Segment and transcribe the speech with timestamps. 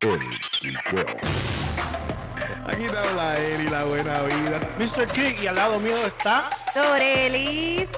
[0.00, 0.18] El
[0.60, 1.06] Quiqueo.
[2.66, 4.60] Aquí te habla y la buena vida.
[4.78, 5.06] Mr.
[5.08, 6.48] Kick y al lado mío está.
[6.74, 7.88] Dorelis.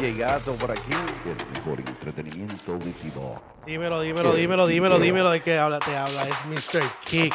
[0.00, 3.40] Llegado por aquí, el mejor entretenimiento líquido.
[3.66, 6.22] Dímelo, dímelo, dímelo, dímelo, dímelo de qué habla, te habla.
[6.24, 6.44] Es
[6.74, 6.82] Mr.
[7.04, 7.32] Kick.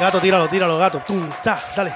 [0.00, 0.98] Gato, tíralo, tíralo, gato.
[1.06, 1.94] Tum, ta, dale.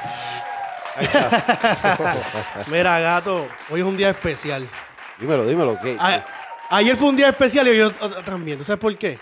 [2.69, 4.69] Mira, gato, hoy es un día especial.
[5.19, 5.77] Dímelo, dímelo.
[5.83, 5.97] ¿qué?
[5.99, 6.25] A-
[6.71, 7.91] ayer fue un día especial y hoy yo
[8.23, 8.59] también.
[8.59, 9.19] ¿Tú sabes por qué?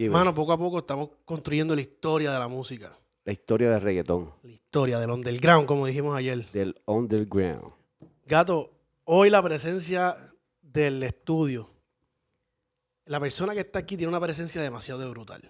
[0.00, 0.14] Dime.
[0.14, 2.96] Mano, poco a poco estamos construyendo la historia de la música.
[3.26, 6.46] La historia del reggaetón, La historia del underground, como dijimos ayer.
[6.52, 7.70] del underground.
[8.24, 8.70] Gato,
[9.04, 10.16] hoy la presencia
[10.62, 11.68] del estudio.
[13.04, 15.42] La persona que está aquí tiene una presencia demasiado brutal.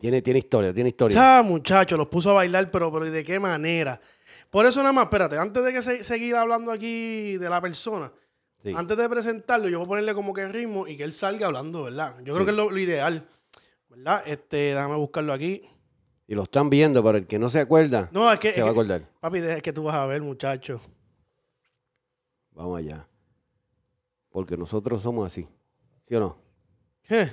[0.00, 1.14] Tiene, tiene historia, tiene historia.
[1.14, 4.00] Ya, muchachos, los puso a bailar, pero, pero ¿y de qué manera?
[4.48, 8.10] Por eso nada más, espérate, antes de que se, seguir hablando aquí de la persona,
[8.62, 8.72] Sí.
[8.74, 11.82] antes de presentarlo, yo voy a ponerle como que ritmo y que él salga hablando,
[11.82, 12.16] ¿verdad?
[12.24, 13.28] Yo creo que es lo, lo ideal,
[13.88, 14.22] ¿verdad?
[14.26, 15.68] Este, déjame buscarlo aquí.
[16.26, 18.64] Y lo están viendo, pero el que no se acuerda, No, es que, se es
[18.64, 19.08] va a que- acordar.
[19.20, 20.80] papi, es que tú vas a ver, muchacho.
[22.52, 23.06] Vamos allá.
[24.30, 25.46] Porque nosotros somos así.
[26.04, 26.38] ¿Sí o no?
[27.08, 27.32] Eh.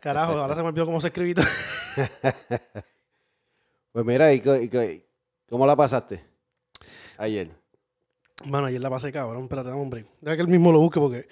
[0.00, 1.34] Carajo, ahora se me olvidó cómo se escribía.
[1.34, 1.44] todo.
[3.92, 5.04] Pues mira, ¿y, y
[5.48, 6.24] cómo la pasaste
[7.18, 7.50] ayer?
[8.44, 10.06] Mano, ayer la pasé cabrón, espérate, break.
[10.20, 11.26] Deja que él mismo lo busque porque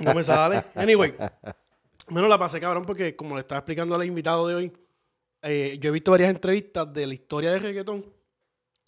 [0.00, 0.64] no me sale.
[0.74, 1.14] Anyway,
[2.10, 4.72] menos la pasé cabrón porque como le estaba explicando al invitado de hoy,
[5.42, 8.04] eh, yo he visto varias entrevistas de la historia del reggaetón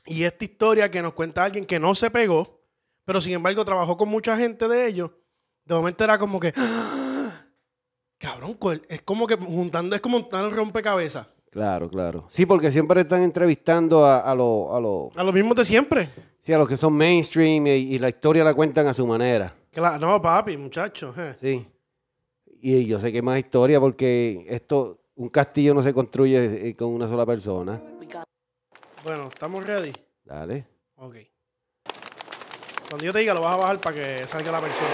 [0.06, 2.60] y esta historia que nos cuenta alguien que no se pegó,
[3.04, 5.10] pero sin embargo trabajó con mucha gente de ellos,
[5.64, 7.44] de momento era como que, ¡ah!
[8.18, 8.56] cabrón,
[8.88, 11.26] es como que juntando, es como montar un rompecabezas.
[11.50, 12.26] Claro, claro.
[12.28, 16.10] Sí, porque siempre están entrevistando a, a los a los- A los mismos de siempre.
[16.40, 19.54] sí, a los que son mainstream y, y la historia la cuentan a su manera.
[19.72, 21.16] Claro, no, papi, muchachos.
[21.18, 21.34] eh.
[21.40, 21.66] Sí.
[22.60, 26.76] Y yo sé que hay más historia porque esto, un castillo no se construye eh,
[26.76, 27.80] con una sola persona.
[29.04, 29.92] Bueno, ¿estamos ready?
[30.24, 30.66] Dale.
[30.96, 31.16] Ok.
[32.88, 34.90] Cuando yo te diga, lo vas a bajar para que salga la persona.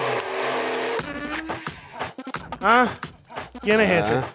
[2.61, 2.89] Ah,
[3.61, 4.15] ¿quién es ese?
[4.15, 4.27] Ah.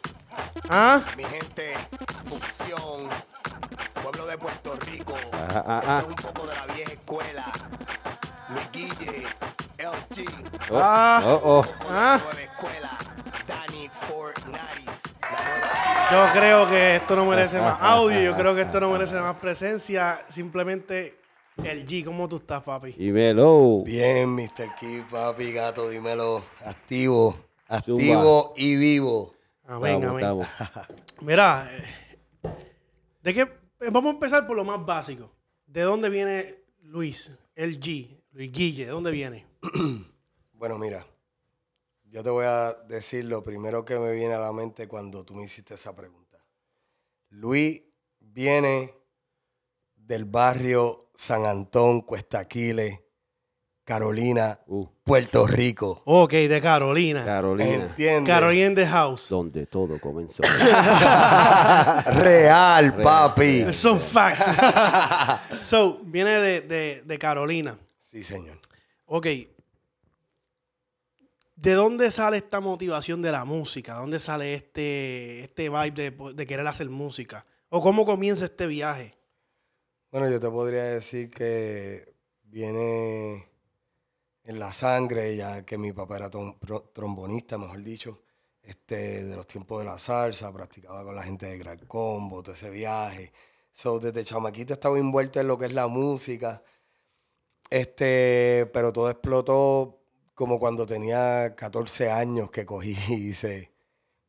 [0.69, 1.73] Ah, Mi gente,
[2.27, 3.07] fusión,
[4.01, 5.15] pueblo de Puerto Rico.
[5.31, 5.97] Ah, ah, ah.
[5.99, 7.45] Esto es un poco de la vieja escuela.
[8.49, 9.25] Luis Guille,
[9.77, 10.27] LG,
[10.71, 11.21] Oh, Ah.
[11.25, 11.65] oh, oh.
[11.89, 12.19] Ah.
[16.11, 19.35] Yo creo que esto no merece más audio, yo creo que esto no merece más
[19.37, 20.19] presencia.
[20.29, 21.19] Simplemente
[21.63, 22.93] el G, ¿cómo tú estás, papi?
[22.93, 23.83] Dímelo.
[23.83, 24.75] Bien, Mr.
[24.79, 26.43] Key, papi, gato, dímelo.
[26.65, 27.35] Activo,
[27.67, 29.33] activo y vivo.
[29.65, 30.19] Amén, Vamos, amén.
[30.23, 30.47] estamos.
[31.21, 31.83] Mira, eh,
[33.21, 33.41] ¿de qué?
[33.41, 35.31] eh, Vamos a empezar por lo más básico.
[35.65, 38.85] ¿De dónde viene Luis, el G, Luis Guille?
[38.85, 39.45] ¿De dónde viene?
[40.59, 41.05] Bueno, mira,
[42.17, 45.35] yo te voy a decir lo primero que me viene a la mente cuando tú
[45.35, 46.39] me hiciste esa pregunta.
[47.29, 47.83] Luis
[48.19, 48.91] viene
[49.95, 52.99] del barrio San Antón, Cuesta Aquiles,
[53.83, 56.01] Carolina, Uh, Puerto Rico.
[56.05, 57.23] Ok, de Carolina.
[57.23, 57.85] Carolina.
[57.85, 58.33] ¿Entiendes?
[58.33, 59.29] Carolina in the house.
[59.29, 60.41] Donde todo comenzó.
[62.15, 63.71] Real, papi.
[63.75, 64.43] Son facts.
[65.61, 67.77] so, viene de, de- de Carolina.
[67.99, 68.57] Sí, señor.
[69.05, 69.27] Ok.
[71.57, 73.95] ¿De dónde sale esta motivación de la música?
[73.95, 77.47] ¿De dónde sale este, este vibe de, de querer hacer música?
[77.69, 79.17] ¿O cómo comienza este viaje?
[80.11, 82.13] Bueno, yo te podría decir que
[82.43, 83.49] viene
[84.43, 88.21] en la sangre, ya que mi papá era trombonista, mejor dicho,
[88.61, 92.53] este, de los tiempos de la salsa, practicaba con la gente de Gran Combo, todo
[92.53, 93.33] ese viaje.
[93.71, 96.61] So, desde chamaquito estaba envuelto en lo que es la música,
[97.71, 99.96] este, pero todo explotó
[100.37, 103.71] como cuando tenía 14 años que cogí y hice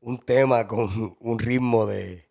[0.01, 2.31] un tema con un ritmo de,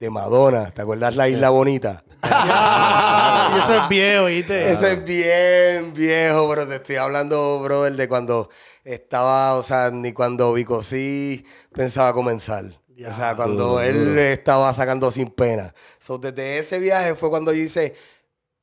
[0.00, 0.72] de Madonna.
[0.72, 2.02] ¿Te acuerdas La Isla Bonita?
[2.24, 4.72] y eso es viejo, ¿viste?
[4.72, 8.50] Ese es bien viejo, pero te estoy hablando, brother, de cuando
[8.82, 12.64] estaba, o sea, ni cuando Vico sí pensaba comenzar.
[12.64, 15.72] O sea, cuando él estaba sacando sin pena.
[16.00, 17.94] So, desde ese viaje fue cuando yo hice,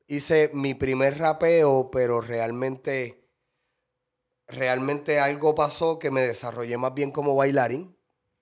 [0.06, 3.21] hice mi primer rapeo, pero realmente,
[4.52, 7.96] realmente algo pasó que me desarrollé más bien como bailarín.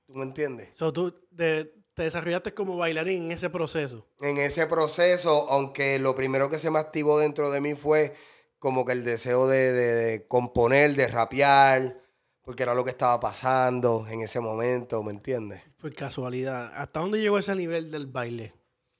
[0.06, 0.68] ¿Tú me entiendes?
[0.72, 4.06] So, tú de- te desarrollaste como bailarín en ese proceso.
[4.20, 8.14] en ese proceso, aunque lo primero que se me activó dentro de mí fue
[8.58, 12.00] como que el deseo de, de- de componer, de rapear,
[12.42, 15.62] porque era lo que estaba pasando en ese momento, ¿me entiendes?
[15.78, 16.72] Por casualidad.
[16.74, 18.52] ¿Hasta dónde llegó ese nivel del baile?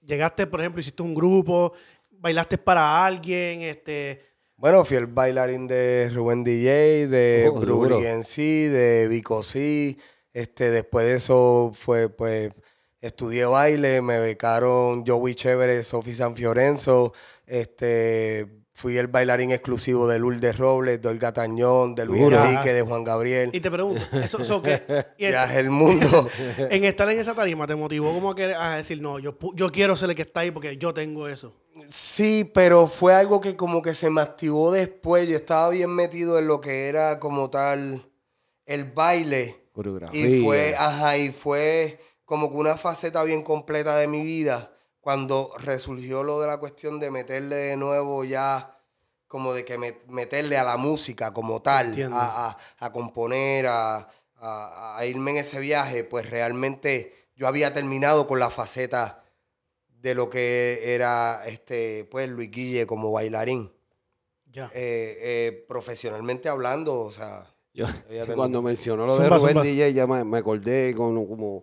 [0.03, 1.73] Llegaste, por ejemplo, hiciste un grupo,
[2.11, 4.30] bailaste para alguien, este...
[4.61, 8.03] Bueno, fui el bailarín de Rubén DJ, de Oh, Bruli duro.
[8.03, 9.97] en sí, de Vico C,
[10.35, 12.53] Este, después de eso fue, pues,
[13.01, 17.15] estudié baile, me becaron Joey Chévere, Sofi San Fiorenzo,
[17.47, 22.23] este, fui el bailarín exclusivo de Lourdes Robles, de Olga Tañón, de Luis.
[22.23, 23.51] Enrique, de Juan Gabriel.
[23.53, 24.83] Y te pregunto, ¿eso, eso qué?
[25.19, 26.29] Y el- Viaje el mundo.
[26.59, 29.97] en estar en esa tarima te motivó como que a decir, no, yo, yo quiero
[29.97, 31.55] ser el que está ahí porque yo tengo eso.
[31.89, 35.29] Sí, pero fue algo que como que se me activó después.
[35.29, 38.07] Yo estaba bien metido en lo que era como tal
[38.67, 39.69] el baile.
[39.73, 40.27] Coreografía.
[40.29, 45.53] Y fue, ajá, y fue como que una faceta bien completa de mi vida cuando
[45.59, 48.77] resurgió lo de la cuestión de meterle de nuevo ya,
[49.27, 54.09] como de que me- meterle a la música como tal, a, a- a componer, a,
[54.37, 59.20] a- a irme en ese viaje, pues realmente yo había terminado con la faceta
[60.01, 63.71] de lo que era este, pues Luis Guille como bailarín.
[64.53, 64.67] Ya.
[64.75, 67.87] Eh, eh, profesionalmente hablando, o sea, Yo-
[68.35, 69.63] cuando mencionó lo de Rubén zumba.
[69.63, 71.63] DJ, ya me, me acordé con como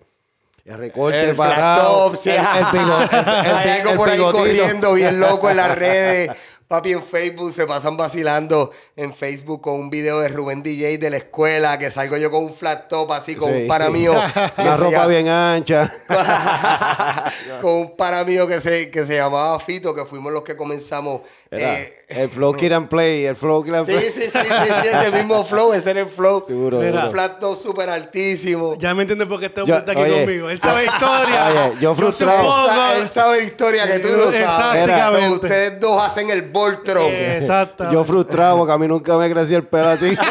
[0.64, 2.08] el recorte El flat parado.
[2.12, 2.30] top, sí.
[2.30, 2.46] el, el
[2.80, 6.32] el- el- Hay algo el por ahí corriendo bien loco en las redes.
[6.68, 11.10] Papi, en Facebook se pasan vacilando en Facebook con un video de Rubén DJ de
[11.10, 13.62] la escuela, que salgo yo con un flat top así, con Sí.
[13.62, 14.12] un para mío.
[14.58, 15.94] Una se ropa llama- bien ancha.
[17.62, 21.22] con un para mío que se, que se llamaba Fito, que fuimos los que comenzamos.
[21.50, 24.06] Era eh, el flow Kid and Play, el flow Kid and sí, Play.
[24.12, 24.40] sí, sí, sí,
[24.82, 26.46] sí, ese mismo flow, ese era el flow.
[26.48, 27.12] Duro, un duro.
[27.12, 28.76] flat top súper altísimo.
[28.78, 30.26] Ya me entiendes por qué este hombre está aquí oye.
[30.26, 30.50] conmigo.
[30.50, 31.48] Él sabe historia.
[31.48, 32.94] Oye, yo frustrado.
[32.98, 34.84] Él sabe la historia que tú no sabes.
[34.84, 35.30] Exactamente.
[35.30, 37.12] Ustedes dos hacen el Voltron.
[37.12, 37.92] Exacto.
[37.92, 40.18] Yo frustrado porque a mí nunca me creció el pelo así.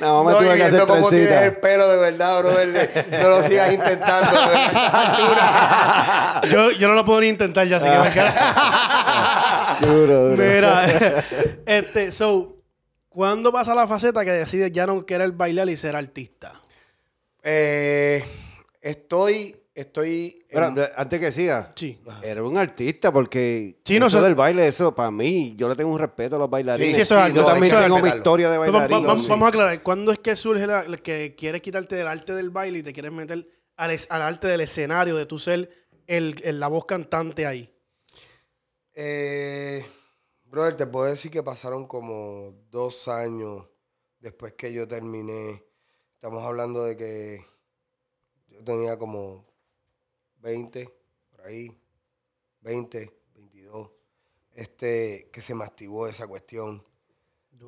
[0.00, 3.06] Nada más me No, tuve y que hacer cómo tienes el pelo de verdad, brother.
[3.22, 4.30] No lo sigas intentando.
[4.48, 6.42] verdad.
[6.50, 10.42] yo, yo no lo puedo ni intentar ya, así que me queda- Duro, duro.
[10.42, 10.84] Mira,
[11.66, 12.56] este, so,
[13.08, 16.52] ¿cuándo pasa la faceta que decides ya no querer bailar y ser artista?
[17.42, 18.24] Eh,
[18.80, 20.44] estoy, estoy.
[20.48, 21.98] en- antes que siga, Sí.
[22.22, 25.92] era un artista porque Sí, no eso del baile, eso para mí, yo le tengo
[25.92, 26.94] un respeto a los bailarines.
[26.94, 29.06] Sí, eso es algo, yo no, también tengo mi historia de Pero va- va- bailarín.
[29.06, 29.30] vamos, sí.
[29.30, 32.50] vamos a aclarar, ¿cuándo es que surge la, la que quieres quitarte del arte del
[32.50, 33.46] baile y te quieres meter
[33.76, 35.70] al, es- al arte del escenario, de tu ser
[36.06, 37.72] el, el- la voz cantante ahí?
[38.94, 39.84] Eh,
[40.44, 43.66] brother, te puedo decir que pasaron como dos años
[44.18, 45.64] después que yo terminé.
[46.14, 47.44] Estamos hablando de que
[48.48, 49.46] yo tenía como
[50.40, 50.88] 20,
[51.30, 51.70] por ahí,
[52.62, 53.90] 20, 22.
[54.52, 56.84] Este, que se me activó esa cuestión.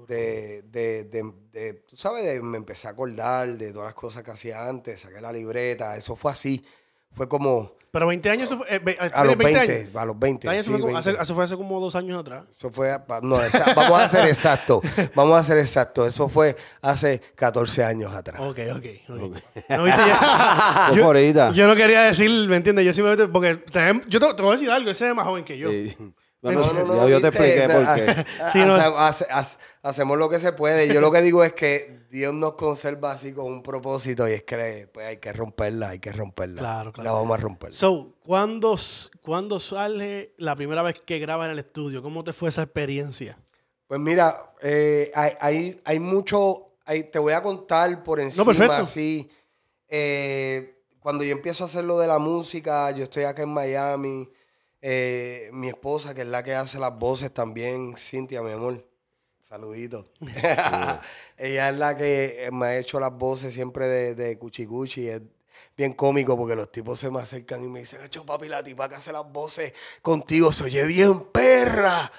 [0.09, 4.23] De, de, de, de- tú sabes, de, me empecé a acordar de todas las cosas
[4.25, 6.65] que hacía antes, saqué la libreta, eso fue así.
[7.15, 9.97] Fue como Pero 20 años, eso fue, eh, ve- a los ¿tienes 20, años?
[9.97, 10.49] a los 20.
[10.57, 11.11] Eso, sí, fue como, 20.
[11.11, 12.45] hace, eso fue hace como dos años atrás.
[12.57, 14.81] Eso fue, pa- no, esa- vamos a ser exacto,
[15.15, 16.07] vamos a ser exacto.
[16.07, 18.41] Eso fue hace 14 años atrás.
[18.41, 18.87] Ok, ok.
[19.11, 19.37] ok.
[19.69, 21.53] No, viste, ya- Eso yo, fue ahorita.
[21.53, 22.87] yo no quería decir, ¿me entiendes?
[22.87, 25.45] Yo simplemente, porque te- yo te, te voy a decir algo, ese es más joven
[25.45, 25.69] que yo.
[25.71, 25.95] Sí.
[26.43, 28.27] No, Bueno, no, no, yo, yo te expliqué por qué.
[28.43, 28.75] ha- Sí, no.
[28.75, 30.93] hace- hace- hace- hacemos lo que se puede.
[30.93, 34.43] Yo lo que digo es que Dios nos conserva así con un propósito y es
[34.43, 36.59] que pues, hay que romperla, hay que romperla.
[36.59, 37.09] Claro, claro.
[37.09, 37.73] La vamos a romper.
[37.73, 38.77] So, ¿cuándo,
[39.23, 42.03] ¿cuándo sale la primera vez que grabas en el estudio?
[42.03, 43.39] ¿Cómo te fue esa experiencia?
[43.87, 48.73] Pues mira, eh, hay, hay, hay mucho, hay- te voy a contar por encima, perfecto.
[48.75, 49.31] así.
[49.89, 54.29] eh, cuando yo empiezo a hacer lo de la música, yo estoy acá en Miami,
[54.83, 58.85] eh, mi esposa, que es la que hace las voces también, Cintia, mi amor,
[59.49, 60.05] saludito.
[61.39, 65.23] Ella es la que me ha hecho las voces siempre de, de Cuchi Cuchi, es
[65.77, 68.89] bien cómico porque los tipos se me acercan y me dicen, hecho papi, la tipa
[68.89, 69.73] que hace las voces
[70.03, 72.11] contigo se oye bien perra.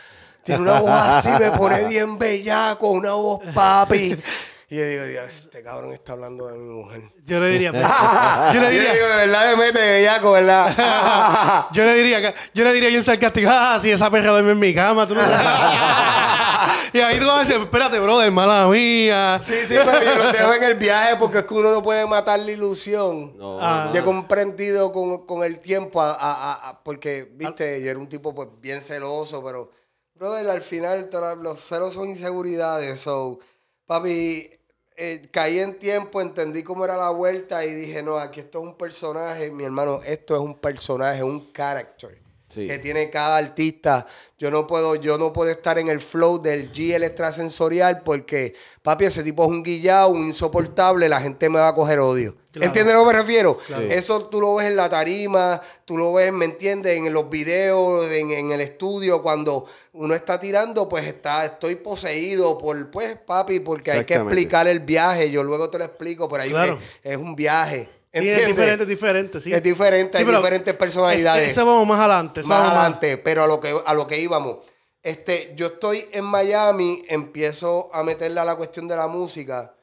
[0.43, 4.17] Tiene una voz así, me pone bien bellaco, una voz papi.
[4.73, 7.03] Y yo digo, "Dios, este cabrón está hablando de mi mujer.
[7.25, 7.83] Yo le diría, pues,
[8.55, 11.67] yo le Yo diría, digo, de verdad me mete bellaco, ¿verdad?
[11.73, 14.59] yo le diría, que- yo le diría bien sarcástico, ah, si esa perra duerme en
[14.59, 15.21] mi cama, tú no
[16.93, 19.39] Y ahí tú vas a decir, espérate, brother, mala mía.
[19.43, 22.05] sí, sí, pero yo lo dejo en el viaje porque es que uno no puede
[22.07, 23.37] matar la ilusión.
[23.37, 23.91] No, Ah.
[23.93, 27.99] Yo he comprendido con, con el tiempo, a- a- a- a- porque, viste, yo era
[27.99, 29.69] un tipo pues bien celoso, pero,
[30.15, 31.09] brother, al final
[31.43, 33.01] los celos son inseguridades.
[33.01, 33.39] So,
[33.85, 34.49] papi,
[34.95, 38.65] eh, caí en tiempo, entendí cómo era la vuelta y dije, no, aquí esto es
[38.65, 42.22] un personaje, mi hermano, esto es un personaje, un character.
[42.53, 42.67] Sí.
[42.67, 44.05] que tiene cada artista.
[44.37, 48.53] Yo no puedo, yo no puedo estar en el flow del G el extrasensorial porque,
[48.81, 52.35] papi, ese tipo es un guillado, un insoportable, la gente me va a coger odio.
[52.51, 52.67] Claro.
[52.67, 53.57] ¿Entiendes a lo que me refiero?
[53.65, 53.87] Claro.
[53.89, 56.97] Eso tú lo ves en la tarima, tú lo ves, ¿me entiendes?
[56.97, 62.57] En los videos, en, en el estudio, cuando uno está tirando, pues está, estoy poseído
[62.57, 65.31] por, pues, papi, porque hay que explicar el viaje.
[65.31, 66.77] Yo luego te lo explico, pero ahí Claro.
[67.03, 67.89] es, es un viaje.
[68.21, 69.53] Sí, es diferente, es diferente, sí.
[69.53, 71.49] Es diferente, hay pero diferentes personalidades.
[71.49, 72.41] Eso vamos más adelante.
[72.41, 74.57] más vamos adelante, pero a lo que a lo que íbamos.
[75.01, 79.73] Este, yo estoy en Miami, empiezo a meterle a la cuestión de la música,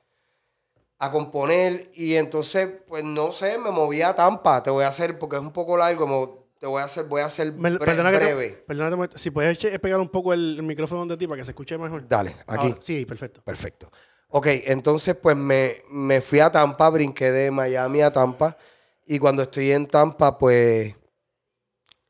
[0.98, 4.62] a componer, y entonces, pues no sé, me moví a Tampa.
[4.62, 7.22] Te voy a hacer, porque es un poco largo, me- te voy a hacer, voy
[7.22, 8.64] a hacer bre- perdona breve.
[8.66, 11.52] que te si puedes pegar un poco el, el micrófono de ti para que se
[11.52, 12.06] escuche mejor.
[12.06, 12.66] Dale, aquí.
[12.68, 13.42] Ahora, sí, perfecto.
[13.42, 13.90] Perfecto.
[14.32, 18.56] Ok, entonces pues me, me fui a Tampa, brinqué de Miami a Tampa.
[19.04, 20.94] Y cuando estoy en Tampa, pues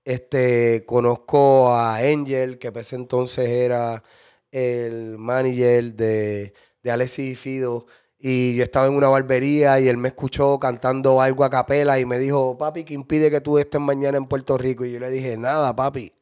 [0.05, 4.03] este, conozco a Angel, que para ese entonces era
[4.51, 7.87] el manager de, de Alexis y Fido.
[8.19, 12.05] Y yo estaba en una barbería y él me escuchó cantando algo a capela y
[12.05, 14.85] me dijo, papi, ¿qué impide que tú estés mañana en Puerto Rico?
[14.85, 16.13] Y yo le dije, nada, papi.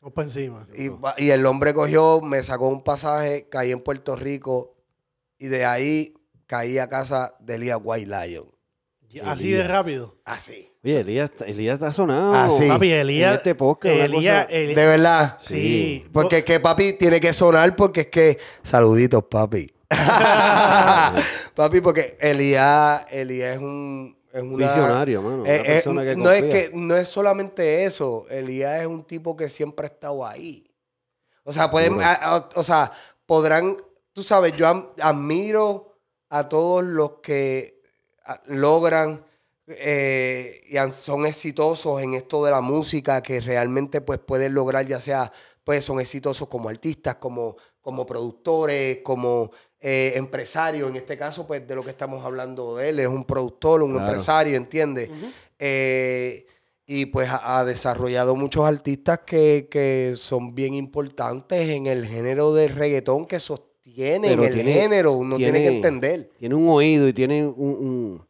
[0.00, 0.66] Vamos para encima.
[1.18, 4.73] Y el hombre cogió, me sacó un pasaje, caí en Puerto Rico
[5.38, 6.14] y de ahí
[6.46, 8.50] caí a casa de Elías White Lion.
[9.24, 10.16] Así de rápido.
[10.24, 10.70] Así.
[10.82, 12.34] Oye, Elías, está- Elías está sonado.
[12.34, 12.66] Ah, sí.
[12.68, 13.30] Papi, Elías.
[13.30, 15.36] En este podcast, Elías, cosa- Elías- De verdad.
[15.38, 16.06] Sí.
[16.12, 18.38] Porque es que papi tiene que sonar porque es que.
[18.64, 19.70] Saluditos, papi.
[21.54, 24.16] papi, porque Elías, Elías es un.
[24.32, 25.42] Es una, Visionario, mano.
[25.42, 28.26] Una Eh, eh, persona que no es que no es solamente eso.
[28.28, 30.66] Elías es un tipo que siempre ha estado ahí.
[31.44, 32.04] O sea, pueden, Duro.
[32.04, 32.90] a- a- o sea,
[33.26, 33.76] podrán,
[34.14, 35.92] tú sabes, yo am- admiro
[36.30, 37.82] a todos los que
[38.24, 39.24] a- logran
[39.66, 44.86] eh, y han- son exitosos en esto de la música, que realmente pues pueden lograr,
[44.86, 45.32] ya sea,
[45.64, 50.88] pues son exitosos como artistas, como, como productores, como eh, empresarios.
[50.90, 53.92] En este caso, pues de lo que estamos hablando de él, es un productor, un
[53.92, 54.06] Claro.
[54.08, 55.08] empresario, ¿entiendes?
[55.58, 56.46] Eh,
[56.86, 62.52] y pues ha, ha desarrollado muchos artistas que, que son bien importantes en el género
[62.52, 65.12] del reggaetón que sostienen Pero el tiene- género.
[65.12, 66.30] Uno tiene, que tiene- entender.
[66.38, 68.26] Tiene un oído y tiene un, un,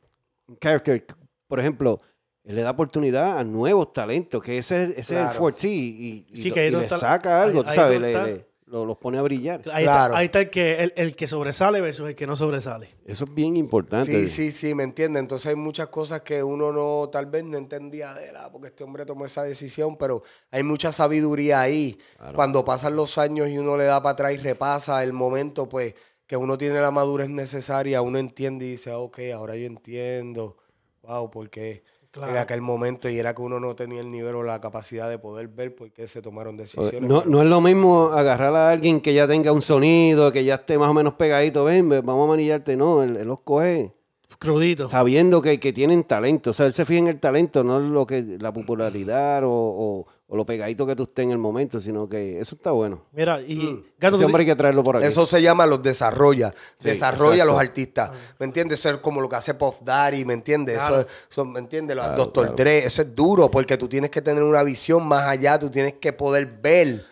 [0.48, 1.04] un character.
[1.46, 2.00] Por ejemplo,
[2.42, 5.38] él le da oportunidad a nuevos talentos, que ese, es- ese es el Claro.
[5.38, 8.46] fuerte, sí, y, y Sí, que le saca algo, ahí- tú ahí sabes, le- le-
[8.74, 9.62] lo- los pone a brillar.
[9.72, 10.06] Ahí, Claro.
[10.14, 12.90] está, ahí está el que, el, el que sobresale versus el que no sobresale.
[13.06, 14.10] Eso es bien importante.
[14.26, 15.20] Sí, sí, sí, me entiende.
[15.20, 18.68] Entonces hay muchas cosas que uno no, tal vez no entendía de él, ah, porque
[18.68, 21.96] este hombre tomó esa decisión, pero hay mucha sabiduría ahí.
[22.18, 22.34] Claro.
[22.34, 25.94] Cuando pasan los años y uno le da para atrás y repasa el momento, pues,
[26.26, 30.56] que uno tiene la madurez necesaria, uno entiende y dice, ah, ok, ahora yo entiendo.
[31.02, 32.30] Wow, porque Claro.
[32.32, 35.18] en aquel momento y era que uno no tenía el nivel o la capacidad de
[35.18, 37.02] poder ver por qué se tomaron decisiones.
[37.02, 40.44] No, pero- no es lo mismo agarrar a alguien que ya tenga un sonido, que
[40.44, 42.76] ya esté más o menos pegadito, ven, ven, vamos a manillarte.
[42.76, 43.92] No, él, él los coge
[44.38, 44.88] Crudito.
[44.88, 46.50] sabiendo que, que tienen talento.
[46.50, 49.50] O sea, él se fija en el talento, no en lo que, la popularidad o,
[49.50, 53.02] o- o lo pegadito que tú estés en el momento, sino que eso está bueno.
[53.12, 53.84] Mira, y Mm.
[54.00, 55.06] Gato, Ese tú- hombre hay que traerlo por aquí.
[55.06, 56.52] Eso se llama los desarrolla.
[56.80, 58.10] Sí, desarrolla a los artistas.
[58.40, 58.80] ¿Me entiendes?
[58.80, 60.76] Eso es como lo que hace Puff Daddy, ¿me entiendes?
[60.78, 60.98] Claro.
[60.98, 61.94] Eso, es- eso, ¿me entiendes?
[61.96, 62.52] Claro, claro.
[62.56, 65.92] Dre, eso es duro porque tú tienes que tener una visión más allá, tú tienes
[66.00, 67.04] que poder ver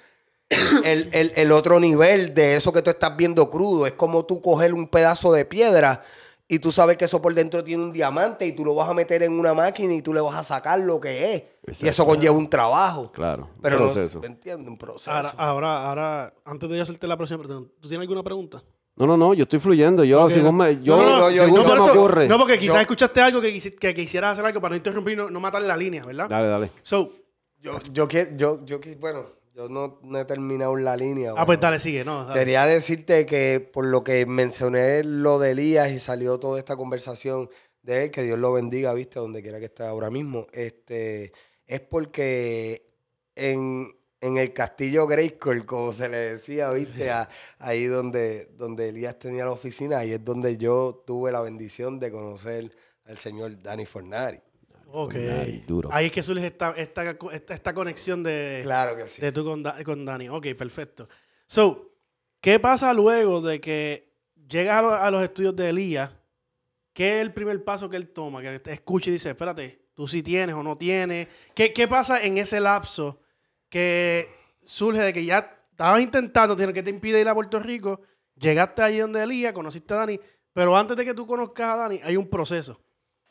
[0.84, 3.86] el, el- el otro nivel de eso que tú estás viendo crudo.
[3.86, 6.02] Es como tú coger un pedazo de piedra
[6.54, 8.92] y tú sabes que eso por dentro tiene un diamante y tú lo vas a
[8.92, 11.82] meter en una máquina y tú le vas a sacar lo que es.
[11.82, 13.10] Y eso conlleva un trabajo.
[13.10, 14.20] Claro, un Pero no, proceso.
[14.20, 14.68] ¿me entiendes?
[14.68, 15.10] Un proceso.
[15.10, 18.62] ahora, ahora, ahora, antes de yo hacerte la próxima pregunta, ¿tú tienes alguna pregunta?
[18.96, 20.04] No, no, no, yo estoy fluyendo.
[20.04, 20.30] Yo, Ok.
[20.32, 22.28] según me, yo, No, no, no, yo- según yo por me eso- ocurre.
[22.28, 25.14] No, porque quizás Yo- escuchaste algo que, quisi- que quisieras hacer algo para no interrumpir
[25.14, 26.28] y no, no matarle la línea, ¿verdad?
[26.28, 26.70] Dale, dale.
[26.82, 27.12] So,
[27.62, 31.32] Yo, yo, que- yo, yo, que- bueno, yo no, no he terminado la línea.
[31.36, 32.24] ah, pues dale, sigue, no.
[32.24, 32.38] dale.
[32.40, 37.50] Quería decirte que por lo que mencioné lo de Elías y salió toda esta conversación
[37.82, 41.32] de él, que Dios lo bendiga, viste, donde quiera que esté ahora mismo, este,
[41.66, 42.86] es porque
[43.34, 47.28] en, en el castillo Grayskull, como se le decía, viste, A-
[47.58, 52.10] ahí donde, donde Elías tenía la oficina, ahí es donde yo tuve la bendición de
[52.12, 52.70] conocer
[53.04, 54.40] al señor Dani Fornari.
[54.94, 55.14] Ok.
[55.66, 55.88] Duro.
[55.92, 59.20] Ahí es que surge esta, esta, esta, esta conexión de, Claro que sí.
[59.22, 60.28] de tú con, Da- con Dani.
[60.28, 61.08] Ok, perfecto.
[61.46, 61.92] So,
[62.40, 64.12] ¿qué pasa luego de que
[64.48, 66.10] llegas a, lo- a los estudios de Elías?
[66.92, 68.42] ¿Qué es el primer paso que él toma?
[68.42, 71.26] Que te escucha y dice, espérate, tú sí tienes o no tienes.
[71.54, 73.20] ¿Qué, qué pasa en ese lapso
[73.70, 74.28] que
[74.64, 78.02] surge de que ya estabas intentando, tienes que te impide ir a Puerto Rico,
[78.36, 80.20] llegaste allí donde Elías, conociste a Dani,
[80.52, 82.78] pero antes de que tú conozcas a Dani, hay un proceso.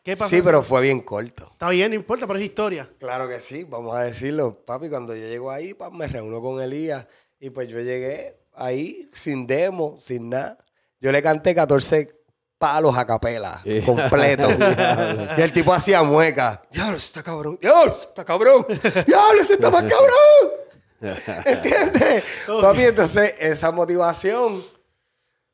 [0.03, 0.29] ¿Qué pasó?
[0.29, 1.49] Sí, pero fue bien corto.
[1.51, 2.89] Está bien, no importa, pero es historia.
[2.99, 4.55] Claro que sí, vamos a decirlo.
[4.65, 7.05] Papi, cuando yo llego ahí, pa, me reúno con Elías
[7.39, 10.57] y pues yo llegué ahí sin demo, sin nada.
[10.99, 12.15] Yo le canté 14
[12.57, 13.83] palos a capela, Eh.
[13.85, 14.47] completo.
[15.37, 16.63] y el tipo hacía mueca.
[16.71, 17.57] Diablo, ese está cabrón.
[17.61, 18.65] Diablo, ese está cabrón.
[19.05, 20.61] Diablo, ese está más cabrón.
[21.45, 22.23] ¿Entiendes?
[22.61, 24.63] Papi, entonces esa motivación,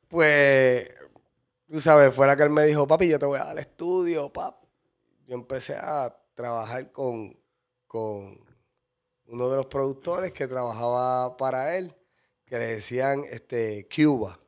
[0.10, 0.90] pues,
[1.68, 4.32] tú sabes, fue la que él me dijo, papi, yo te voy a dar estudio,
[4.32, 4.64] pap.
[5.28, 7.38] Yo empecé a trabajar con,
[7.86, 8.40] con
[9.28, 11.94] uno de los productores que trabajaba para él,
[12.46, 14.40] que le decían este, Cuba.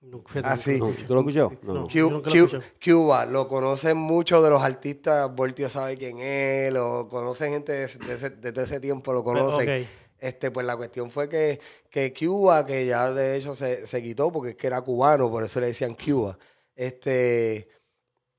[0.00, 0.78] No, fíjate, Ah, sí.
[0.78, 1.52] No, ¿Tú lo has escuchado?
[1.62, 1.88] No.
[2.10, 2.62] Nunca lo.
[2.84, 7.86] Cuba, lo conocen muchos de los artistas, Voltio sabe quién es, lo conocen gente de,
[7.88, 9.82] de ese, desde ese tiempo, lo conocen.
[9.82, 9.88] ok.
[10.18, 14.32] Este, pues la cuestión fue que, que Cuba, que ya de hecho se, se quitó
[14.32, 16.38] porque es que era cubano, por eso le decían Cuba.
[16.74, 17.68] Este,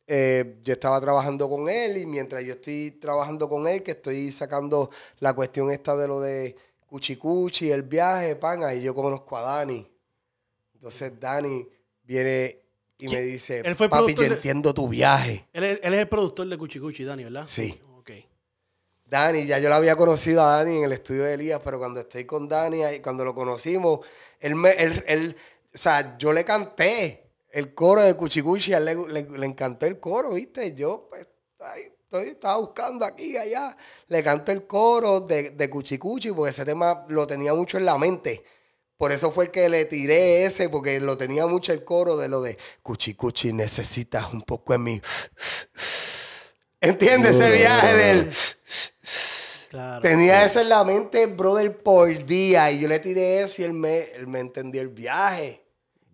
[0.08, 4.32] eh, yo estaba trabajando con él y mientras yo estoy trabajando con él, que estoy
[4.32, 6.56] sacando la cuestión esta de lo de
[6.88, 9.86] Cuchicuchi, el viaje, pan, ahí yo conozco a Dani.
[10.76, 11.68] Entonces Dani
[12.04, 12.60] viene
[12.98, 15.46] y me dice, Él fue papi, yo de- entiendo tu viaje.
[15.54, 17.46] Él es, él es el productor de Cuchicuchi, Dani, ¿verdad?
[17.48, 17.80] Sí.
[19.10, 22.02] Dani, ya yo lo había conocido a Dani en el estudio de Elías, pero cuando
[22.02, 24.02] estoy con Dani, cuando lo conocimos,
[24.40, 25.36] él me, él, él-
[25.74, 29.86] o sea, yo le canté el coro de Cuchicuchi, a él le, le- le encantó
[29.86, 30.74] el coro, ¿viste?
[30.76, 31.26] Yo, pues,
[32.04, 33.78] estoy, estaba buscando aquí y allá,
[34.10, 37.98] le canté el coro de, de Cuchicuchi, porque ese tema lo tenía mucho en la
[37.98, 38.44] mente.
[38.98, 42.42] Por eso fue que le tiré ese, porque lo tenía mucho el coro de lo
[42.42, 45.02] de Cuchicuchi, necesitas un poco en mí.
[46.82, 48.32] ¿Entiendes ese viaje del...
[49.70, 50.02] Claro.
[50.02, 52.72] Tenía eso en la mente, brother, por día.
[52.72, 55.64] Y yo le tiré eso y él me, él me entendió el viaje.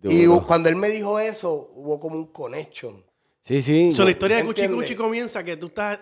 [0.02, 3.02] Y cuando él me dijo eso, hubo como un connection.
[3.42, 3.92] Sí, sí.
[3.94, 4.76] So, la historia de ¿Entiendes?
[4.76, 6.00] Cuchicuchi comienza que tú estás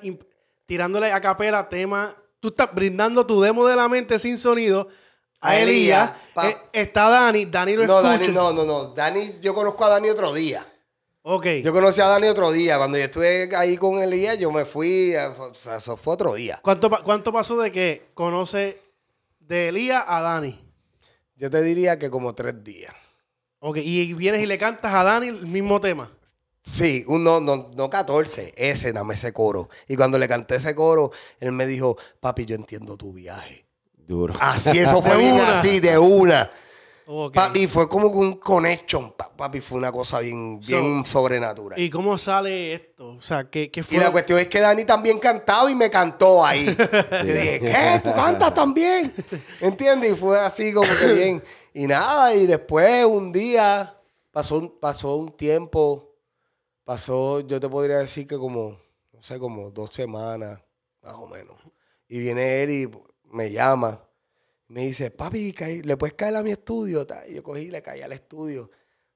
[0.66, 4.88] tirándole a capela tema, tú estás brindando tu demo de la mente sin sonido
[5.40, 6.12] a A Elías.
[6.42, 8.18] Eh, está Dani, Dani lo No, escucha.
[8.18, 8.84] Dani, no, no, no.
[8.94, 10.64] Dani, yo conozco a Dani otro día.
[11.22, 11.46] Ok.
[11.62, 12.78] Yo conocí a Dani otro día.
[12.78, 15.14] Cuando yo estuve ahí con Elías, yo me fui.
[15.14, 16.58] O sea, eso fue otro día.
[16.62, 18.80] ¿Cuánto, ¿Cuánto pasó de que conoce
[19.40, 20.58] de Elías a Dani?
[21.36, 22.94] Yo te diría que como tres días.
[23.60, 26.10] Ok, y vienes y le cantas a Dani el mismo tema.
[26.64, 29.68] Sí, un no, no, no 14, ese, dame ese coro.
[29.88, 31.10] Y cuando le canté ese coro,
[31.40, 33.64] él me dijo, papi, yo entiendo tu viaje.
[33.96, 34.34] Duro.
[34.40, 35.58] Así, eso fue bien una.
[35.58, 36.50] así, de una.
[37.06, 37.34] Ok.
[37.34, 39.12] Papi, fue como un connection.
[39.12, 41.78] pa- Papi, fue una cosa bien, bien sobrenatural.
[41.78, 43.16] Y, ¿Y cómo sale esto?
[43.16, 43.98] O sea, ¿qué, qué fue?
[43.98, 46.64] la cuestión es que Dani también cantaba y me cantó ahí.
[46.76, 48.00] Yo dije, ¿qué?
[48.04, 49.12] ¿Tú cantas también?
[49.60, 50.12] ¿Entiendes?
[50.12, 51.42] Y fue así como que bien.
[51.74, 53.98] Y nada, y después un día,
[54.30, 56.14] pasó, pasó un tiempo,
[56.84, 58.78] pasó, yo te podría decir que como,
[59.12, 60.60] no sé, como dos semanas,
[61.02, 61.56] más o menos.
[62.08, 62.90] Y viene él y
[63.30, 64.00] me llama.
[64.72, 65.54] Me dice, papi,
[65.84, 67.06] ¿le puedes caer a mi estudio?
[67.28, 68.70] Y yo cogí y le caí al estudio.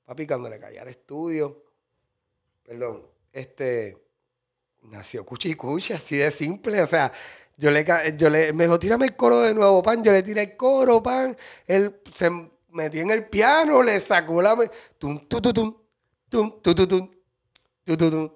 [0.05, 1.65] Papi, cuando le caí al estudio,
[2.63, 3.97] perdón, este,
[4.83, 6.83] nació Cuchi Cuchi, así de simple.
[6.83, 7.11] O sea,
[7.57, 7.87] yo le,
[8.19, 10.05] yo le, me dijo, tírame el coro de nuevo, pan.
[10.05, 11.35] Yo le tiré el coro, pan.
[11.67, 12.29] Él se
[12.73, 14.55] metió en el piano, le sacó la...
[14.99, 15.75] Tum, tu, tu, tum,
[16.29, 17.11] tum, tu, tu, tum,
[17.83, 18.31] tu, tu, tum,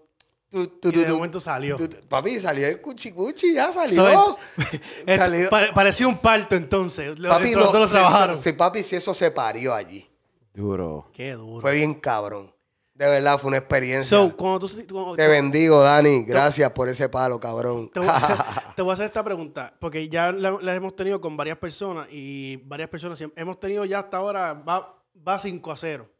[0.50, 1.76] tu, tu, Y de momento salió.
[2.08, 4.04] Papi, salió el Cuchi Cuchi, ya salió.
[4.04, 4.38] So,
[5.06, 5.48] Salió.
[5.50, 7.12] pare- parecía un parto entonces.
[7.20, 8.40] Papi, los no, sí, trabajaron.
[8.42, 10.08] sí, papi, si eso se parió allí.
[10.52, 11.08] Duro.
[11.12, 11.60] Qué duro.
[11.60, 12.52] Fue bien cabrón.
[12.94, 14.18] De verdad, fue una experiencia.
[14.18, 16.24] So, cuando tú, cuando- Te bendigo, Dani.
[16.24, 17.88] Gracias por ese palo, cabrón.
[17.88, 21.18] Te voy, a, te voy a hacer esta pregunta, porque ya la, la hemos tenido
[21.20, 25.76] con varias personas y varias personas hemos tenido ya hasta ahora, va, va 5 a
[25.78, 26.10] 0.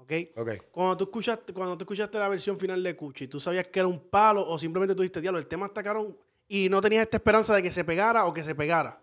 [0.00, 0.12] ¿Ok?
[0.36, 0.50] ok.
[0.72, 3.86] Cuando tú, escuchaste, cuando tú escuchaste la versión final de Cuchi, ¿tú sabías que era
[3.86, 6.16] un palo o simplemente tú dijiste, diablo, el tema está caro
[6.48, 9.00] y no tenías esta esperanza de que se pegara o que se pegara?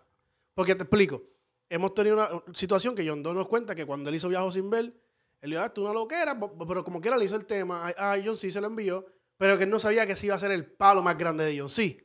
[0.54, 1.22] Porque te explico.
[1.70, 4.68] Hemos tenido una situación que John Doe nos cuenta que cuando él hizo Viajo Sin
[4.70, 4.92] Ver,
[5.40, 7.92] él dijo, ah, tú una loquera, bo- pero como quiera le hizo el tema.
[7.96, 9.06] A, John sí se lo envió,
[9.36, 11.58] pero que él no sabía que ese iba a ser el palo más grande de
[11.58, 12.00] John sí.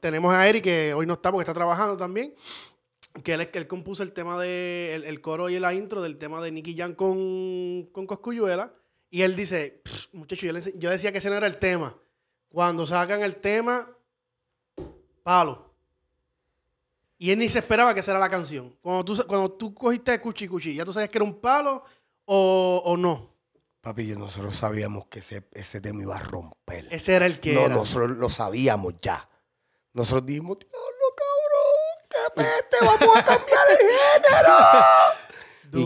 [0.00, 2.34] Tenemos a Eric, que hoy no está porque está trabajando también,
[3.22, 6.50] que él compuso el tema de el, el coro y la intro del tema de
[6.50, 8.74] Nicky Jam con, con Coscuyuela.
[9.10, 11.96] Y él dice, muchachos, yo, le yo decía que ese no era el tema.
[12.48, 13.88] Cuando sacan el tema,
[15.22, 15.72] palo.
[17.18, 18.76] Y él ni se esperaba que esa era la canción.
[18.82, 21.84] Cuando tú, cuando tú cogiste Cuchi Cuchi, ¿ya tú sabías que era un palo
[22.24, 23.34] o, o no?
[23.80, 26.88] Papi, yo nosotros sabíamos que ese, ese tema iba a romper.
[26.90, 27.74] Ese era el que no, era.
[27.74, 29.28] nosotros lo sabíamos ya.
[29.92, 30.93] Nosotros dijimos, diablo, cabrón,
[32.08, 34.54] qué peste, vamos a cambiar el género.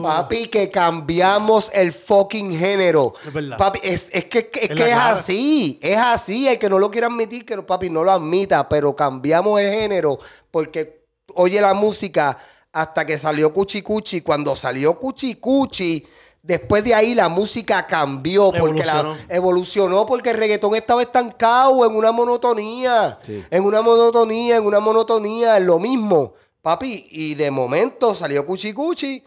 [0.02, 3.14] Papi, que cambiamos el fucking género.
[3.26, 3.56] Es verdad.
[3.56, 5.78] Papi, es, es que, es, que es así.
[5.82, 6.46] Es así.
[6.46, 8.68] El que no lo quiera admitir, que papi no lo admita.
[8.68, 10.18] Pero cambiamos el género
[10.50, 12.38] porque oye la música
[12.72, 14.20] hasta que salió Cuchi Cuchi.
[14.20, 16.06] Cuando salió Cuchi Cuchi,
[16.48, 18.50] después de ahí la música cambió.
[18.50, 19.16] Porque la, Evolucionó.
[19.28, 23.18] evolucionó porque el reggaetón estaba estancado en una monotonía.
[23.24, 23.44] Sí.
[23.50, 26.32] En una monotonía, en una monotonía, en lo mismo.
[26.62, 29.22] Papi, y de momento salió Cuchi Cuchi.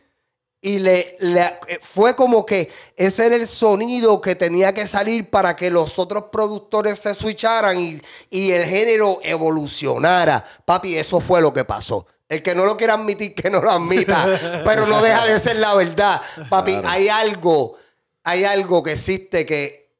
[0.64, 5.28] Y le, le- eh, fue como que ese era el sonido que tenía que salir
[5.30, 10.46] para que los otros productores se switcharan y, y el género evolucionara.
[10.66, 12.06] Papi, eso fue lo que pasó.
[12.30, 15.58] El que no lo quiera admitir, que no lo admita, pero no deja de ser
[15.58, 16.22] la verdad.
[16.50, 17.76] Papi, hay algo,
[18.24, 19.92] hay algo que existe que,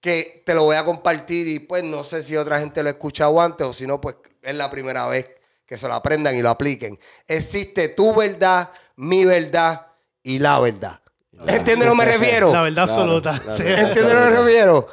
[0.00, 2.92] que te lo voy a compartir y pues no sé si otra gente lo ha
[2.92, 5.26] escuchado antes o si no, pues es la primera vez
[5.66, 6.98] que se lo aprendan y lo apliquen.
[7.26, 9.84] Existe tu verdad, mi verdad
[10.26, 11.00] y la verdad.
[11.46, 12.52] ¿Entiendes a lo que me refiero?
[12.52, 13.38] La verdad Claro, absoluta.
[13.38, 13.56] claro.
[13.56, 13.62] Sí.
[13.66, 14.88] ¿Entiendes a lo que me refiero?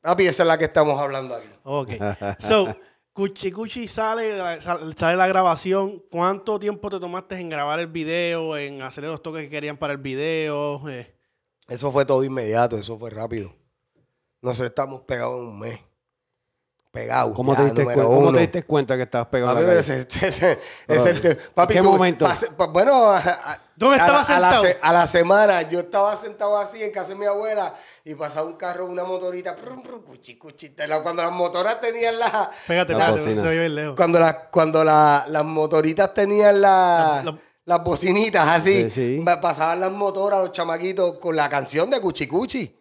[0.00, 1.48] Papi, esa es la que estamos hablando aquí.
[1.64, 1.90] Ok.
[2.38, 2.74] So,
[3.12, 6.02] Cuchi Cuchi sale, sale la grabación.
[6.10, 9.92] ¿Cuánto tiempo te tomaste en grabar el video, en hacer los toques que querían para
[9.92, 10.88] el video?
[10.88, 11.12] Eh,
[11.68, 13.52] Eso fue todo inmediato, eso fue rápido.
[14.40, 15.80] Nosotros estamos pegados en un mes.
[16.92, 17.34] Pegados.
[17.36, 20.00] ¿Cómo, ya, te diste, cómo te cuenta que estabas pegado Papi, a la calle?
[20.00, 22.24] ese- ese- ese- ese- papi, ¿en qué sube- momento?
[22.24, 24.62] pase- pa- bueno, a, a- ¿Dónde a la- estabas a la, sentado?
[24.64, 28.46] se- a la semana yo estaba sentado así en casa de mi abuela y pasaba
[28.46, 29.56] un carro, una motorita,
[30.04, 32.50] cuchi, cuchi, la- cuando las motoras tenían la...
[32.66, 33.96] Pégate, La pégate, se oye lejos.
[33.96, 39.22] Cuando, las cuando la- las motoritas tenían la- La- la- las bocinitas así, Sí, sí.
[39.24, 42.76] pa- pasaban las motoras, los chamaquitos, con la canción de Cuchi Cuchi.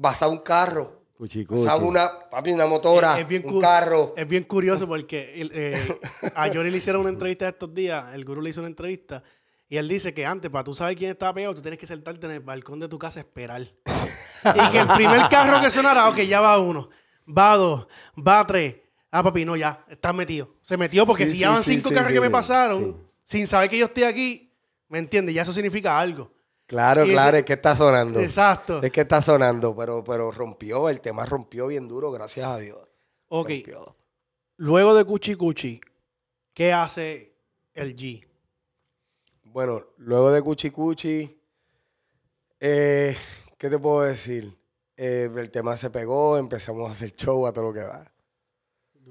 [0.00, 1.64] Pasaba un carro, Cuchi, cuchi.
[1.64, 4.14] pasaba una, papi, una motora, Es- es bien un carro.
[4.16, 5.98] Es bien curioso porque eh,
[6.36, 9.22] a Johnny le hicieron una entrevista estos días, el gurú le hizo una entrevista,
[9.70, 12.26] y él dice que antes, para tú saber quién estaba pegado, tú tienes que sentarte
[12.26, 13.62] en el balcón de tu casa a esperar.
[14.44, 16.90] y que el primer carro que sonara, ok, ya va uno,
[17.26, 17.86] va dos,
[18.18, 18.76] va tres.
[19.10, 20.56] Ah, papi, no, ya, estás metido.
[20.62, 23.46] Se metió porque Sí, si ya van sí, cinco sí, carros que me pasaron, sin
[23.46, 24.52] saber que yo estoy aquí,
[24.88, 25.34] ¿me entiendes?
[25.34, 26.32] Ya eso significa algo.
[26.66, 28.20] Claro, Y claro, ese- es que está sonando.
[28.20, 28.80] Exacto.
[28.82, 32.78] Es que está sonando, pero, pero rompió, el tema rompió bien duro, gracias a Dios.
[33.28, 33.96] Ok, Rompió.
[34.56, 35.80] luego de Cuchi Cuchi,
[36.54, 37.34] ¿qué hace
[37.74, 38.24] el G?
[39.52, 41.40] Bueno, luego de Cuchi Cuchi,
[42.60, 43.16] eh,
[43.58, 44.56] ¿qué te puedo decir?
[44.96, 48.10] Eh, el tema se pegó, empezamos a hacer show a todo lo que da.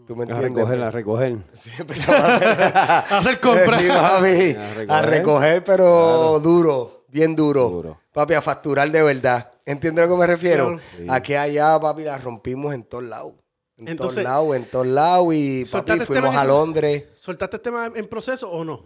[0.07, 0.55] ¿Tú me A entiendes?
[0.63, 1.37] recoger, a recoger.
[1.61, 3.81] Sí, empezamos a hacer, A hacer compras.
[3.81, 4.55] Sí, papi,
[4.89, 5.63] A a recoger.
[5.63, 6.39] pero Claro.
[6.39, 7.69] duro, bien duro.
[7.69, 7.99] Duro.
[8.13, 9.51] Papi, a facturar de verdad.
[9.65, 10.79] ¿Entiendes a lo que me refiero?
[10.97, 11.05] Sí.
[11.09, 13.33] Aquí allá, papi, la rompimos en todos lados.
[13.79, 15.33] En todos lados, en todos lados.
[15.33, 16.45] Y ¿soltaste papi, este fuimos a?
[16.45, 17.05] Londres.
[17.15, 18.83] ¿Soltaste este tema en proceso o no?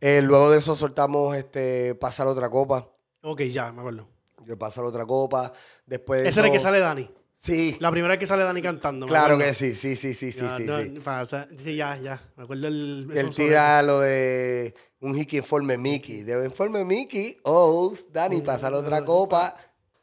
[0.00, 2.88] Eh, luego de eso soltamos este pasar otra copa.
[3.22, 4.08] Ok, ya, me acuerdo.
[4.46, 5.52] Yo pasar otra copa.
[5.86, 7.10] Después de Ese es el que sale Dani.
[7.40, 9.06] Sí, La primera vez que sale Dani cantando.
[9.06, 10.64] claro que sí, sí, sí, sí, sí, Ya, sí.
[10.64, 11.00] no, sí.
[11.04, 12.20] pasa- sí, ya, ya.
[12.36, 13.08] Me acuerdo el.
[13.14, 16.22] Él tira lo de un Hiki informe Mickey.
[16.24, 19.54] De informe Mickey, oh, Dani, pasar otra copa.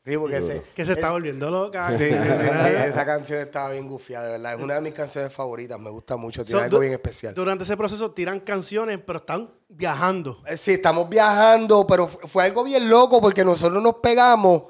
[0.06, 1.89] Sí, porque ese, Que se está es- volviendo loca.
[1.98, 4.54] Sí, sí, sí, sí, esa canción estaba bien gufiada, de verdad.
[4.54, 7.34] Es una de mis canciones favoritas, me gusta mucho, tiene So, algo du- bien especial.
[7.34, 10.44] Durante ese proceso tiran canciones, pero están viajando.
[10.46, 14.65] Eh, Sí, estamos viajando, pero fu- fue algo bien loco porque nosotros nos pegamos,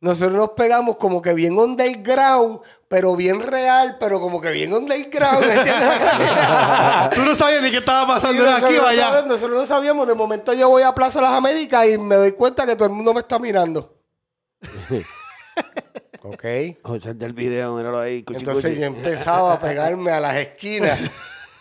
[0.00, 5.42] nosotros nos pegamos como que bien underground, pero bien real, pero como que bien underground,
[5.42, 5.88] ¿entiendes?
[7.14, 9.22] Tú no sabías ni qué estaba Sí, pasando de aquí o allá.
[9.22, 12.64] nosotros no sabíamos, de momento yo voy a Plaza Las Américas y me doy cuenta
[12.64, 13.90] que todo el mundo me está mirando.
[16.22, 16.44] ok.
[16.82, 18.22] José del video, míralo ahí.
[18.22, 18.80] Cuchi, Entonces cuchi.
[18.80, 20.98] yo empezaba a pegarme a las esquinas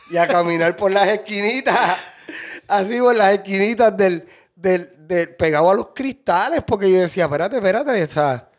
[0.10, 1.98] y a caminar por las esquinitas,
[2.68, 7.56] así por las esquinitas del, del, del- pegado a los cristales, porque yo decía, espérate,
[7.58, 8.50] espérate, o sea,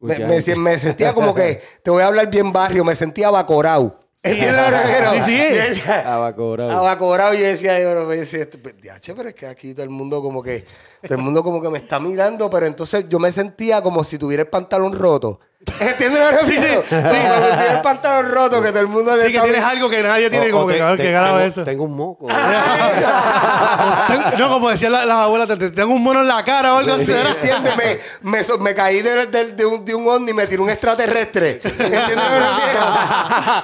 [0.00, 0.56] me, Mucha me- gente.
[0.56, 3.99] me sentía como que, te voy a hablar bien barrio, me sentía abacorado.
[4.22, 5.12] ¿Entiendes lo que quiero?
[5.24, 5.38] Sí, sí.
[5.38, 6.70] Yo decía, Abacorado.
[6.72, 9.90] abacorado, y yo decía, yo, yo decía, pues, diache, pero es que aquí todo el
[9.90, 10.64] mundo como que,
[11.02, 14.18] todo el mundo como que me está mirando, pero entonces yo me sentía como si
[14.18, 15.40] tuviera el pantalón roto.
[15.78, 16.74] ¿Entiendes lo que Sí, sí, sí.
[16.74, 20.02] Como si tuviera el pantalón roto, que todo el mundo Sí, que tienes algo que
[20.02, 21.64] nadie tiene, O- como o que, cabrón, eso.
[21.64, 22.26] Tengo un moco.
[24.08, 26.74] Tengo- no, como decían las las abuelas, te, te- tengo un mono en la cara
[26.74, 27.06] o algo así.
[27.06, 27.36] Sí, ¿verdad?
[27.36, 27.76] ¿Entiendes?
[27.76, 30.62] Me, me, so- me caí de, de- de un, de un ovni y me tiró
[30.62, 31.60] un extraterrestre.
[31.62, 32.86] ¿Entiendes lo que quiero?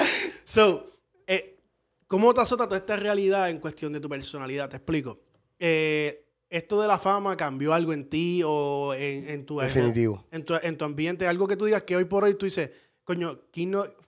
[0.44, 0.86] So,
[1.26, 1.58] eh,
[2.06, 4.68] ¿cómo te azota toda esta realidad en cuestión de tu personalidad?
[4.68, 5.18] Te explico.
[5.58, 10.24] Eh, ¿Esto de la fama cambió algo en ti o en, en tu Definitivo.
[10.30, 11.26] En tu, en tu ambiente?
[11.26, 12.70] Algo que tú digas que hoy por hoy tú dices,
[13.04, 13.40] coño,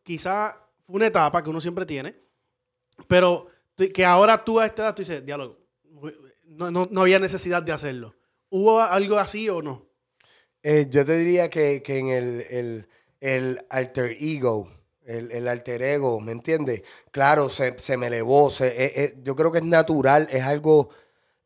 [0.03, 2.15] quizá fue una etapa que uno siempre tiene,
[3.07, 3.49] pero
[3.95, 5.59] que ahora tú a esta edad tú dices, diálogo,
[6.47, 8.15] no, no, no había necesidad de hacerlo.
[8.51, 9.87] ¿Hubo algo así o no?
[10.63, 12.89] Eh, yo te diría que, que en el, el-
[13.21, 14.69] el alter ego,
[15.05, 16.83] el, el alter ego, ¿me entiendes?
[17.11, 18.51] Claro, se, se me elevó.
[18.51, 20.91] se- eh, eh, yo creo que es natural, es algo,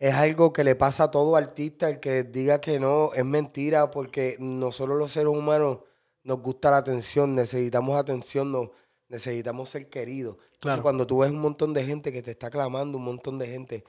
[0.02, 1.88] es algo que le pasa a todo artista.
[1.88, 5.78] El que diga que no es mentira, porque nosotros los seres humanos
[6.24, 8.72] nos gusta la atención, necesitamos atención, no,
[9.08, 10.34] necesitamos ser queridos.
[10.38, 10.82] Entonces, Claro.
[10.82, 13.84] cuando tú ves un montón de gente que te está clamando, un montón de gente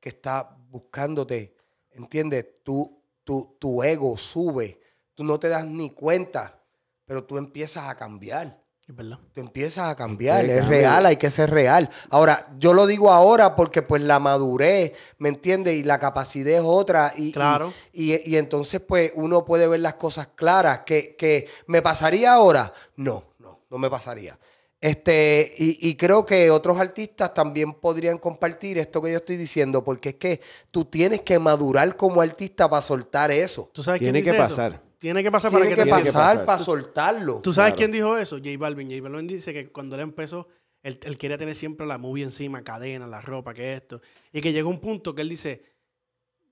[0.00, 1.56] que está buscándote,
[1.92, 2.44] ¿entiendes?
[2.62, 4.78] Tú, tu, tu ego sube,
[5.14, 6.62] tú no te das ni cuenta,
[7.06, 8.62] pero tú empiezas a cambiar.
[8.86, 9.18] Es verdad.
[9.32, 10.78] Tú empiezas a cambiar, Sí, es cambia.
[10.78, 11.88] real, hay que ser real.
[12.10, 15.74] Ahora, yo lo digo ahora porque pues la madurez, ¿me entiendes?
[15.76, 17.12] Y la capacidad es otra.
[17.16, 17.72] Y, Claro.
[17.94, 20.80] Y, y entonces pues uno puede ver las cosas claras.
[20.84, 22.74] ¿Que, que me pasaría ahora?
[22.96, 24.38] No, no, no me pasaría.
[24.82, 29.82] Este, y, y creo que otros artistas también podrían compartir esto que yo estoy diciendo,
[29.82, 33.70] porque es que tú tienes que madurar como artista para soltar eso.
[33.72, 34.46] ¿Tú sabes quién Tiene que eso?
[34.46, 34.82] pasar.
[34.98, 36.46] Tiene que pasar Tiene para que, que te Tiene que pasar pasar.
[36.46, 37.40] para soltarlo.
[37.42, 37.78] ¿Tú sabes Claro.
[37.78, 38.36] quién dijo eso?
[38.38, 38.88] J Balvin.
[38.90, 40.48] J Balvin dice que cuando él empezó,
[40.82, 44.00] él, él quería tener siempre la movie encima, cadena, la ropa, que esto.
[44.32, 45.64] Y que llegó un punto que él dice,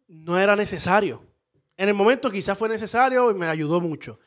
[0.09, 1.24] no era necesario.
[1.76, 4.18] En el momento quizás fue necesario y me ayudó mucho.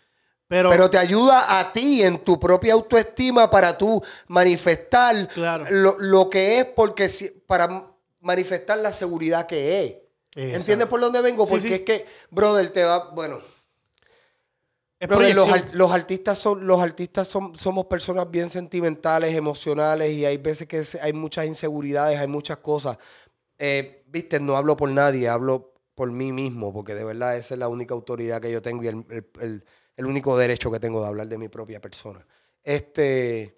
[0.47, 5.65] Pero, Pero te ayuda a ti en tu propia autoestima para tú manifestar Claro.
[5.71, 7.87] lo, lo que es, porque si- para
[8.19, 9.91] manifestar la seguridad que es.
[10.35, 10.57] Exacto.
[10.57, 11.45] ¿Entiendes por dónde vengo?
[11.47, 11.73] Sí, Porque sí.
[11.73, 13.09] es que, brother, te va.
[13.11, 13.39] Bueno,
[15.07, 15.35] brother,
[15.73, 20.83] los, artistas son, los artistas son, somos personas bien sentimentales, emocionales, y hay veces que
[21.01, 22.97] hay muchas inseguridades, hay muchas cosas.
[23.57, 27.59] Eh, Viste, no hablo por nadie, hablo por mí mismo, porque de verdad esa es
[27.59, 29.65] la única autoridad que yo tengo y el, el- el-
[29.97, 32.25] el único derecho que tengo de hablar de mi propia persona.
[32.63, 33.57] Este,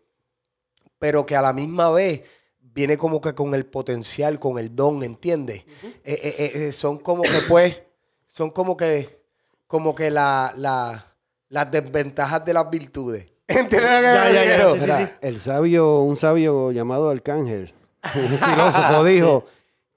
[0.99, 2.21] pero que a la misma vez
[2.59, 5.65] viene como que con el potencial, con el don, ¿entiendes?
[6.03, 7.81] Eh, eh, eh, son como que pues,
[8.27, 9.23] son como que,
[9.67, 11.15] como que la, la-
[11.49, 13.27] las desventajas de las virtudes.
[13.47, 14.69] ¿Entiendes lo que Ya, me ya, ya, refiero?
[14.73, 15.11] sí, sí, Mira, sí.
[15.21, 17.73] el sabio, un sabio llamado Arcángel,
[18.15, 19.45] un filósofo, dijo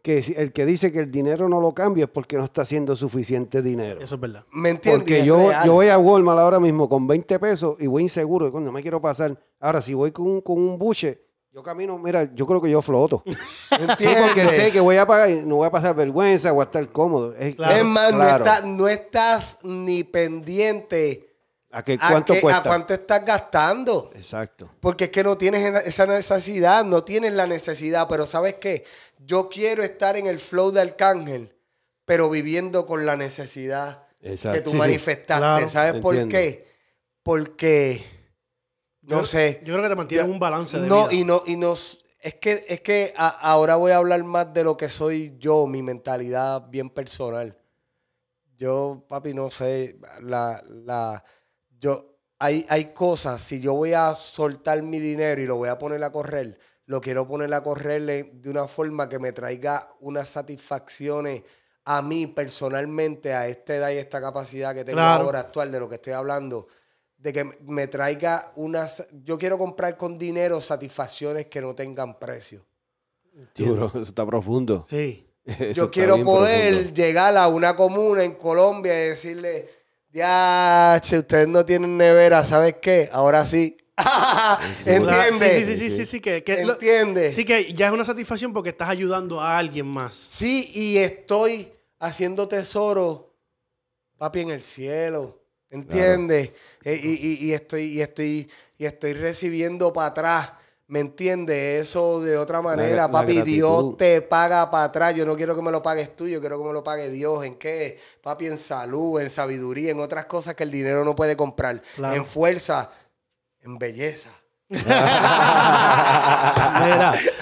[0.03, 2.97] que el que dice que el dinero no lo cambia es porque no está haciendo
[2.97, 4.01] suficiente dinero.
[4.01, 4.45] Eso es verdad.
[4.51, 5.01] ¿Me entiendes?
[5.03, 8.53] Porque yo, yo voy a Walmart ahora mismo con 20 pesos y voy inseguro de
[8.53, 9.37] cuando me quiero pasar.
[9.59, 11.21] Ahora, si voy con, un- con un buche,
[11.53, 13.23] yo camino, mira, yo creo que yo floto.
[13.27, 14.23] Sí, ¿Entiendes?
[14.27, 16.89] porque sé que voy a pagar y no voy a pasar vergüenza, voy a estar
[16.91, 17.35] cómodo.
[17.35, 17.77] Es, Claro.
[17.77, 21.30] es más, no no estás ni pendiente
[21.73, 22.33] ¿A qué, a, cuánto
[22.93, 24.11] a estás gastando.
[24.15, 24.71] Exacto.
[24.81, 28.85] Porque es que no tienes esa necesidad, no tienes la necesidad, pero ¿sabes qué?
[29.19, 31.57] Yo quiero estar en el flow de Arcángel,
[32.05, 34.59] pero viviendo con la necesidad Exacto.
[34.59, 34.79] que tú Sí, sí.
[34.79, 35.41] manifestaste.
[35.41, 35.71] Claro.
[35.71, 36.33] ¿Sabes por Entiendo.
[36.33, 36.69] qué?
[37.23, 38.05] Porque,
[39.03, 39.61] no Yo- sé.
[39.65, 41.21] Yo creo que te mantienes Yo- un balance de no, vida.
[41.21, 44.65] y no, y nos, es que, es que a- ahora voy a hablar más de
[44.65, 47.57] lo que soy yo, mi mentalidad bien personal.
[48.57, 51.23] Yo, papi, no sé, la, la,
[51.81, 55.79] yo, hay, hay cosas, si yo voy a soltar mi dinero y lo voy a
[55.79, 60.29] poner a correr, lo quiero poner a correr de una forma que me traiga unas
[60.29, 61.43] satisfacciones
[61.85, 65.25] a mí personalmente, a esta edad y esta capacidad que tengo Claro.
[65.25, 66.67] ahora actual de lo que estoy hablando,
[67.17, 69.07] de que me traiga unas...
[69.25, 72.65] Yo quiero comprar con dinero satisfacciones que no tengan precio.
[73.55, 74.85] Duro, eso está profundo.
[74.89, 75.27] Sí.
[75.45, 76.95] Eso Yo quiero poder profundo.
[76.95, 79.69] llegar a una comuna en Colombia y decirle,
[80.13, 83.09] ya, che, ustedes no tienen nevera, ¿sabes qué?
[83.13, 83.77] Ahora sí.
[84.87, 85.37] ¿Entiendes?
[85.39, 88.71] Sí, sí, sí, sí, sí, sí, que, que sí que ya es una satisfacción porque
[88.71, 90.15] estás ayudando a alguien más.
[90.17, 93.35] Sí, y estoy haciendo tesoro,
[94.17, 95.39] papi, en el cielo.
[95.69, 96.51] ¿Entiendes?
[96.83, 100.51] Eh, y, y- y estoy, y, estoy, y estoy recibiendo para atrás.
[100.91, 101.83] ¿Me entiendes?
[101.83, 103.43] Eso de otra manera, la papi.
[103.43, 105.15] Dios te paga para atrás.
[105.15, 107.45] Yo no quiero que me lo pagues tú, yo quiero que me lo pague Dios.
[107.45, 108.01] ¿En qué?
[108.21, 111.81] Papi, en salud, en sabiduría, en otras cosas que el dinero no puede comprar.
[111.95, 112.17] Claro.
[112.17, 112.91] En fuerza,
[113.61, 114.31] en belleza.
[114.69, 114.91] Mira,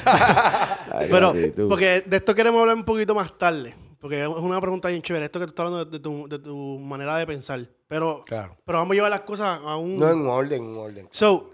[1.10, 1.32] pero
[1.70, 3.74] porque de esto queremos hablar un poquito más tarde.
[3.98, 5.24] Porque es una pregunta bien chévere.
[5.24, 7.60] Esto que tú estás hablando de, tu, de tu manera de pensar.
[7.88, 8.56] Pero, Claro.
[8.64, 9.98] pero vamos a llevar las cosas a un...
[9.98, 11.08] No en orden, en orden.
[11.10, 11.50] So,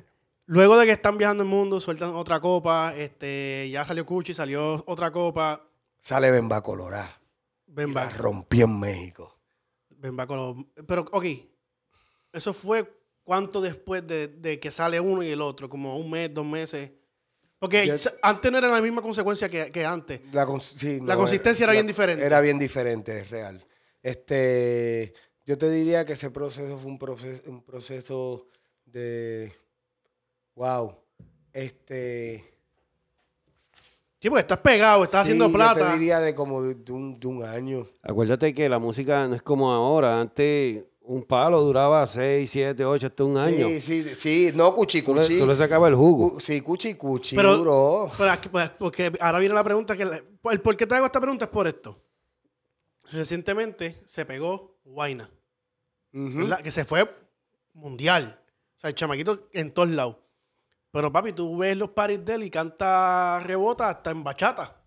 [0.46, 2.94] luego de que están viajando el mundo, sueltan otra copa.
[2.96, 5.66] Este, ya salió Cuchi, salió otra copa.
[6.00, 7.20] Sale Bemba Colorá.
[7.66, 8.16] Back.
[8.18, 9.36] rompió en México.
[10.26, 11.24] Con los- Pero, ok.
[12.32, 15.68] Eso fue cuánto después de, de que sale uno y el otro.
[15.68, 16.90] Como un mes, dos meses.
[17.58, 20.20] Porque Yo- antes no era la misma consecuencia que, que antes.
[20.32, 22.24] La, cons- sí, La consistencia era bien diferente.
[22.24, 23.66] Era bien diferente, es real.
[24.02, 25.14] Este,
[25.46, 28.46] yo te diría que ese proceso fue un proceso, un proceso
[28.84, 29.52] de,
[30.54, 30.94] wow,
[31.52, 32.44] este,
[34.20, 35.86] Sí, porque estás pegado, estás Sí, haciendo yo plata.
[35.92, 37.86] te diría de como de, de un, de un año.
[38.02, 40.18] Acuérdate que la música no es como ahora.
[40.18, 43.66] Antes un palo duraba 6, 7, 8, hasta un año.
[43.68, 44.52] Sí, sí, sí.
[44.54, 45.38] No, cuchi, Tú, le, cuchi.
[45.38, 46.32] tú le sacabas el jugo.
[46.32, 50.04] Cu- Sí, cuchi, cuchi, Pero- aquí, pues, porque ahora viene la pregunta que...
[50.04, 52.00] el por qué te hago esta pregunta es por esto.
[53.12, 55.28] Recientemente se pegó Guaina,
[56.62, 57.06] que se fue
[57.74, 58.40] mundial.
[58.74, 60.16] O sea, el chamaquito en todos lados.
[60.94, 64.80] Pero papi, tú ves los paris de él y canta rebota hasta en bachata.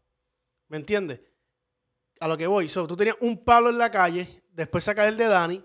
[0.69, 1.19] ¿Me entiendes?
[2.21, 2.69] A lo que voy.
[2.69, 5.61] So, tú tenías un palo en la calle, después sacas el de Dani.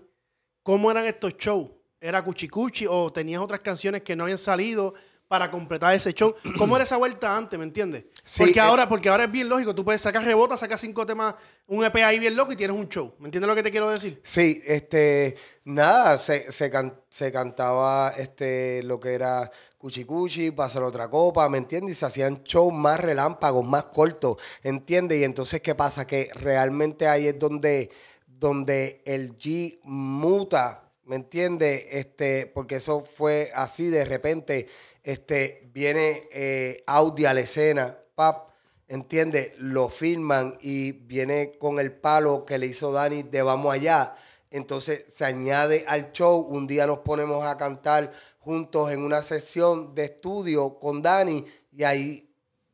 [0.61, 1.69] ¿Cómo eran estos shows?
[1.97, 4.93] ¿Era cuchicuchi o tenías otras canciones que no habían salido
[5.29, 6.35] para completar ese show?
[6.57, 8.03] ¿Cómo era esa vuelta antes, me entiendes?
[8.21, 9.73] Sí, porque, eh, ahora, porque ahora es bien lógico.
[9.73, 11.35] Tú puedes sacar rebota, sacas cinco temas,
[11.67, 13.15] un EP ahí bien loco y tienes un show.
[13.19, 14.19] ¿Me entiendes lo que te quiero decir?
[14.25, 19.49] Sí, este, nada, se, se, can- se cantaba este, lo que era
[19.83, 21.97] Cuchicuchi, pasar otra copa, ¿me entiendes?
[21.97, 25.19] Y se hacían shows más relámpagos, más cortos, ¿entiendes?
[25.19, 26.07] Y entonces, ¿qué pasa?
[26.07, 27.89] Que realmente ahí es donde,
[28.25, 31.85] donde el G muta, ¿me entiendes?
[31.91, 34.69] Este, porque eso fue así de repente,
[35.03, 38.51] este, viene eh, Audi a la escena, pap,
[38.87, 39.51] ¿entiendes?
[39.57, 44.15] Lo filman y viene con el palo que le hizo Dani de Vamos Allá.
[44.49, 48.13] Entonces se añade al show, un día nos ponemos a cantar
[48.43, 52.29] juntos en una sesión de estudio con Dani y ahí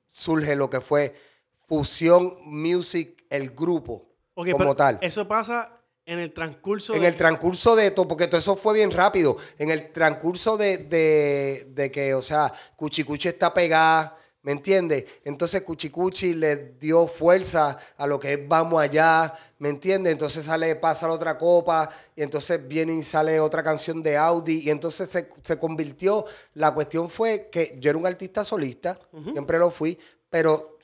[0.08, 1.14] surge lo que fue
[1.68, 4.98] Fusión Music, el grupo Ok, como tal.
[5.02, 8.74] Eso pasa en el transcurso En de- el transcurso de todo, porque todo eso fue
[8.74, 9.38] bien rápido.
[9.60, 15.06] En el transcurso de, de- de que, o sea, Cuchicuchi está pegada, ¿me entiendes?
[15.24, 20.14] Entonces Cuchicuchi le dio fuerza a lo que es Vamos Allá, ¿me entiendes?
[20.14, 24.62] Entonces sale, pasa la otra copa, y entonces viene y sale otra canción de Audi,
[24.66, 29.00] y entonces se, se convirtió, la cuestión fue que yo era un artista solista,
[29.32, 29.98] siempre lo fui,
[30.30, 30.78] pero...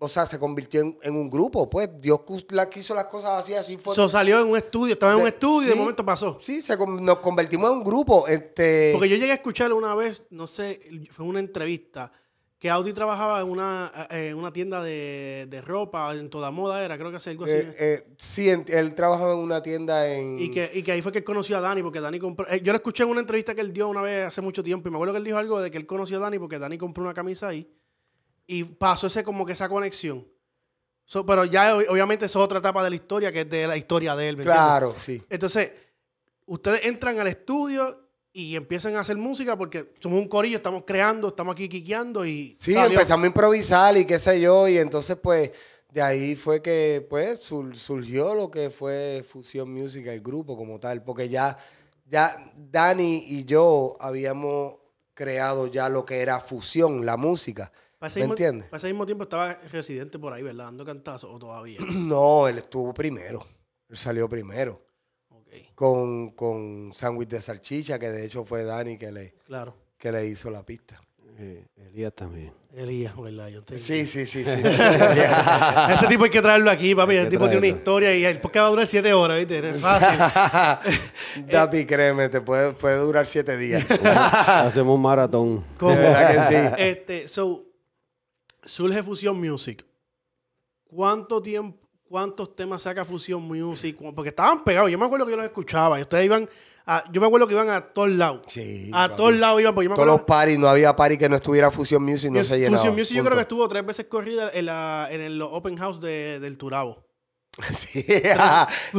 [0.00, 1.90] O sea, se convirtió en, en un grupo, pues.
[2.00, 2.20] Dios
[2.50, 3.96] la quiso las cosas así, así fue.
[3.96, 6.38] So, salió en un estudio, estaba en un estudio y de momento pasó.
[6.40, 8.28] Sí, se nos convertimos en un grupo.
[8.28, 10.78] Este, Porque yo llegué a escuchar una vez, no sé,
[11.10, 12.12] fue una entrevista,
[12.58, 16.84] que Audi trabajaba en una, eh, en una tienda de, de ropa, en toda moda
[16.84, 17.52] era, creo que hace algo así.
[17.54, 20.38] eh, eh, sí, él trabajaba en una tienda en...
[20.40, 22.48] y, que, y que ahí fue que él conoció a Dani, porque Dani compró...
[22.48, 24.88] eh, yo lo escuché en una entrevista que él dio una vez hace mucho tiempo,
[24.88, 26.76] y me acuerdo que él dijo algo de que él conoció a Dani porque Dani
[26.78, 27.70] compró una camisa ahí,
[28.46, 30.26] y pasó ese como que esa conexión.
[31.04, 33.68] So, pero ya ob- obviamente eso es otra etapa de la historia, que es de
[33.68, 34.36] la historia de él.
[34.36, 34.62] ¿me entiendes?
[34.64, 35.22] Claro, sí.
[35.30, 35.72] Entonces,
[36.46, 38.07] ustedes entran al estudio
[38.38, 42.54] y empiezan a hacer música porque somos un corillo, estamos creando, estamos aquí quiqueando y
[42.58, 42.98] Sí, salió.
[42.98, 45.50] empezamos a improvisar y qué sé yo, y entonces pues
[45.92, 50.78] de ahí fue que pues sur- surgió lo que fue Fusión Music, el grupo como
[50.78, 51.58] tal, porque ya,
[52.06, 54.74] ya Dani y yo habíamos
[55.14, 57.72] creado ya lo que era fusión, la música.
[57.98, 58.68] Para ese, ¿Me mismo, entiendes?
[58.68, 60.66] para ese mismo tiempo estaba residente por ahí, ¿verdad?
[60.66, 61.78] Dando cantazos o todavía.
[61.92, 63.44] No, él estuvo primero,
[63.88, 64.82] él salió primero.
[65.74, 69.74] Con, con sándwich de salchicha, que de hecho fue Dani que le, claro.
[69.96, 71.00] que le hizo la pista.
[71.40, 72.52] Eh, Elías también.
[72.74, 73.48] Elías, ¿verdad?
[73.48, 74.44] Yo te- Sí, sí, sí, sí.
[74.44, 77.14] Ese tipo hay que traerlo aquí, papi.
[77.16, 79.68] Ese tipo tiene una historia y el podcast va a durar siete horas, ¿viste?
[79.70, 81.46] Es fácil.
[81.50, 83.88] Dapi, créeme, te puede, puede durar siete días.
[84.04, 85.64] Hacemos un maratón.
[85.78, 85.92] ¿Cómo?
[85.92, 86.74] De verdad que sí.
[86.82, 87.64] Este, so,
[88.64, 89.84] surge Fusion Music.
[90.88, 93.96] ¿Cuánto tiempo, cuántos temas saca Fusion Music?
[94.14, 94.90] Porque estaban pegados.
[94.90, 95.98] Yo me acuerdo que yo los escuchaba.
[95.98, 96.48] Y ustedes iban
[96.86, 98.40] a, yo me acuerdo que iban a todos lados.
[98.48, 99.74] Sí, a todos lados iban.
[99.74, 102.30] Porque yo me Todos acuerdo los paris, no había party que no estuviera Fusion Music,
[102.30, 102.78] no se llenaba.
[102.78, 106.00] Fusion Music yo creo que estuvo tres veces corrida en, la, en el open house
[106.00, 107.04] de- del Turabo.
[107.70, 108.10] Sí, sí,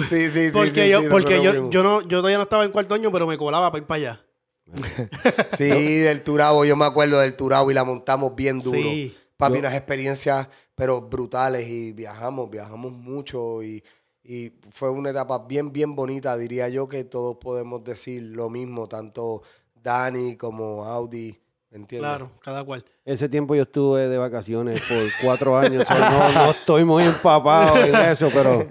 [0.10, 0.50] sí, sí.
[0.54, 3.12] Porque, sí, yo, sí, porque yo, yo, no, yo todavía no estaba en cuarto año,
[3.12, 4.26] pero me colaba para ir para allá.
[5.58, 8.78] Sí, del Turabo, yo me acuerdo del Turabo y la montamos bien duro.
[8.78, 9.16] Sí.
[9.38, 10.48] Papi, Yo- unas experiencias,
[10.80, 13.84] pero brutales y viajamos, viajamos mucho y,
[14.24, 16.38] y fue una etapa bien, bien bonita.
[16.38, 19.42] Diría yo que todos podemos decir lo mismo, tanto
[19.76, 21.38] Dani como Audi,
[21.70, 22.10] ¿me entiendes?
[22.10, 22.86] Claro, cada cual.
[23.04, 25.84] Ese tiempo yo estuve de vacaciones por cuatro años.
[25.86, 28.66] so no, no estoy muy empapado en eso, pero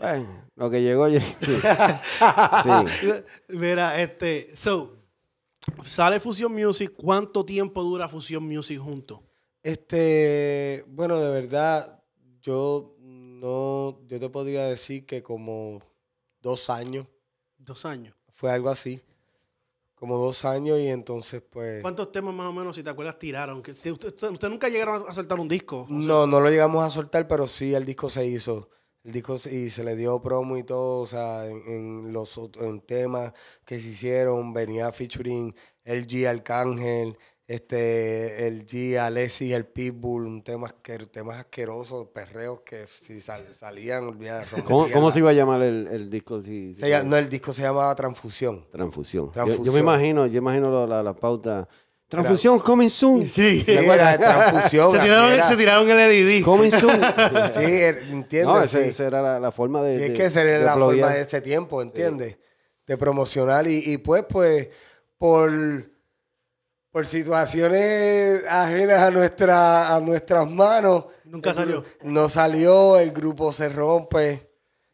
[0.00, 1.24] bueno, lo que llegó, llegó.
[2.62, 3.08] Sí.
[3.48, 4.98] Mira, este, so,
[5.82, 9.20] sale Fusion Music, ¿cuánto tiempo dura Fusion Music juntos?
[9.62, 12.02] Este, bueno, de verdad,
[12.40, 15.80] yo no, yo te podría decir que como
[16.40, 17.06] dos años,
[17.58, 18.16] Dos años.
[18.32, 19.00] fue algo así,
[19.94, 23.62] como dos años y entonces pues, ¿Cuántos temas más o menos, si te acuerdas, tiraron?
[23.62, 25.84] Que si usted, usted- nunca llegaron a soltar un disco.
[25.84, 25.94] José?
[25.94, 28.68] no, no lo llegamos a soltar, pero sí el disco se hizo,
[29.04, 32.36] el disco se- y se le dio promo y todo, o sea, en, en los
[32.60, 33.32] en temas
[33.64, 37.16] que se hicieron, venía featuring LG Arcángel,
[37.46, 43.46] este, el G, Alessi, el Pitbull, un tema asquer- temas asquerosos, perreos que si sal-
[43.54, 46.40] salían, olvídate, ¿Cómo, cómo se iba a llamar el, el disco?
[46.40, 48.66] Si, se llama- no, el disco se llamaba Transfusión.
[48.70, 49.30] Transfusión.
[49.64, 51.68] Yo- me imagino, yo imagino la, la, la pauta.
[52.08, 53.26] Transfusión, coming soon.
[53.26, 53.62] Sí.
[53.64, 54.92] Sí, era de Transfusión.
[54.92, 56.44] Se tiraron, se tiraron el LED.
[56.44, 57.00] Coming soon.
[57.54, 58.44] Sí, er- ¿entiendes?
[58.46, 58.78] no, Sí.
[58.78, 59.94] esa era la, la forma de.
[59.94, 62.36] Y de- es que esa era la forma de ese tiempo, ¿entiendes?
[62.86, 64.68] De promocionar y, y pues, pues,
[65.16, 65.50] por,
[66.92, 71.06] por situaciones ajenas a, nuestra, a nuestras manos.
[71.24, 71.82] Nunca salió.
[72.02, 74.50] No salió, el grupo se rompe,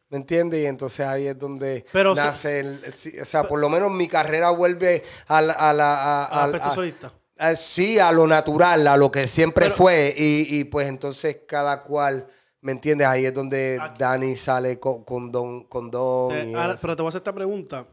[0.08, 0.62] ¿me entiendes?
[0.62, 2.80] Y entonces ahí es donde Pero nace, el-
[3.20, 5.52] o sea, por lo menos mi carrera vuelve a la...
[5.54, 7.12] A la a- aspecto a- solista.
[7.36, 10.14] a- sí, a lo natural, a lo que siempre Pero- fue.
[10.16, 12.28] Y, y, pues entonces cada cual,
[12.60, 13.08] ¿me entiendes?
[13.08, 15.64] Ahí es donde Aquí- Dani sale con, con Don.
[15.64, 17.84] Con don y ahora, pero te voy a hacer esta pregunta.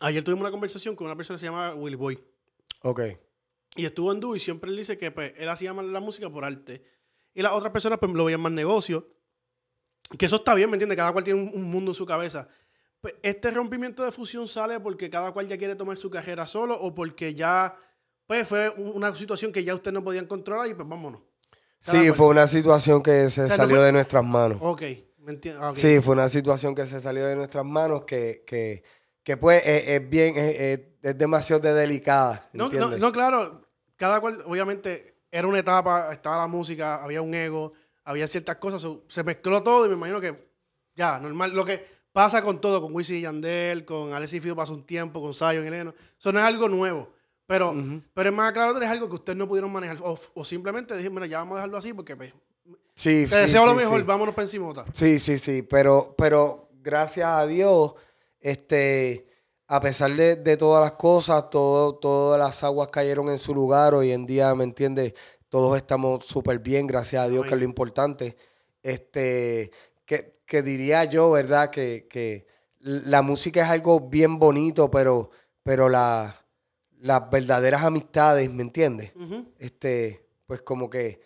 [0.00, 2.22] Ayer tuvimos una conversación con una persona que se llama Willy Boy.
[2.84, 3.00] Ok.
[3.76, 6.30] Y estuvo en dúo y siempre él dice que pues, él hacía más la música
[6.30, 6.84] por arte.
[7.34, 9.08] Y las otras personas pues, lo veían más negocio.
[10.18, 10.96] Que eso está bien, ¿me entiendes?
[10.96, 12.48] Cada cual tiene un, un mundo en su cabeza.
[13.00, 16.74] Pues, ¿Este rompimiento de fusión sale porque cada cual ya quiere tomar su carrera solo
[16.80, 17.76] o porque ya
[18.26, 21.22] pues, fue un- una situación que ya ustedes no podían controlar y pues vámonos?
[21.84, 22.16] Cada Sí, cual.
[22.16, 24.58] fue una situación que se O sea, no salió fue- de nuestras manos.
[24.60, 24.82] Ok,
[25.18, 25.78] ¿me entiendes?
[25.78, 28.82] Sí, fue una situación que se salió de nuestras manos que, que,
[29.22, 32.48] que pues es, es bien, es, es- es demasiado de delicada.
[32.54, 33.60] No, no, no, claro,
[33.96, 37.74] cada cual, obviamente, era una etapa, estaba la música, había un ego,
[38.04, 40.48] había ciertas cosas, se mezcló todo y me imagino que
[40.94, 44.72] ya, normal, lo que pasa con todo, con Wisin y Yandel, con Alexis Fido pasó
[44.72, 47.12] un tiempo, con Zion y Eleno, eso no es algo nuevo,
[47.46, 47.74] pero,
[48.14, 51.16] pero es más aclarador, es algo que ustedes no pudieron manejar, o, o simplemente dijimos,
[51.16, 52.32] mira, ya vamos a dejarlo así porque pues,
[52.94, 54.06] Sí, te sí, deseo lo mejor, sí.
[54.06, 54.86] vámonos para encimota.
[54.92, 57.92] Sí, sí, sí, pero, pero gracias a Dios,
[58.40, 59.26] este,
[59.74, 63.92] a pesar de, de todas las cosas, todo, todas las aguas cayeron en su lugar.
[63.92, 65.14] Hoy en día, ¿me entiendes?
[65.48, 68.36] Todos estamos súper bien, gracias a Dios, que es lo importante.
[68.84, 69.72] Este,
[70.06, 71.70] que, que diría yo, ¿verdad?
[71.70, 72.46] Que, que
[72.78, 75.30] la música es algo bien bonito, pero,
[75.64, 76.46] pero la,
[77.00, 79.10] las verdaderas amistades, ¿me entiendes?
[79.58, 81.20] Este, pues como que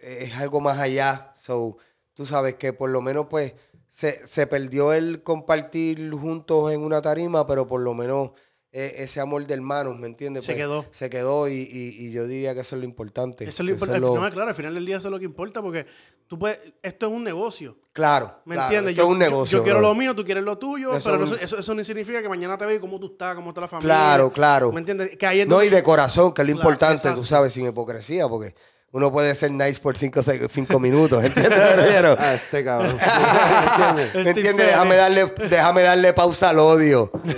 [0.00, 1.32] es algo más allá.
[1.34, 1.78] So,
[2.14, 3.54] tú sabes que por lo menos pues
[3.92, 8.30] se, se perdió el compartir juntos en una tarima, pero por lo menos
[8.74, 10.46] eh, ese amor de hermanos, ¿me entiendes?
[10.46, 10.86] Se Pues, quedó.
[10.92, 13.44] Se quedó y, y- y yo diría que eso es lo importante.
[13.44, 13.98] Eso es lo importante.
[14.06, 15.84] es lo- No, claro, al final del día eso es lo que importa porque
[16.26, 17.76] tú puedes, esto es un negocio.
[17.92, 18.92] Claro, ¿Me claro, entiendes?
[18.92, 19.58] esto Yo, es un negocio.
[19.58, 22.22] yo quiero lo mío, tú quieres lo tuyo, Eso pero un- eso, eso no significa
[22.22, 23.94] que mañana te veo cómo tú estás, cómo está la familia.
[23.94, 24.72] Claro, claro.
[24.72, 25.18] ¿Me entiendes?
[25.18, 27.20] Que ahí es No, donde- y de corazón, que es lo Claro, importante, exacto.
[27.20, 28.54] tú sabes, sin hipocresía, porque
[28.92, 31.58] uno puede ser nice por cinco, cinco minutos, ¿entiendes?
[31.58, 32.98] Pero- Ah, este cabrón.
[33.00, 34.14] ¿Entiendes?
[34.14, 34.66] ¿Me entiendes?
[34.66, 37.10] Déjame darle, déjame darle pausa al odio.
[37.24, 37.34] ¿Me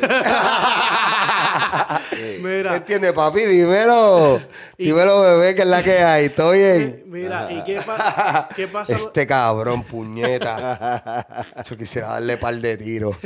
[2.57, 3.41] Mira, entiendes, papi?
[3.43, 4.41] Dímelo.
[4.77, 6.25] Dímelo, bebé, que es la que hay.
[6.27, 7.03] Estoy bien.
[7.07, 8.93] mira, ¿y qué, pa- qué pasa?
[8.93, 11.47] Este cabrón, puñeta.
[11.69, 13.17] Yo quisiera darle par de tiros.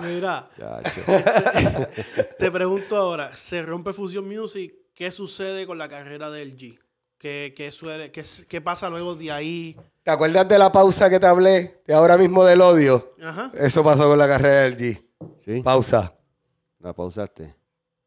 [0.00, 0.48] Mira,
[2.38, 6.78] te pregunto ahora, se rompe Fusion Music, ¿qué sucede con la carrera del G?
[7.22, 9.76] ¿Qué, qué, suele, qué, qué pasa luego de ahí?
[10.02, 11.80] ¿Te acuerdas de la pausa que te hablé?
[11.86, 13.14] De ahora mismo del odio.
[13.22, 13.52] Ajá.
[13.54, 15.04] Eso pasó con la carrera del G.
[15.44, 15.62] ¿Sí?
[15.62, 16.12] Pausa.
[16.80, 17.54] La pausaste.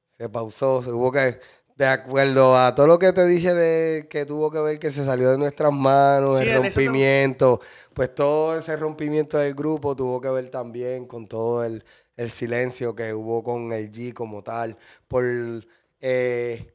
[0.09, 1.39] Se pausó, se hubo que,
[1.77, 5.05] de acuerdo a todo lo que te dije de que tuvo que ver que se
[5.05, 7.61] salió de nuestras manos, Sí, el rompimiento,
[7.93, 11.85] pues todo ese rompimiento del grupo tuvo que ver también con todo el,
[12.17, 15.23] el silencio que hubo con el G como tal, por
[16.01, 16.74] eh,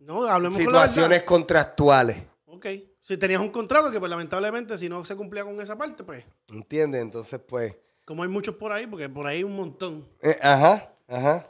[0.00, 2.66] No, hablemos situaciones contractuales, Ok.
[3.02, 6.24] Si tenías un contrato que pues lamentablemente si no se cumplía con esa parte, pues
[6.48, 7.02] ¿entiendes?
[7.02, 7.74] Entonces, pues,
[8.04, 10.06] como hay muchos por ahí, porque por ahí hay un montón.
[10.22, 11.42] eh, ajá, ajá.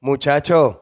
[0.00, 0.76] Muchachos,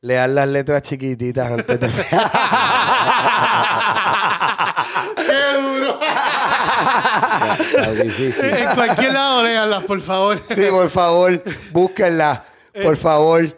[0.00, 1.88] lean las letras chiquititas antes de...
[5.16, 5.98] ¡Qué duro!
[8.42, 10.38] En cualquier lado, léanlas, por favor.
[10.54, 12.44] Sí, por favor, búsquenla,
[12.82, 13.56] por favor.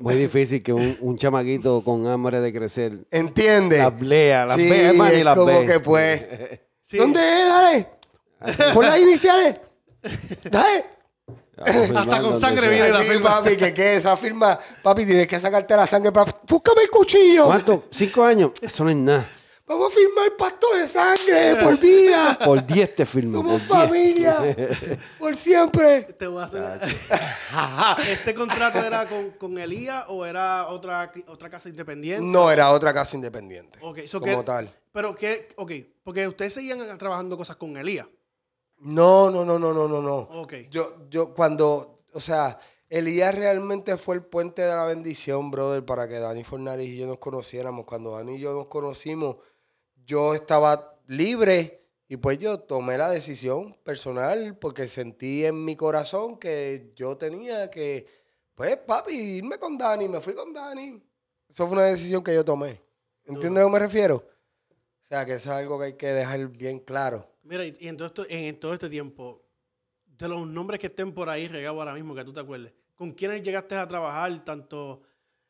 [0.00, 3.78] Muy difícil que un, un chamaquito con hambre de crecer ¿Entiendes?
[3.78, 5.66] las lea, las sí, ve, man, y es las como ve.
[5.66, 6.22] que pues.
[6.82, 6.96] Sí.
[6.96, 7.48] ¿Dónde es?
[7.48, 7.88] Dale.
[8.74, 9.60] Por las iniciales.
[10.50, 10.84] Dale.
[11.94, 13.30] Hasta con sangre viene la firma.
[13.30, 14.58] papi, que qué esa firma.
[14.82, 16.34] Papi, tienes que sacarte la sangre para.
[16.46, 17.46] Búscame el cuchillo.
[17.46, 17.84] ¿Cuánto?
[17.90, 18.52] ¿Cinco años?
[18.62, 19.28] Eso no es nada.
[19.68, 22.38] Vamos a firmar pacto de sangre por vida.
[22.44, 23.36] Por 10 te firmo.
[23.38, 23.86] Somos por 10.
[23.88, 24.56] familia.
[25.18, 26.02] Por siempre.
[26.04, 26.96] Te voy a hacer-
[28.10, 32.24] ¿Este contrato era con, con Elías o era otra, otra casa independiente?
[32.24, 33.78] No era otra casa independiente.
[33.82, 34.74] Ok, so como que- tal.
[34.92, 38.06] Pero que, ok, porque ustedes seguían trabajando cosas con Elías.
[38.80, 40.16] No, no, no, no, no, no, no.
[40.40, 40.54] Ok.
[40.70, 42.58] Yo, yo cuando, o sea,
[42.88, 47.06] Elías realmente fue el puente de la bendición, brother, para que Dani Fornaris y yo
[47.06, 47.84] nos conociéramos.
[47.84, 49.36] Cuando Dani y yo nos conocimos,
[50.08, 56.38] yo estaba libre y pues yo tomé la decisión personal porque sentí en mi corazón
[56.38, 58.06] que yo tenía que,
[58.54, 60.08] pues, papi, irme con Dani.
[60.08, 61.02] Me fui con Dani.
[61.46, 62.80] Eso fue una decisión que yo tomé.
[63.26, 64.16] ¿Entiendes a lo que me refiero?
[64.16, 67.30] O sea, que eso es algo que hay que dejar bien claro.
[67.42, 69.44] Mira, y, en, todo en, todo este tiempo,
[70.06, 73.12] de los nombres que estén por ahí regados ahora mismo, que tú te acuerdes, ¿con
[73.12, 75.02] quiénes llegaste a trabajar, tanto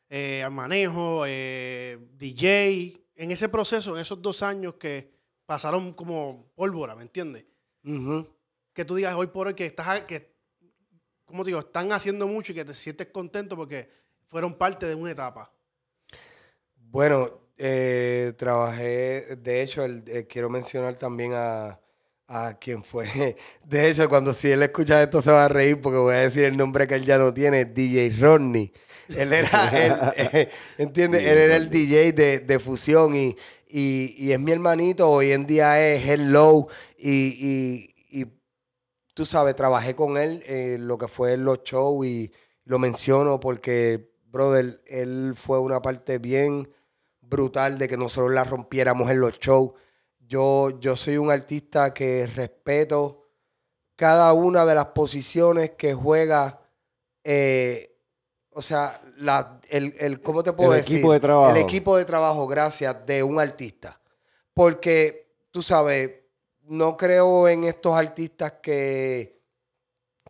[0.09, 5.11] eh, al manejo, eh, DJ, en ese proceso, en esos dos años que
[5.45, 7.45] pasaron como pólvora, ¿me entiendes?
[8.73, 10.31] Que tú digas hoy por hoy que estás, que,
[11.25, 11.59] ¿cómo te digo?
[11.59, 13.89] Están haciendo mucho y que te sientes contento porque
[14.29, 15.51] fueron parte de una etapa.
[16.75, 21.77] Bueno, eh, trabajé, de hecho, el- eh, quiero mencionar también a,
[22.27, 23.05] a quien fue.
[23.65, 26.45] De hecho, cuando si él escucha esto se va a reír porque voy a decir
[26.45, 28.71] el nombre que él ya no tiene, DJ Rodney.
[29.15, 31.21] Él era, él, eh, ¿entiendes?
[31.21, 33.35] Él era el DJ de, de fusión y,
[33.67, 38.25] y, y es mi hermanito, hoy en día es Hello y, y, y
[39.13, 42.31] tú sabes, trabajé con él en lo que fue en los shows y
[42.65, 46.69] lo menciono porque, brother, él fue una parte bien
[47.21, 49.71] brutal de que nosotros la rompiéramos en los shows.
[50.19, 53.19] Yo, yo soy un artista que respeto
[53.95, 56.61] cada una de las posiciones que juega,
[57.23, 57.97] eh,
[58.59, 60.97] o sea, la, el, el- ¿cómo te puedo El decir?
[60.97, 61.49] equipo de trabajo.
[61.49, 63.99] El equipo de trabajo, gracias, de un artista.
[64.53, 66.11] Porque, tú sabes,
[66.63, 69.39] no creo en estos artistas que,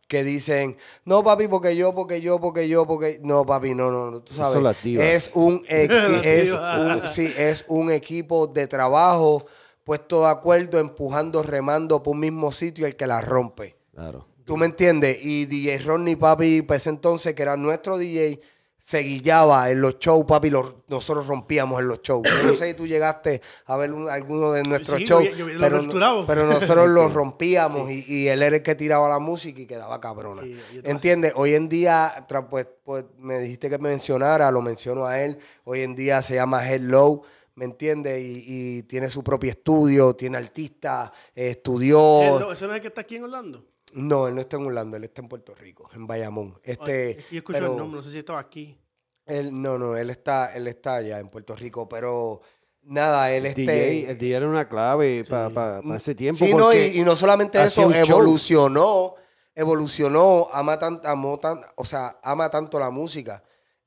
[0.07, 3.19] que dicen, no, papi, porque yo, porque yo, porque yo, porque...
[3.23, 4.53] No, papi, no, no, no, tú sabes.
[4.53, 5.05] son las divas.
[5.05, 9.45] Es un, es, un, sí, es un equipo de trabajo
[9.83, 13.75] puesto de acuerdo, empujando, remando por un mismo sitio el que la rompe.
[13.93, 14.27] Claro.
[14.49, 15.19] ¿Tú me entiendes?
[15.21, 18.41] Y DJ Ronnie, papi, pues entonces, que era nuestro DJ,
[18.83, 22.27] se guillaba en los shows, papi, los- nosotros rompíamos en los shows.
[22.27, 25.35] Yo no sé si tú llegaste a ver un- alguno de nuestros Sí, shows, yo
[25.35, 29.19] yo los pero, pero nosotros los rompíamos y, y él era el que tiraba la
[29.19, 30.41] música y quedaba cabrona.
[30.41, 31.33] Sí, yo ¿Entiendes?
[31.35, 35.37] Hoy en día, pues, pues me dijiste que me mencionara, lo menciono a él.
[35.65, 37.21] Hoy en día se llama Hello,
[37.53, 38.19] ¿me entiendes?
[38.19, 42.21] Y, y tiene su propio estudio, tiene artista, eh, estudió.
[42.23, 43.63] ¿Eso ¿Ese no es el que está aquí en Orlando?
[43.93, 46.53] No, él no está en Orlando, él está en Puerto Rico, en Bayamón.
[46.65, 48.77] Ay, Este, es que yo escuché pero el nombre, no sé si estaba aquí.
[49.25, 52.41] él, no, no, él está, él está allá en Puerto Rico, pero
[52.83, 53.61] nada, él El este.
[53.61, 56.45] DJ, el DJ era una clave para ese tiempo.
[56.45, 59.15] Sí, no, y, y no solamente eso, evolucionó,
[59.55, 63.43] evolucionó, ama, tan, amó tan- o sea, ama tanto la música,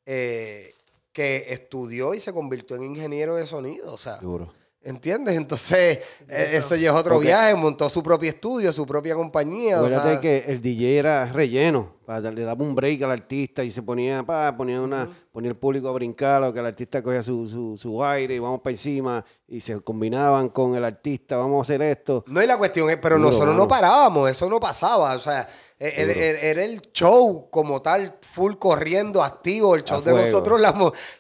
[0.07, 0.74] eh,
[1.12, 4.53] que estudió y se convirtió en ingeniero de sonido, o sea, Duro.
[4.85, 5.37] ¿Entiendes?
[5.37, 9.87] Entonces, eh, eso ya es otro viaje, montó su propio estudio, su propia compañía, o
[9.87, 13.70] Acuérdate sea, que el DJ era relleno, para le daba un break al artista y
[13.70, 17.22] se ponía, pa, ponía una, ponía el público a brincar, o que el artista cogía
[17.22, 21.61] su, su, su aire y vamos para encima, y se combinaban con el artista, vamos
[21.61, 22.24] a hacer esto.
[22.26, 25.14] No, y la cuestión es, pero nosotros no parábamos, eso no pasaba.
[25.14, 25.49] O sea,
[25.89, 29.74] e- el- era el show como tal, full corriendo, activo.
[29.74, 30.72] El show de nosotros, la,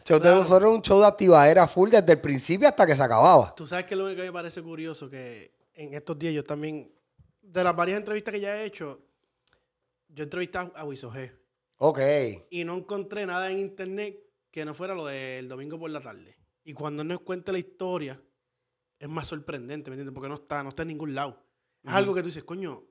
[0.04, 3.02] show de nosotros es un show de activadera full desde el principio hasta que se
[3.02, 3.54] acababa.
[3.54, 6.92] Tú sabes que lo único que me parece curioso que en estos días yo también,
[7.40, 9.00] de las varias entrevistas que ya he hecho,
[10.08, 11.32] yo entrevisté a- a Wiso G
[11.78, 11.98] Ok.
[12.50, 14.18] y no encontré nada en internet
[14.50, 16.36] que no fuera lo del domingo por la tarde.
[16.64, 18.20] Y cuando él nos cuenta la historia,
[18.98, 20.14] es más sorprendente, ¿me entiendes?
[20.14, 21.42] Porque no está, no está en ningún lado.
[21.82, 22.84] Es algo que tú dices, coño,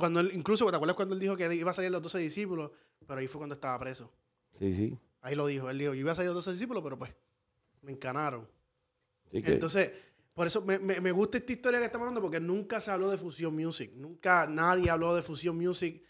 [0.00, 2.72] cuando él, incluso, ¿te acuerdas cuando él dijo que iba a salir los 12 discípulos?
[3.06, 4.10] Pero ahí fue cuando estaba preso.
[4.58, 4.98] Sí, sí.
[5.20, 7.14] Ahí lo dijo, él dijo, yo iba a salir los 12 discípulos, pero pues,
[7.82, 8.48] me encanaron.
[9.30, 9.92] Sí que- Entonces,
[10.34, 13.10] por eso me, me- me gusta esta historia que estamos hablando, porque nunca se habló
[13.10, 13.92] de Fusion Music.
[13.94, 16.02] Nunca nadie habló de Fusion Music.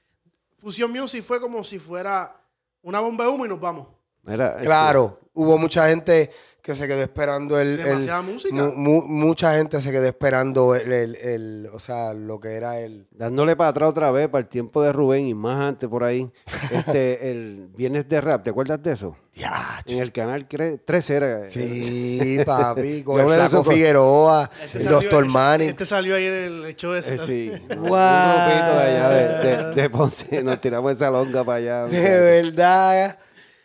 [0.59, 2.41] Fusion Music fue como si fuera
[2.83, 3.89] una bomba de humo y nos vamos.
[4.23, 6.31] Mira, este, Claro, hubo mucha gente
[6.63, 7.79] que se quedó esperando el...
[7.81, 8.55] el- Demasiada música.
[8.55, 12.79] mu- mu- mucha gente se quedó esperando el, el- el- o sea, lo que era
[12.81, 13.07] el...
[13.11, 16.31] dándole para atrás otra vez, para el tiempo de Rubén y más antes por ahí,
[16.73, 19.17] este, el Viernes de Rap, ¿te acuerdas de eso?
[19.35, 21.49] Ya, En el canal cre- 13 era.
[21.49, 25.69] Sí, papi, con el de Flaco con- Figueroa, Este el salió- Doctor este- Manning.
[25.71, 27.15] Este salió ahí en el show ese.
[27.15, 27.51] Eh, sí.
[27.71, 27.89] Un Wow.
[27.89, 30.43] grupito de allá de, de- de Ponce.
[30.43, 31.85] Nos tiramos esa longa para allá.
[31.87, 32.01] De
[32.43, 33.17] verdad,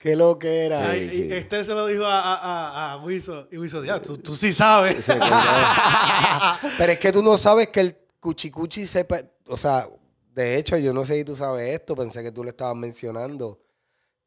[0.05, 0.89] qué lo que era.
[0.91, 1.33] Ay, Sí, y sí.
[1.33, 3.47] este se lo dijo a, a, a, a Wiso.
[3.51, 5.05] Y Wiso, ya, tú, tú sí sabes.
[6.77, 9.87] Pero es que tú no sabes que el cuchicuchi sepa, o sea,
[10.33, 13.59] de hecho, yo no sé si tú sabes esto, pensé que tú le estabas mencionando,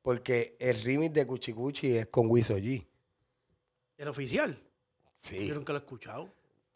[0.03, 2.87] porque el remix de Cuchicuchi es con Wiso G.
[3.99, 4.59] El oficial.
[5.15, 6.29] Sí, Yo nunca lo he escuchado.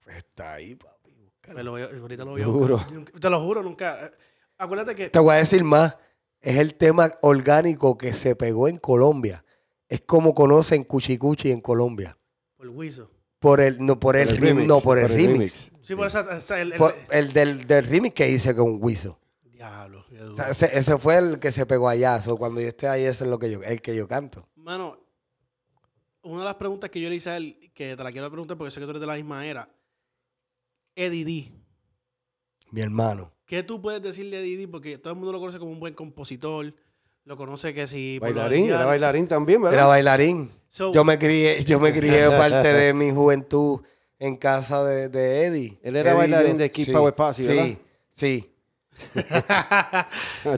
[0.05, 1.12] pues está ahí, papi.
[1.14, 1.57] búscalo.
[1.57, 2.74] Me lo voy a- ahorita lo voy a Duro.
[2.76, 2.92] buscar.
[2.92, 4.12] Nunca- Te lo juro, nunca.
[4.59, 5.09] Acuérdate que.
[5.11, 5.94] Te voy a decir más,
[6.43, 9.45] es el tema orgánico que se pegó en Colombia.
[9.88, 12.16] Es como conocen Cuchicuchi en Colombia.
[12.57, 13.11] Por Wiso.
[13.38, 15.66] Por el, no, por el, Por el rim- remix, no, por el por el remix.
[15.70, 15.86] remix.
[15.86, 19.18] Sí, por esa, esa- el, el- Por- el del, del remix que hice con Wiso.
[19.43, 20.05] Diablo.
[20.09, 22.20] qué O sea, ese, ese fue el que se pegó allá.
[22.22, 24.49] So, cuando yo esté ahí, ese es lo que yo, el que yo canto.
[24.57, 24.99] Mano,
[26.22, 28.57] una de las preguntas que yo le hice a él, que te la quiero preguntar
[28.57, 29.68] porque sé que tú eres de la misma era,
[30.95, 31.53] Eddie D.
[32.72, 33.30] Mi hermano.
[33.46, 34.66] ¿Qué tú puedes decirle a Eddie D?
[34.68, 36.74] Porque todo el mundo lo conoce como un buen compositor,
[37.24, 38.16] lo conoce que si...
[38.18, 39.78] por los Bailarín, era bailarín también, ¿verdad?
[39.78, 40.50] Era bailarín.
[40.68, 43.80] So, Yo me crié, yo me crié parte de mi juventud
[44.18, 45.78] en casa de, de Eddie.
[45.82, 46.58] Él era Eddie y bailarín yo.
[46.58, 47.66] de Keep Sí, Power Posse, ¿verdad?
[47.66, 47.78] Sí,
[48.14, 48.52] sí.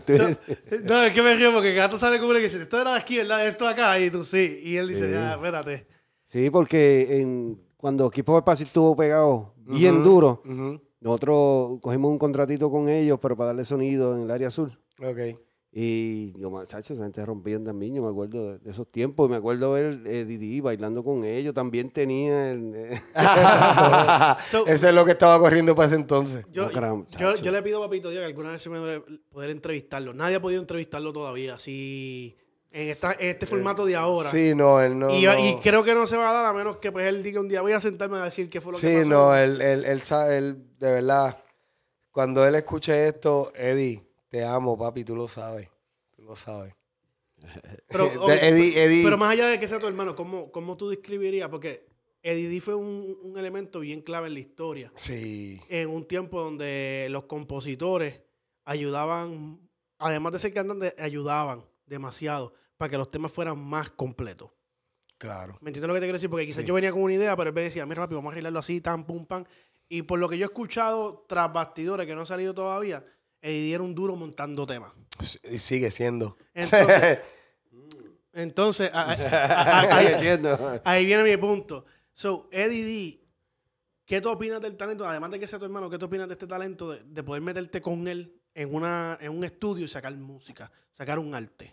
[0.06, 0.36] Tú-
[0.84, 3.16] no, es que me río porque Gato sale como que dice, esto era de aquí,
[3.18, 3.46] ¿verdad?
[3.46, 4.60] Esto acá, y tú sí.
[4.62, 5.12] Y él dice, Sí.
[5.12, 5.86] ya, espérate.
[6.24, 10.80] Sí, porque en, cuando Keep Power Posse estuvo pegado bien Ujú, duro, ujú.
[11.04, 14.72] Nosotros cogimos un contratito con ellos, pero para darle sonido en el área sur.
[15.00, 15.38] Ok.
[15.76, 19.72] Y yo, muchachos, esa gente rompían también, yo me acuerdo de, esos tiempos, me acuerdo
[19.72, 22.72] ver eh, Didi bailando con ellos, también tenía el...
[22.76, 23.00] eh,
[24.46, 26.44] So- Ese es lo que estaba corriendo para ese entonces.
[26.52, 27.42] Yo, No, cara, yo, muchacho.
[27.42, 29.00] yo le pido a Papito Dios que alguna vez se me
[29.32, 30.14] poder entrevistarlo.
[30.14, 32.36] Nadie ha podido entrevistarlo todavía, así
[32.74, 34.30] en, esta, en este formato de ahora.
[34.30, 35.14] Sí, no, él no.
[35.14, 35.38] y, no.
[35.38, 37.48] y creo que no se va a dar a menos que pues él diga un
[37.48, 39.08] día voy a sentarme a decir qué fue lo que Sí, pasó.
[39.08, 41.38] no, él, él, él sabe, él, de verdad,
[42.10, 45.68] cuando él escuche esto, Eddie, te amo, papi, tú lo sabes.
[46.16, 46.74] Tú lo sabes.
[47.88, 50.76] pero, De ok, Eddie- Eddie- pero más allá de que sea tu hermano, ¿cómo, cómo
[50.76, 51.48] tú describirías?
[51.48, 51.86] Porque
[52.22, 54.90] Eddie fue un, un elemento bien clave en la historia.
[54.94, 55.60] Sí.
[55.68, 58.20] En un tiempo donde los compositores
[58.64, 59.60] ayudaban,
[59.98, 64.50] además de ser cantantes, ayudaban demasiado para que los temas fueran más completos.
[65.18, 65.56] Claro.
[65.60, 66.28] ¿Me entiendes lo que te quiero decir?
[66.30, 66.66] Porque quizás Sí.
[66.68, 68.80] yo venía con una idea, pero él me decía, mira, papi, vamos a arreglarlo así,
[68.80, 69.44] tan, pum, pam.
[69.88, 73.04] Y por lo que yo he escuchado tras bastidores que no han salido todavía,
[73.40, 74.92] Eddie era un duro montando temas.
[75.50, 76.36] Y sigue siendo.
[76.52, 77.18] Entonces,
[78.32, 80.80] Entonces, a- a- a- a- Sigue ahí, siendo.
[80.84, 81.84] ahí viene mi punto.
[82.12, 83.20] So, Eddie D,
[84.04, 85.06] ¿qué tú opinas del talento?
[85.06, 87.42] Además de que sea tu hermano, ¿qué tú opinas de este talento de, de poder
[87.42, 91.72] meterte con él en, una, en un estudio y sacar música, sacar un arte?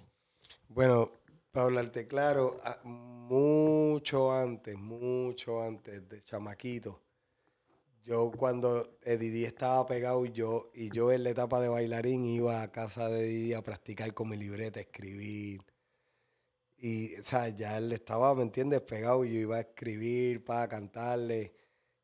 [0.74, 1.12] Bueno,
[1.52, 7.02] para hablarte claro, a- mucho antes, mucho antes de chamaquito,
[8.04, 12.72] yo cuando Didi estaba pegado yo y yo en la etapa de bailarín iba a
[12.72, 15.62] casa de Didi a practicar con mi libreta, a escribir.
[16.78, 18.82] Y, o sea, ya él estaba, ¿me entiendes?
[18.82, 21.54] Pegado y yo iba a escribir para cantarle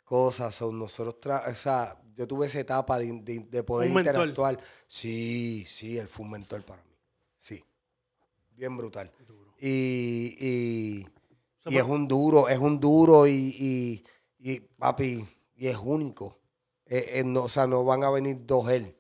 [0.04, 0.54] cosas.
[0.54, 4.30] So, nosotros, tra- o sea, yo tuve esa etapa de, de- de poder Un mentor.
[4.30, 4.60] interactuar.
[4.88, 6.87] Sí, sí, él fue un mentor para mí.
[8.58, 9.12] Bien brutal.
[9.60, 11.08] Y, y,
[11.66, 14.04] y es por- un duro, es un duro y, y,
[14.40, 16.40] y, papi, y es único.
[16.86, 18.96] Eh, eh, no, o sea, no van a venir dos él.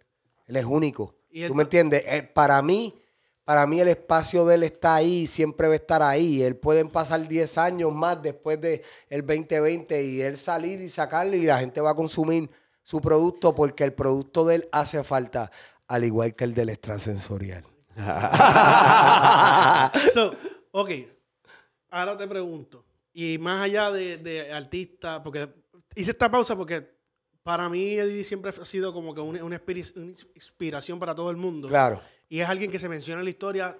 [0.45, 1.15] Él es único.
[1.47, 2.03] ¿Tú me entiendes?
[2.07, 3.01] Eh, para mí,
[3.43, 6.43] para mí el espacio de él está ahí, siempre va a estar ahí.
[6.43, 11.37] Él pueden pasar 10 años más después del el 2020 y él salir y sacarle
[11.37, 12.49] y la gente va a consumir
[12.83, 15.51] su producto porque el producto de él hace falta,
[15.87, 17.63] al igual que el del extrasensorial.
[20.13, 20.35] So,
[20.71, 20.89] ok,
[21.89, 25.49] ahora te pregunto, y más allá de, de artista, porque
[25.95, 26.95] hice esta pausa porque
[27.43, 31.31] para mí Eddie siempre ha sido como que una, una inspira- una inspiración para todo
[31.31, 31.67] el mundo.
[31.67, 32.01] Claro.
[32.29, 33.77] Y es alguien que se menciona en la historia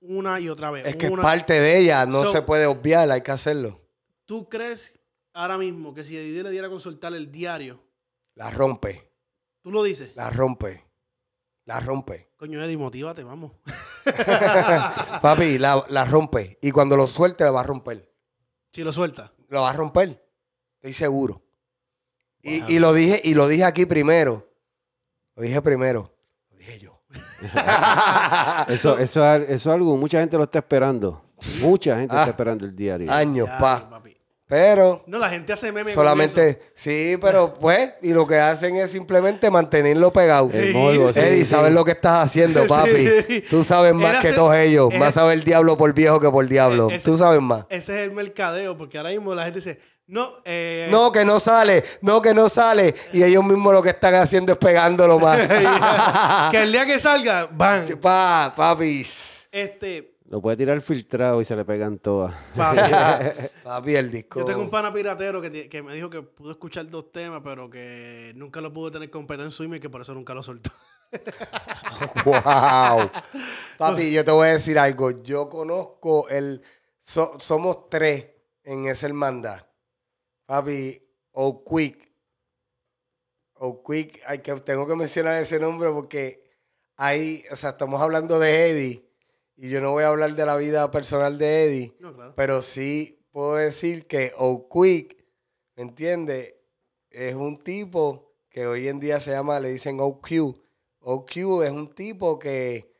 [0.00, 0.86] una y otra vez.
[0.86, 3.80] Es que es parte de ella, no So- se puede obviar, hay que hacerlo.
[4.24, 4.98] ¿Tú crees
[5.32, 7.80] ahora mismo que si Eddie le diera a consultar el diario,
[8.34, 9.08] La rompe,
[9.62, 10.14] tú lo dices?
[10.16, 10.84] la rompe,
[11.66, 12.30] la rompe.
[12.36, 13.52] Coño, Eddie, motívate, vamos.
[15.22, 16.58] Papi, la, la rompe.
[16.62, 18.10] Y cuando lo suelte, la va a romper.
[18.72, 19.32] si lo suelta.
[19.48, 20.24] Lo va a romper.
[20.76, 21.42] Estoy seguro.
[22.42, 24.48] Y, y lo dije, y lo dije aquí primero.
[25.34, 26.12] Lo dije primero.
[26.50, 27.02] Lo dije yo.
[28.68, 31.22] Eso, eso, es- eso es algo, mucha gente lo está esperando.
[31.60, 32.20] Mucha gente Ah.
[32.20, 33.10] está esperando el diario.
[33.12, 33.88] Años, pa.
[33.90, 34.15] papi.
[34.48, 36.00] Pero No, la gente hace meme con eso.
[36.00, 40.50] solamente, sí, pero pues, y lo que hacen es simplemente mantenerlo pegado.
[40.52, 41.46] El morbo, sí, Eddie, sí.
[41.46, 43.08] sabes lo que estás haciendo, papi.
[43.28, 43.44] Sí.
[43.50, 44.92] Tú sabes más Él que hace- todos ellos.
[44.92, 46.90] él- Más sabe el diablo por viejo que por diablo.
[46.90, 47.64] Eh, ese- Tú sabes más.
[47.70, 51.40] Ese es el mercadeo, porque ahora mismo la gente dice, no, eh, No, que no
[51.40, 52.94] sale, no, que no sale.
[53.12, 55.40] Y ellos mismos lo que están haciendo es pegándolo más.
[56.52, 57.84] que el día que salga, van.
[58.00, 59.04] pa, papi.
[59.50, 62.34] Este, Lo puede tirar filtrado y se le pegan todas.
[63.62, 64.40] papi, el disco.
[64.40, 67.70] Yo tengo un pana piratero que, que me dijo que pudo escuchar dos temas, pero
[67.70, 70.42] que nunca lo pudo tener completo en su email y que por eso nunca lo
[70.42, 70.70] soltó.
[72.24, 73.10] Wow.
[73.78, 75.10] Papi, yo te voy a decir algo.
[75.22, 76.62] Yo conozco el.
[77.00, 78.26] so- somos tres
[78.64, 79.64] en esa hermandad.
[80.46, 81.00] Papi,
[81.32, 82.12] o Quick.
[83.54, 86.44] O Quick, hay que, tengo que mencionar ese nombre porque
[86.96, 89.05] hay, o sea, estamos hablando de Eddie
[89.56, 92.34] y yo no voy a hablar de la vida personal de Eddie, No, claro.
[92.36, 95.16] pero sí puedo decir que O'Quick,
[95.76, 96.54] ¿me entiendes?
[97.10, 100.56] Es un tipo que hoy en día se llama, le dicen OQ.
[101.00, 102.92] OQ es un tipo que,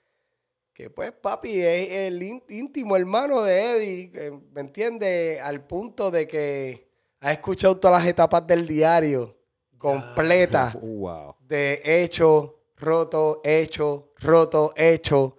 [0.73, 5.41] que pues papi, es el ín- íntimo hermano de Eddie, ¿me entiendes?
[5.41, 6.87] Al punto de que
[7.21, 9.37] ha escuchado todas las etapas del diario
[9.79, 11.37] completas Wow.
[11.41, 15.37] de hecho, roto, hecho, roto, hecho.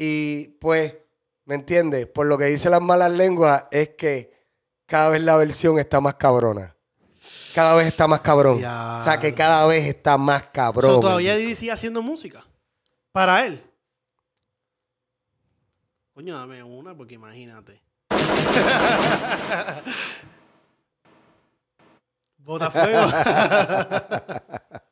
[0.00, 0.94] Y pues,
[1.44, 2.06] ¿me entiendes?
[2.06, 4.32] Por lo que dicen las malas lenguas es que
[4.86, 6.76] cada vez la versión está más cabrona.
[7.52, 8.60] Cada vez está más cabrón.
[8.60, 8.98] Ya.
[9.00, 10.94] O sea, que cada vez está más cabrón.
[10.94, 12.46] So, todavía Eddie sigue haciendo música.
[13.10, 13.60] Para él.
[16.14, 17.82] Coño, dame una porque imagínate.
[22.38, 23.00] Botafuego.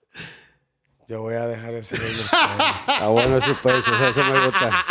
[1.09, 1.95] Yo voy a dejar ese
[2.89, 4.85] Está bueno el suspenso, eso, eso me gusta.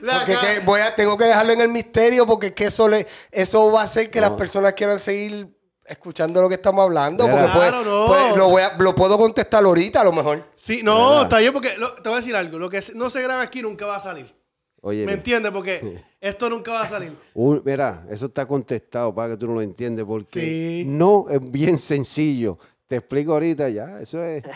[0.00, 3.06] Porque que voy a, tengo que dejarlo en el misterio porque es que eso, le,
[3.30, 4.28] eso va a hacer que No.
[4.28, 7.28] las personas quieran seguir escuchando lo que estamos hablando.
[7.28, 8.06] Porque Claro, no.
[8.06, 10.44] pues, lo, voy a- lo puedo contestar ahorita a lo mejor.
[10.56, 11.22] Sí, no, ¿Verdad?
[11.24, 12.58] está bien porque lo- te voy a decir algo.
[12.58, 14.34] Lo que no se graba aquí nunca va a salir.
[14.80, 15.52] Oye, ¿Me entiendes?
[15.52, 17.16] Porque esto nunca va a salir.
[17.34, 20.84] un- mira, eso está contestado para que tú no lo entiendes, porque Sí.
[20.86, 22.58] no es bien sencillo.
[22.86, 24.42] Te explico ahorita ya, eso es.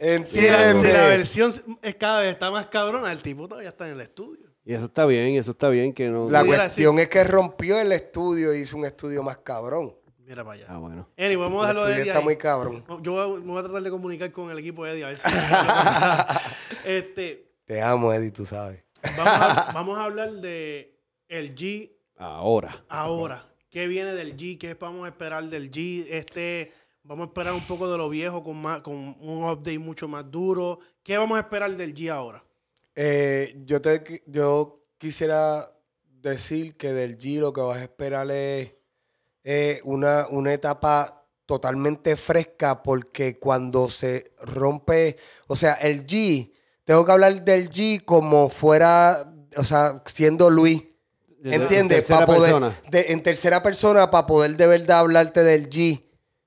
[0.00, 0.78] Si la, ¿Entiendes?
[0.80, 4.00] si la versión es cada vez está más cabrona, el tipo todavía está en el
[4.00, 4.46] estudio.
[4.64, 6.30] Y eso está bien, eso está bien que no.
[6.30, 9.96] La cuestión es que rompió el estudio y hizo un estudio más cabrón.
[10.18, 10.66] Mira para allá.
[10.68, 11.08] Ah, bueno.
[11.18, 12.24] Anyway, vamos a dejarlo de Eddie está ahí.
[12.24, 12.84] muy cabrón.
[13.02, 15.08] Yo voy a- me voy a tratar de comunicar con el equipo de Eddie a
[15.08, 15.26] ver si...
[16.84, 18.84] este, Te amo, Eddie, tú sabes.
[19.16, 20.94] vamos, a, vamos a hablar de
[21.28, 22.84] el G Ahora.
[22.88, 23.48] ahora.
[23.70, 24.58] ¿Qué viene del G?
[24.58, 26.06] ¿Qué vamos a esperar del G?
[26.08, 30.08] Este, vamos a esperar un poco de lo viejo con, más, con un update mucho
[30.08, 30.78] más duro.
[31.02, 32.42] ¿Qué vamos a esperar del G ahora?
[32.94, 35.70] Eh, yo, te, yo quisiera
[36.02, 38.72] decir que del G lo que vas a esperar es
[39.84, 46.52] una, una etapa totalmente fresca porque cuando se rompe, o sea, el G,
[46.84, 50.84] tengo que hablar del G como fuera, o sea, siendo Luis.
[51.44, 51.98] ¿Entiendes?
[52.06, 52.80] tercera Pa' poder- persona.
[52.90, 56.02] de- en tercera persona para poder de verdad hablarte del G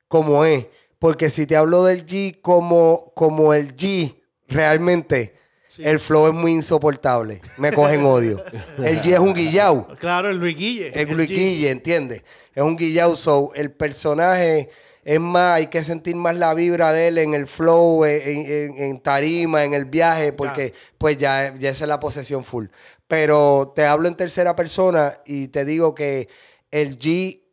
[0.07, 0.65] como es.
[0.99, 4.15] Porque si te hablo del G como, como el G,
[4.47, 5.33] realmente,
[5.79, 7.41] el flow es muy insoportable.
[7.57, 8.37] Me cogen odio.
[8.77, 9.87] El G es un guillao.
[9.99, 10.89] Claro, el Luis Guille.
[10.89, 11.33] Es el Luis G.
[11.35, 12.23] Guille, ¿entiendes?
[12.53, 13.15] Es un guillao.
[13.15, 14.69] So, el personaje
[15.03, 18.77] es más, hay que sentir más la vibra de él en el flow, en, en-
[18.77, 22.65] en tarima, en el viaje, porque pues ya, ya esa es la posesión full.
[23.12, 26.30] Pero te hablo en tercera persona y te digo que
[26.72, 27.43] el G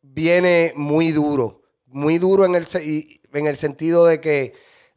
[0.00, 1.60] viene muy duro.
[1.84, 2.66] Muy duro en el,
[3.34, 4.54] en el sentido de que,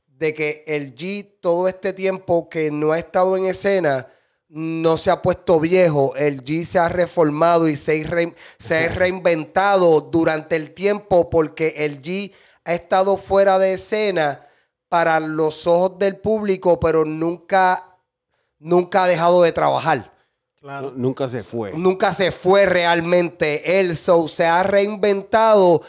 [0.08, 4.08] de que el G todo este tiempo que no ha estado en escena
[4.48, 6.16] no se ha puesto viejo.
[6.16, 12.02] El G se ha reformado y se, se ha reinventado durante el tiempo porque el
[12.02, 12.32] G
[12.64, 14.48] ha estado fuera de escena
[14.88, 17.89] para los ojos del público, pero nunca,
[18.60, 20.12] nunca ha dejado de trabajar
[20.60, 20.92] Claro.
[20.94, 21.72] Nunca se fue.
[21.74, 23.96] nunca se fue realmente él.
[23.96, 25.82] So, se ha reinventado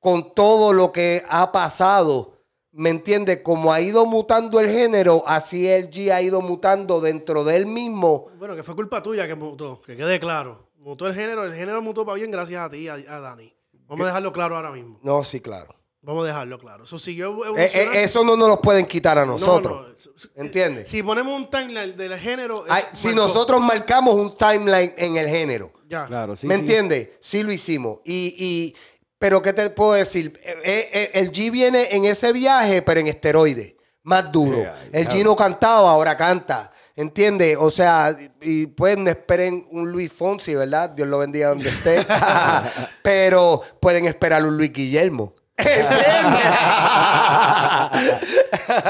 [0.00, 2.32] con todo lo que ha pasado.
[2.72, 3.40] ¿Me entiendes?
[3.42, 7.66] Como ha ido mutando el género, así el G ha ido mutando dentro de él
[7.66, 8.26] mismo.
[8.36, 10.68] Bueno, que fue culpa tuya que mutó, que quede claro.
[10.76, 13.54] Mutó el género, el género mutó para bien gracias a ti, a Dani.
[13.86, 14.98] Vamos a dejarlo claro ahora mismo.
[15.02, 15.74] No, sí, claro.
[16.06, 16.84] Vamos a dejarlo claro.
[16.84, 19.88] Eso siguió Eh, eh, eso no nos lo pueden quitar a No, nosotros.
[20.36, 20.40] no.
[20.40, 20.88] ¿Entiendes?
[20.88, 22.64] Si ponemos un timeline del género.
[22.68, 23.22] Ay, si marcó.
[23.22, 25.72] nosotros marcamos un timeline en el género.
[25.88, 26.06] Ya.
[26.06, 26.46] Claro, sí.
[26.46, 26.60] ¿Me sí.
[26.60, 27.08] entiendes?
[27.20, 27.98] Sí lo hicimos.
[28.04, 28.74] Y, y-
[29.18, 30.32] pero ¿qué te puedo decir?
[30.44, 34.64] Eh, eh, el G viene en ese viaje, pero en esteroides, más duro.
[34.92, 36.70] El G no cantaba, ahora canta.
[36.94, 37.56] ¿Entiendes?
[37.60, 40.90] O sea, y no esperen un Luis Fonsi, ¿verdad?
[40.90, 42.06] Dios lo bendiga donde esté.
[43.02, 45.34] pero pueden esperar un Luis Guillermo.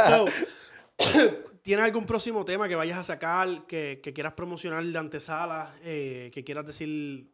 [0.08, 0.26] So,
[1.66, 6.30] ¿Tienes algún próximo tema que vayas a sacar, que, que quieras promocionar de antesala, eh,
[6.32, 7.28] que quieras decir,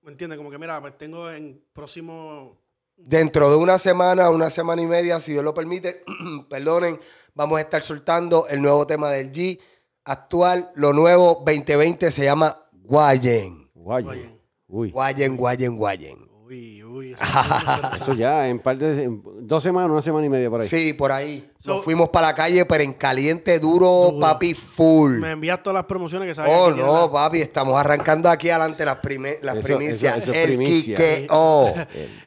[0.00, 0.38] ¿me entiendes?
[0.38, 2.56] Como que mira, pues tengo en próximo...
[2.96, 6.04] Dentro de una semana, una semana y media, si Dios lo permite,
[6.48, 6.98] perdonen,
[7.34, 9.60] vamos a estar soltando el nuevo tema del G
[10.04, 10.70] actual.
[10.74, 13.70] Lo nuevo 2020 se llama Guayen.
[13.74, 14.40] Guayen.
[14.68, 14.90] Uy.
[14.90, 16.33] Guayen, Guayen, Guayen.
[16.46, 17.12] Uy, uy.
[17.12, 20.60] Eso, eso- Eso ya, en par de en dos semanas, una semana y media por
[20.60, 20.68] ahí.
[20.68, 21.50] Sí, por ahí.
[21.58, 24.18] So- Nos fuimos para la calle, pero en caliente, duro, Duro.
[24.20, 25.18] papi, full.
[25.20, 28.84] me envías todas las promociones que sabes Oh, no, la- papi, estamos arrancando aquí adelante
[28.84, 30.16] las, prime- las Eso- primicias.
[30.18, 30.98] eso- eso es el primicia.
[30.98, 31.26] El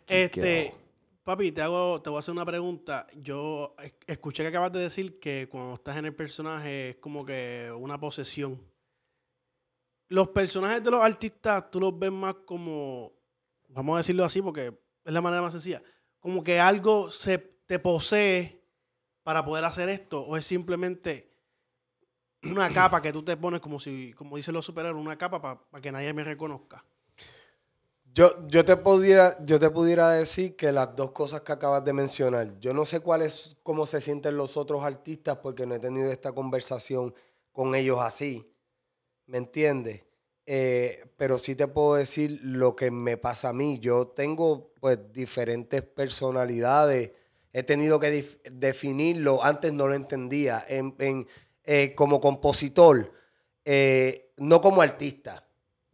[0.07, 0.29] Este,
[0.65, 0.77] quiqueo.
[1.23, 3.05] papi, te hago, te voy a hacer una pregunta.
[3.21, 7.23] Yo es- escuché que acabas de decir que cuando estás en el personaje es como
[7.23, 8.59] que una posesión.
[10.09, 13.11] Los personajes de los artistas, tú los ves más como,
[13.77, 15.81] vamos a decirlo así porque es la manera más sencilla,
[16.19, 18.61] como que algo se te posee
[19.23, 21.31] para poder hacer esto, o es simplemente
[22.43, 25.81] una capa que tú te pones como si, como dicen los superhéroes, una capa para
[25.81, 26.83] que nadie me reconozca.
[28.13, 31.93] Yo, yo, te pudiera, yo te pudiera decir que las dos cosas que acabas de
[31.93, 35.79] mencionar, yo no sé cuál es, cómo se sienten los otros artistas porque no he
[35.79, 37.13] tenido esta conversación
[37.51, 38.51] con ellos así,
[39.27, 40.06] ¿me entiendes?
[40.49, 43.79] Eh, pero sí te puedo decir lo que me pasa a mí.
[43.79, 47.11] Yo tengo pues diferentes personalidades,
[47.53, 51.27] he tenido que definirlo, antes no lo entendía, en, en,
[51.63, 53.11] eh, como compositor,
[53.65, 55.43] eh, no como artista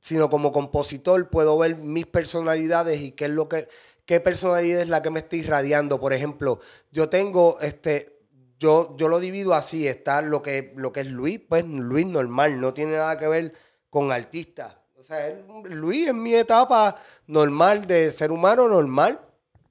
[0.03, 3.69] sino como compositor puedo ver mis personalidades y qué es lo que
[4.05, 5.97] qué personalidad es la que me está irradiando.
[5.97, 6.59] Por ejemplo,
[6.91, 8.19] yo tengo este
[8.59, 12.59] yo yo lo divido así, está lo que lo que es Luis, pues Luis normal,
[12.59, 13.53] no tiene nada que ver
[13.93, 14.81] con artista.
[14.99, 19.19] O sea, él- Luis es mi etapa normal de ser humano normal.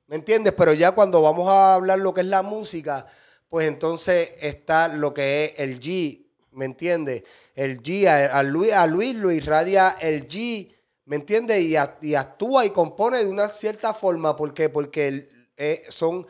[0.06, 0.52] ¿Me entiendes?
[0.56, 3.04] Pero ya cuando vamos a hablar lo que es la música,
[3.48, 7.24] pues entonces está lo que es el G, ¿me entiendes?
[7.56, 10.72] El G, a, a Luis, a Luis lo irradia el G,
[11.06, 11.60] ¿me entiendes?
[11.60, 14.36] Y, a- y actúa y compone de una cierta forma.
[14.36, 14.68] ¿Por qué?
[14.68, 16.24] Porque el- eh, son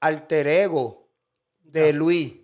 [0.00, 1.08] alter ego
[1.60, 2.34] de Luis.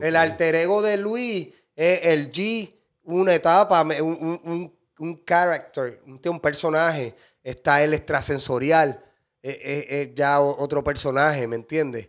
[0.00, 2.73] El alter ego de Luis es el G,
[3.04, 7.14] una etapa, un, un, un, un character, un, personaje.
[7.42, 9.04] Está el extrasensorial,
[9.42, 12.08] es, es- es ya o- otro personaje, ¿me entiendes?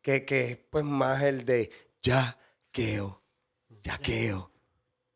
[0.00, 1.70] Que, que es pues más el de
[2.02, 3.20] yaqueo,
[3.82, 4.50] yaqueo,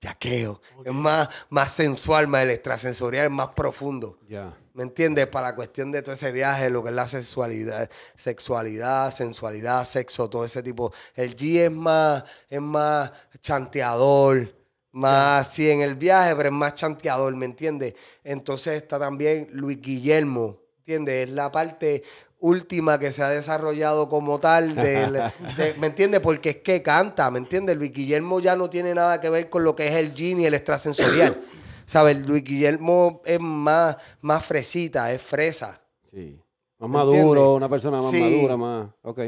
[0.00, 0.60] yaqueo.
[0.84, 4.18] Es más, más sensual, más el extrasensorial, es más profundo.
[4.28, 4.56] Ya.
[4.74, 5.26] ¿Me entiendes?
[5.28, 10.28] Para la cuestión de todo ese viaje, lo que es la sexualidad, sexualidad, sensualidad, sexo,
[10.30, 10.92] todo ese tipo.
[11.14, 14.54] El G es más, es más chanteador,
[14.92, 17.94] más, sí, en el viaje, pero es más chanteador, ¿me entiendes?
[18.24, 21.28] Entonces está también Luis Guillermo, ¿entiendes?
[21.28, 22.02] Es la parte
[22.40, 26.20] última que se ha desarrollado como tal, de- ¿me entiendes?
[26.20, 27.76] Porque es que canta, ¿me entiendes?
[27.76, 30.46] Luis Guillermo ya no tiene nada que ver con lo que es el G ni
[30.46, 31.40] el extrasensorial.
[31.86, 32.24] ¿Sabes?
[32.26, 35.80] Luis Guillermo es más, más fresita, es fresa.
[36.08, 36.40] Sí.
[36.78, 37.56] Más ¿Me maduro, entiendes?
[37.56, 38.20] una persona más Sí.
[38.20, 38.88] madura, más.
[39.02, 39.18] Ok.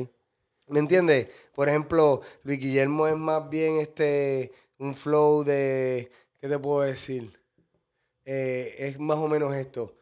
[0.69, 1.27] ¿Me entiendes?
[1.55, 4.53] Por ejemplo, Luis Guillermo es más bien este
[4.83, 6.11] un flow de.
[6.41, 7.39] ¿Qué te puedo decir?
[8.25, 9.95] Eh, es más o menos esto.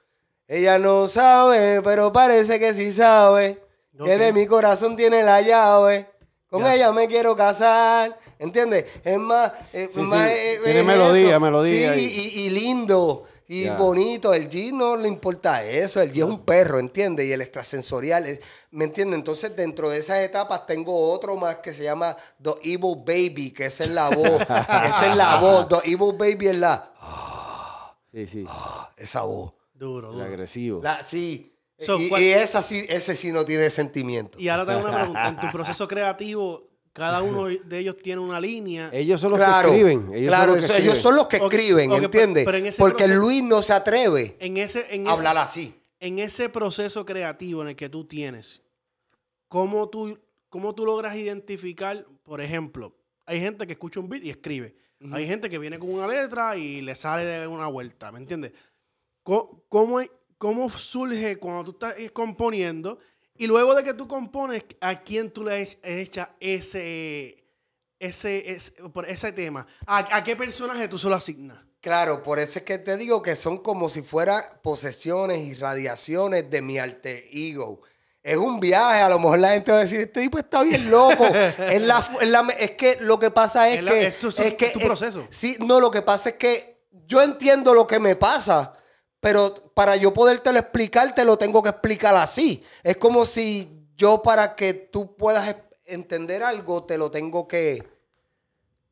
[0.49, 3.63] Ella no sabe, pero parece que sí sabe.
[4.05, 6.09] Que de mi corazón tiene la llave.
[6.49, 6.75] Con Ya.
[6.75, 8.19] ella me quiero casar.
[8.39, 8.87] ¿Entiendes?
[9.05, 9.53] Es más.
[9.73, 10.35] eh, Sí, más, sí.
[10.35, 11.41] eh, Tiene melodía, eso.
[11.41, 13.25] melodía Sí, y lindo.
[13.53, 14.33] Y bonito.
[14.33, 16.01] El G no le importa eso.
[16.01, 17.27] El G es un perro, ¿entiendes?
[17.27, 18.27] Y el extrasensorial.
[18.27, 18.41] es-
[18.71, 19.19] ¿Me entiendes?
[19.19, 23.67] Entonces, dentro de esas etapas, tengo otro más que se llama The Evil Baby, que
[23.67, 24.41] esa es la voz.
[24.41, 25.69] esa es la voz.
[25.69, 26.93] The Evil Baby es la.
[28.13, 28.45] Sí, sí.
[28.97, 29.53] Esa voz.
[29.75, 30.27] Duro, El duro.
[30.27, 30.81] agresivo.
[30.83, 31.57] La, sí.
[31.79, 34.39] So, y, ¿cuál- y esa sí, ese sí no tiene sentimiento.
[34.39, 35.29] Y ahora te hago una pregunta.
[35.29, 36.70] En tu proceso creativo,
[37.01, 38.91] cada uno de ellos tiene una línea.
[38.93, 40.15] Ellos son los claro, que escriben.
[40.15, 41.03] Ellos claro, son los que ellos escriben.
[41.03, 42.45] son los que escriben, ¿entiendes?
[42.45, 45.39] pero en ese Porque proceso- Luis no se atreve En ese, en a ese, hablar
[45.39, 45.75] así.
[45.99, 48.61] en ese proceso creativo en el que tú tienes,
[49.49, 52.95] ¿cómo tú, ¿cómo tú logras identificar, por ejemplo,
[53.27, 54.75] hay gente que escucha un beat y escribe.
[55.13, 58.53] Hay gente que viene con una letra y le sale una vuelta, ¿me entiendes?
[59.23, 60.01] Co- ¿Cómo,
[60.37, 62.99] ¿Cómo surge cuando tú estás componiendo
[63.43, 67.45] y luego de que tú compones, a quién tú le ech- echas ese,
[67.99, 69.67] ese, ese, por ese tema?
[69.87, 71.59] ¿A, a qué personaje tú se lo asignas?
[71.81, 76.51] Claro, por eso es que te digo que son como si fueran posesiones y radiaciones
[76.51, 77.81] de mi alter ego.
[78.23, 80.91] Es un viaje, a lo mejor la gente va a decir, este tipo está bien
[80.91, 81.25] loco.
[81.59, 84.07] es, la, es, la- es que lo que pasa es, Es la- que...
[84.09, 85.27] es tu- que tu es- proceso.
[85.31, 88.75] sí, no, lo que pasa es que yo entiendo lo que me pasa,
[89.21, 92.65] pero para yo podértelo explicar, te lo tengo que explicar así.
[92.83, 97.87] Es como si yo para que tú puedas e- entender algo, te lo tengo que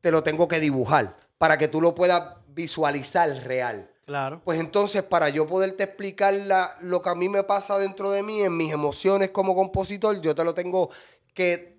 [0.01, 3.89] te lo tengo que dibujar para que tú lo puedas visualizar real.
[4.05, 4.41] Claro.
[4.43, 8.23] Pues entonces, para yo poderte explicar la- lo que a mí me pasa dentro de
[8.23, 10.89] mí, en mis emociones como compositor, yo te lo tengo
[11.33, 11.78] que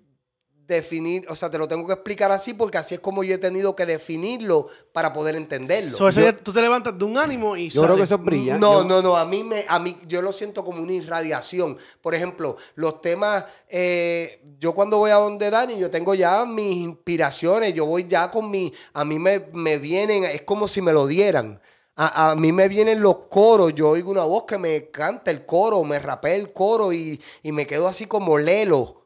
[0.75, 3.37] definir, o sea, te lo tengo que explicar así porque así es como yo he
[3.37, 5.97] tenido que definirlo para poder entenderlo.
[5.97, 8.21] So, ese Yo- tú te levantas de un ánimo y Yo creo que eso es
[8.23, 8.59] brillante.
[8.59, 9.15] no, Yo- no, no.
[9.17, 11.77] A mí, me, a mí yo lo siento como una irradiación.
[12.01, 16.77] Por ejemplo, los temas, eh, yo cuando voy a donde Dani, yo tengo ya mis
[16.77, 17.73] inspiraciones.
[17.73, 21.07] Yo voy ya con mi, a mí me, me vienen, es como si me lo
[21.07, 21.61] dieran.
[21.95, 25.45] A, a mí me vienen los coros, yo oigo una voz que me canta el
[25.45, 29.00] coro, me rapea el coro y, y me quedo así como lelo,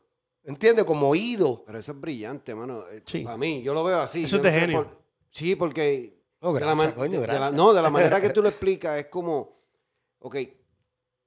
[0.46, 0.86] ¿entiendes?
[0.86, 1.64] Como oído.
[1.66, 2.86] Pero eso es brillante, mano.
[2.91, 3.20] Eh, Sí.
[3.24, 4.24] Para mí, yo lo veo así.
[4.26, 4.78] Eso es de no genio.
[4.84, 4.98] por-
[5.32, 6.16] sí, porque...
[6.41, 7.54] Oh, de la man- coño, de la- gracias.
[7.54, 9.56] no, de la manera que tú lo explicas es como...
[10.20, 10.36] Ok,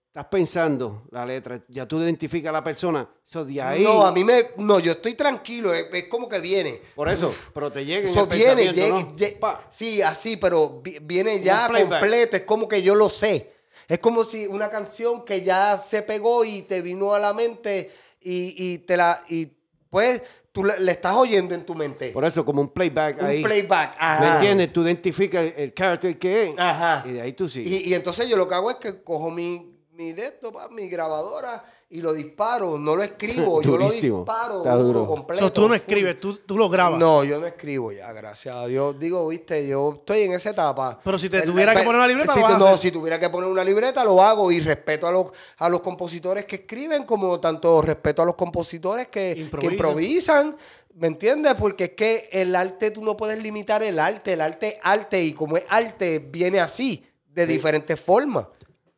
[0.09, 3.09] estás pensando la letra, ya tú identificas a la persona.
[3.25, 3.85] Eso de ahí...
[3.85, 4.51] No, a mí me.
[4.57, 6.81] No, yo estoy tranquilo, es, es como que viene.
[6.97, 9.16] Por eso, pero te llega Eso viene, llega- ¿no?
[9.16, 9.66] lle- Pa.
[9.71, 13.53] sí, así, pero vi- viene ya completo, es como que yo lo sé.
[13.87, 17.91] Es como si una canción que ya se pegó y te vino a la mente
[18.21, 19.21] y, y te la.
[19.29, 19.49] Y
[19.91, 22.11] pues tú le, le estás oyendo en tu mente.
[22.11, 23.43] Por eso, como un playback un ahí.
[23.43, 23.93] playback.
[23.99, 24.35] ¿Me ajá.
[24.37, 24.73] entiendes?
[24.73, 26.55] Tú identificas el, el character que es.
[26.59, 27.05] Ajá.
[27.07, 27.71] Y de ahí tú sigues.
[27.71, 30.69] Y, y entonces yo lo que hago es que cojo mi, mi de esto, pa,
[30.69, 32.78] mi grabadora y lo disparo.
[32.78, 35.07] No lo escribo, yo lo disparo Está duro.
[35.07, 35.43] completo.
[35.45, 36.99] So, tú no escribes, tú, tú lo grabas.
[36.99, 38.99] No, yo no escribo ya, gracias a Dios.
[38.99, 40.99] Digo, viste, yo estoy en esa etapa.
[41.03, 42.78] Pero si te El- tuviera que poner una libreta, si lo a No, hacer.
[42.78, 45.26] si tuviera que poner una libreta, lo hago y respeto a los,
[45.57, 49.72] a los compositores que escriben, como tanto respeto a los compositores que que Improvisan.
[49.72, 50.57] improvisan.
[50.95, 51.55] ¿Me entiendes?
[51.55, 54.32] Porque es que el arte, tú no puedes limitar el arte.
[54.32, 58.47] El arte es arte y como es arte, viene así, de diferentes formas.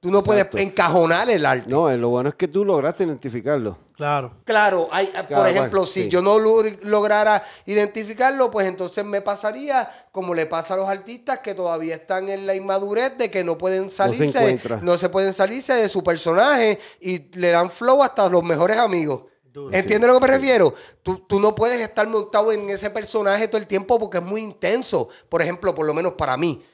[0.01, 0.53] Tú no Exacto.
[0.53, 1.69] puedes encajonar el arte.
[1.69, 3.77] No, eh, lo bueno es que tú lograste identificarlo.
[3.95, 4.33] Claro.
[4.45, 6.09] Claro, hay, por Cada ejemplo, si sí.
[6.09, 11.41] yo no lo- lograra identificarlo, pues entonces me pasaría como le pasa a los artistas
[11.41, 14.81] que todavía están en la inmadurez de que no pueden salirse, encuentra.
[14.83, 19.25] no se pueden salirse de su personaje y le dan flow hasta los mejores amigos.
[19.53, 19.77] Duro.
[19.77, 20.73] ¿Entiendes a lo que me refiero?
[21.03, 24.41] Tú, tú no puedes estar montado en ese personaje todo el tiempo porque es muy
[24.41, 25.09] intenso.
[25.29, 26.65] Por ejemplo, por lo menos para mí.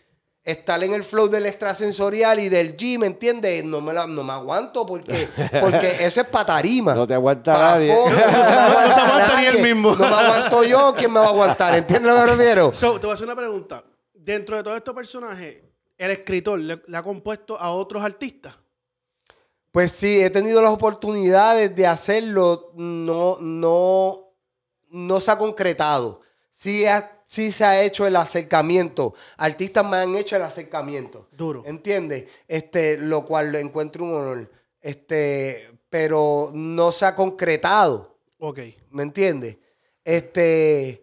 [0.46, 3.64] Estar en el flow del extrasensorial y del G, ¿me entiendes?
[3.64, 5.28] No me, la- no me aguanto porque,
[5.60, 6.94] porque eso es patarima.
[6.94, 7.92] No te aguanta nadie.
[7.92, 9.90] fondo, No se- no se aguanta ni él mismo.
[9.96, 11.74] No me aguanto yo, ¿quién me va a aguantar?
[11.74, 12.72] ¿Entiendes lo que me refiero?
[12.72, 13.82] So, te voy a hacer una pregunta.
[14.14, 15.64] Dentro de todos estos personajes,
[15.98, 18.54] el escritor le, le ha compuesto a otros artistas.
[19.72, 24.30] Pues sí, he tenido las oportunidades de hacerlo, no, no,
[24.90, 26.20] no se ha concretado.
[26.52, 29.14] Sí, ha- sí se ha hecho el acercamiento.
[29.36, 31.28] Artistas me han hecho el acercamiento.
[31.32, 31.62] Duro.
[31.66, 32.24] ¿Entiendes?
[32.48, 34.50] Este, lo cual lo encuentro un honor.
[34.80, 38.18] Este, pero no se ha concretado.
[38.38, 38.60] Ok.
[38.90, 39.56] ¿Me entiendes?
[40.04, 41.02] Este.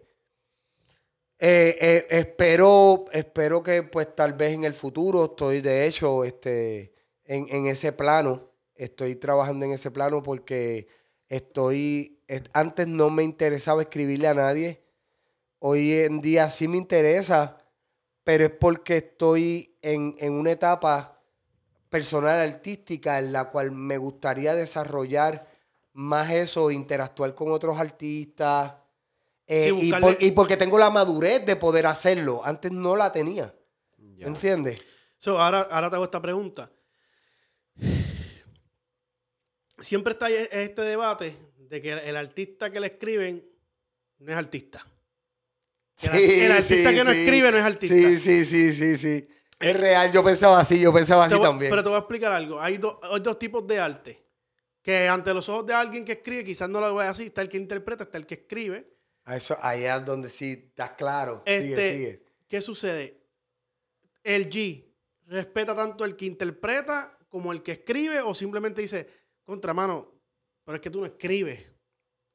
[1.38, 6.92] eh, eh, espero, espero que pues tal vez en el futuro estoy de hecho este,
[7.24, 8.50] en, en ese plano.
[8.74, 10.86] Estoy trabajando en ese plano porque
[11.28, 12.20] estoy.
[12.26, 14.82] es- antes no me interesaba escribirle a nadie.
[15.66, 17.56] Hoy en día sí me interesa,
[18.22, 21.18] pero es porque estoy en, en una etapa
[21.88, 25.48] personal artística en la cual me gustaría desarrollar
[25.94, 28.74] más eso, interactuar con otros artistas.
[29.46, 32.42] eh, Sí, y, buscarle- por- y porque tengo la madurez de poder hacerlo.
[32.44, 33.54] Antes no la tenía.
[34.18, 34.26] Ya.
[34.26, 34.82] ¿Entiendes?
[35.16, 36.70] So, ahora, ahora te hago esta pregunta.
[39.78, 43.44] Siempre está este debate de que el artista que le escriben
[44.18, 44.86] no es artista.
[46.02, 47.94] El ar- el artista que no escribe no es artista.
[47.94, 49.28] Sí, sí, sí, sí, sí.
[49.60, 51.70] Es real, yo pensaba así, yo pensaba así voy- también.
[51.70, 52.60] Pero te voy a explicar algo.
[52.60, 54.24] Hay, do- hay dos tipos de arte.
[54.82, 57.26] Que ante los ojos de alguien que escribe, quizás no lo ve así.
[57.26, 58.92] Está el que interpreta, está el que escribe.
[59.26, 61.42] Eso, allá es donde sí estás claro.
[61.46, 62.24] Este, sigue, sigue.
[62.46, 63.22] ¿Qué sucede?
[64.22, 64.84] El G
[65.26, 69.08] respeta tanto el que interpreta como el que escribe o simplemente dice,
[69.44, 70.12] contramano,
[70.64, 71.60] pero es que tú no escribes.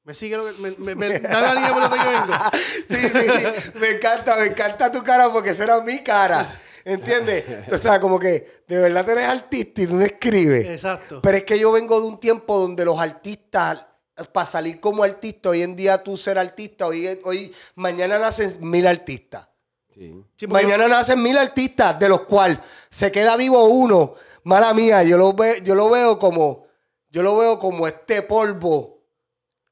[0.09, 2.33] ¿Me sigue lo que, me, me- me- da la línea por donde yo vengo?
[2.89, 3.71] Sí, sí, sí.
[3.79, 6.51] Me encanta, me encanta tu cara porque esa era mi cara.
[6.83, 7.43] ¿Entiendes?
[7.71, 10.65] O sea, como que de verdad tú eres artista y tú no escribes.
[10.65, 11.19] Exacto.
[11.21, 13.85] Pero es que yo vengo de un tiempo donde los artistas,
[14.33, 18.87] para salir como artista, hoy en día tú ser artista, hoy, hoy mañana nacen mil
[18.87, 19.47] artistas.
[19.93, 20.25] Sí.
[20.47, 22.57] Mañana nacen mil artistas, de los cuales
[22.89, 24.15] se queda vivo uno.
[24.45, 26.65] Mala mía, yo lo, ve- yo lo veo como,
[27.11, 28.98] yo lo veo como este polvo.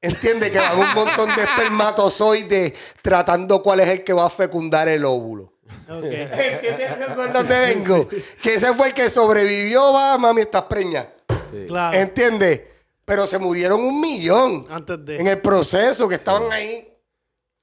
[0.00, 0.50] ¿Entiendes?
[0.50, 2.72] Que va un montón de espermatozoides
[3.02, 5.54] tratando cuál es el que va a fecundar el óvulo.
[5.88, 6.04] Ok.
[6.04, 8.08] ¿Entiendes por dónde vengo?
[8.42, 11.08] Que ese fue el que sobrevivió, va, mami, estás preña.
[11.50, 11.64] Sí.
[11.66, 11.98] Claro.
[11.98, 12.60] ¿Entiendes?
[13.04, 15.16] Pero se murieron un millón Antes de.
[15.18, 16.86] en el proceso que estaban ahí.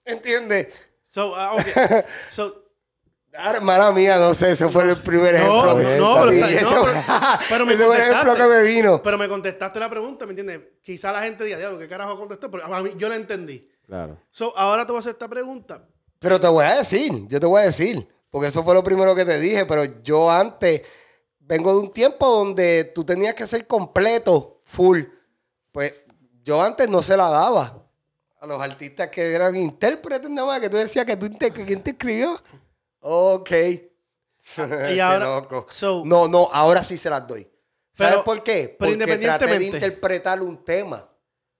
[0.03, 0.67] ¿Entiendes?
[1.09, 2.05] So, ah, ok.
[2.29, 2.64] So,
[3.61, 5.73] Mala mía, no sé, ese fue el primer ejemplo.
[5.73, 8.43] no, no, pero está- ese no, fue- pero- pero me ese fue el ejemplo que
[8.43, 9.01] me vino.
[9.01, 10.59] pero me contestaste la pregunta, ¿me entiendes?
[10.81, 12.49] Quizá la gente diga, diablo, ¿qué carajo contestó?
[12.51, 13.69] Pero a mí, yo la entendí.
[13.85, 14.17] Claro.
[14.31, 15.83] So, ahora te voy a hacer esta pregunta.
[16.19, 19.13] Pero te voy a decir, yo te voy a decir, porque eso fue lo primero
[19.13, 20.81] que te dije, pero yo antes
[21.39, 25.01] vengo de un tiempo donde tú tenías que ser completo, full.
[25.71, 25.93] Pues
[26.43, 27.83] yo antes no se la daba
[28.39, 31.81] a los artistas que eran intérpretes nada más, que tú decías que tú que quién
[31.83, 32.41] te escribió.
[33.07, 33.51] Ok.
[33.51, 33.89] Y
[34.99, 35.67] ahora- Qué loco.
[35.69, 37.47] so- no, no, ahora sí se las doy.
[37.93, 38.75] ¿Sabes por qué?
[38.77, 41.07] pero Porque traté de interpretar un tema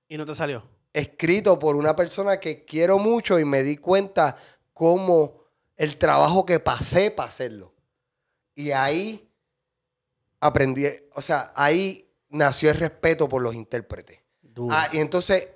[0.10, 0.64] Y no te salió.
[0.92, 4.36] escrito por una persona que quiero mucho y me di cuenta
[4.74, 5.46] cómo
[5.78, 7.74] el trabajo que pasé para hacerlo.
[8.56, 9.30] Y ahí
[10.40, 14.20] aprendí, o sea, ahí nació el respeto por los intérpretes.
[14.72, 15.48] Ah, y entonces,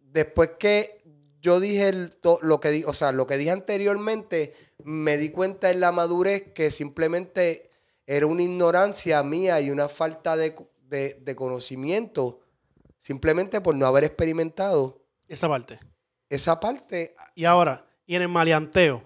[0.00, 1.02] después que
[1.44, 5.28] yo dije el- to- lo que di, o sea, lo que dije anteriormente, me di
[5.30, 7.70] cuenta en la madurez que simplemente
[8.06, 10.54] era una ignorancia mía y una falta de,
[10.88, 12.40] de- de conocimiento,
[12.98, 15.78] simplemente por no haber experimentado Esa parte.
[16.30, 17.14] esa parte.
[17.34, 19.02] Y ahora, y en el maleanteo,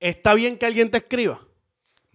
[0.00, 1.45] ¿está bien que alguien te escriba?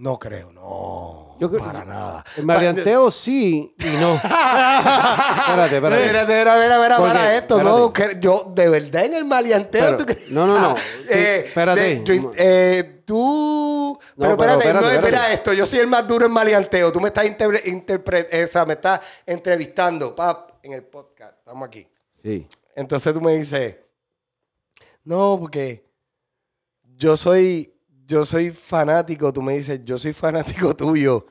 [0.02, 1.36] No creo, no.
[1.40, 2.24] Yo creo- para nada.
[2.36, 4.14] El maleanteo sí y no.
[4.16, 6.06] espérate, espérate.
[6.06, 7.80] Espérate, espérate, Porque, para esto, espérate.
[7.80, 9.98] no, que yo, de verdad en el maleanteo.
[10.30, 10.74] No, no, no.
[11.08, 11.82] Tú- espérate.
[11.82, 14.00] de- yo- eh, tú.
[14.18, 15.34] pero No, pero espérate, espérate, no, espérate.
[15.36, 15.54] esto.
[15.54, 16.92] Yo soy el más duro en maleanteo.
[16.92, 21.38] Tú me estás interpre- eh, me estás entrevistando, pap, en el podcast.
[21.38, 21.88] Estamos aquí.
[22.24, 22.48] Sí.
[22.76, 23.76] Entonces tú me dices,
[25.04, 25.86] no, porque
[26.98, 27.71] yo soy,
[28.12, 29.32] yo soy fanático.
[29.32, 31.26] Tú me dices, yo soy fanático tuyo.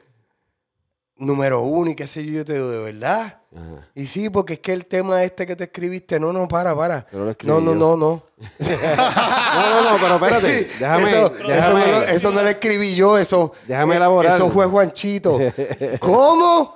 [1.17, 3.41] Número uno y qué sé yo, yo te digo, ¿de verdad?
[3.55, 3.87] Ajá.
[3.95, 7.05] Y sí, porque es que el tema este que te escribiste, no, no, para, para.
[7.05, 8.23] Se lo escribí No, no, no, no.
[8.59, 10.65] No, no, no, pero espérate.
[10.79, 11.59] Déjame, eso, déjame.
[11.59, 13.53] Eso, no, lo- eso no lo escribí yo, eso.
[13.69, 14.35] Déjame eh, elaborar.
[14.37, 15.39] Eso fue Juanchito.
[16.01, 16.75] ¿Cómo?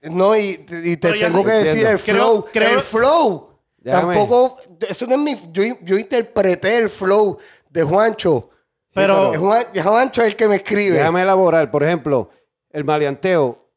[0.00, 2.46] No, y, y te tengo que decir el Creo- flow.
[2.50, 3.50] creo- el flow.
[3.76, 4.14] Déjame.
[4.14, 4.56] Tampoco.
[4.88, 5.38] Eso no es mi.
[5.52, 7.36] Yo, yo interpreté el flow
[7.68, 8.48] de Juancho.
[8.94, 10.96] Pero, Es Juan- Juancho es el que me escribe.
[10.96, 11.70] Déjame elaborar.
[11.70, 12.30] Por ejemplo,
[12.70, 13.70] el maleanteo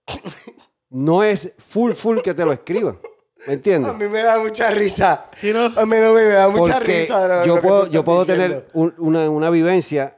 [0.90, 3.00] no es full, full que te lo escriban.
[3.48, 3.92] ¿Me entiendes?
[3.94, 5.26] A mí me da mucha risa.
[5.36, 7.28] si no, A mí no me da mucha Porque risa.
[7.28, 8.58] lo- yo lo puedo, yo puedo diciendo.
[8.64, 10.18] tener un- una, una vivencia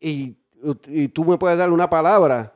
[0.00, 0.38] y,
[0.86, 2.54] y tú me puedes dar una palabra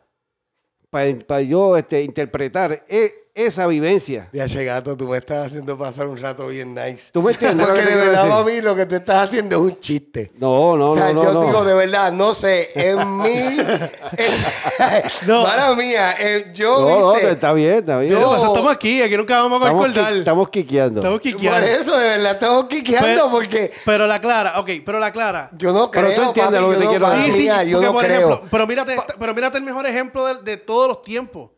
[0.90, 4.28] para, yo este, interpretar e- esa vivencia.
[4.32, 7.10] Ya, che, gato, tú me estás haciendo pasar un rato bien nice.
[7.10, 9.80] ¿Tú me entiendes Porque de verdad, para mí, lo que te estás haciendo es un
[9.80, 10.30] chiste.
[10.38, 11.46] No, no, o sea, no, yo no, no.
[11.46, 13.56] digo de verdad, no sé, en mí,
[15.26, 15.42] No.
[15.44, 16.14] para mía,
[16.52, 18.12] yo, No, no, está bien, está bien.
[18.12, 20.12] Yo- Pero, estamos aquí, aquí nunca vamos a estamos, acordar.
[20.12, 21.00] qui- estamos quiqueando.
[21.00, 21.66] Estamos por quiqueando.
[21.66, 25.50] eso de verdad estamos quiqueando Pero- porque Pero la clara, ok, pero la clara.
[25.56, 27.32] yo no Pero creo, tú entiendes papi, lo que te no- quiero decir.
[27.32, 28.16] Sí, sí, yo porque, no por creo.
[28.28, 31.50] ejemplo, pero mírate, pero mírate el mejor ejemplo de, de todos los tiempos.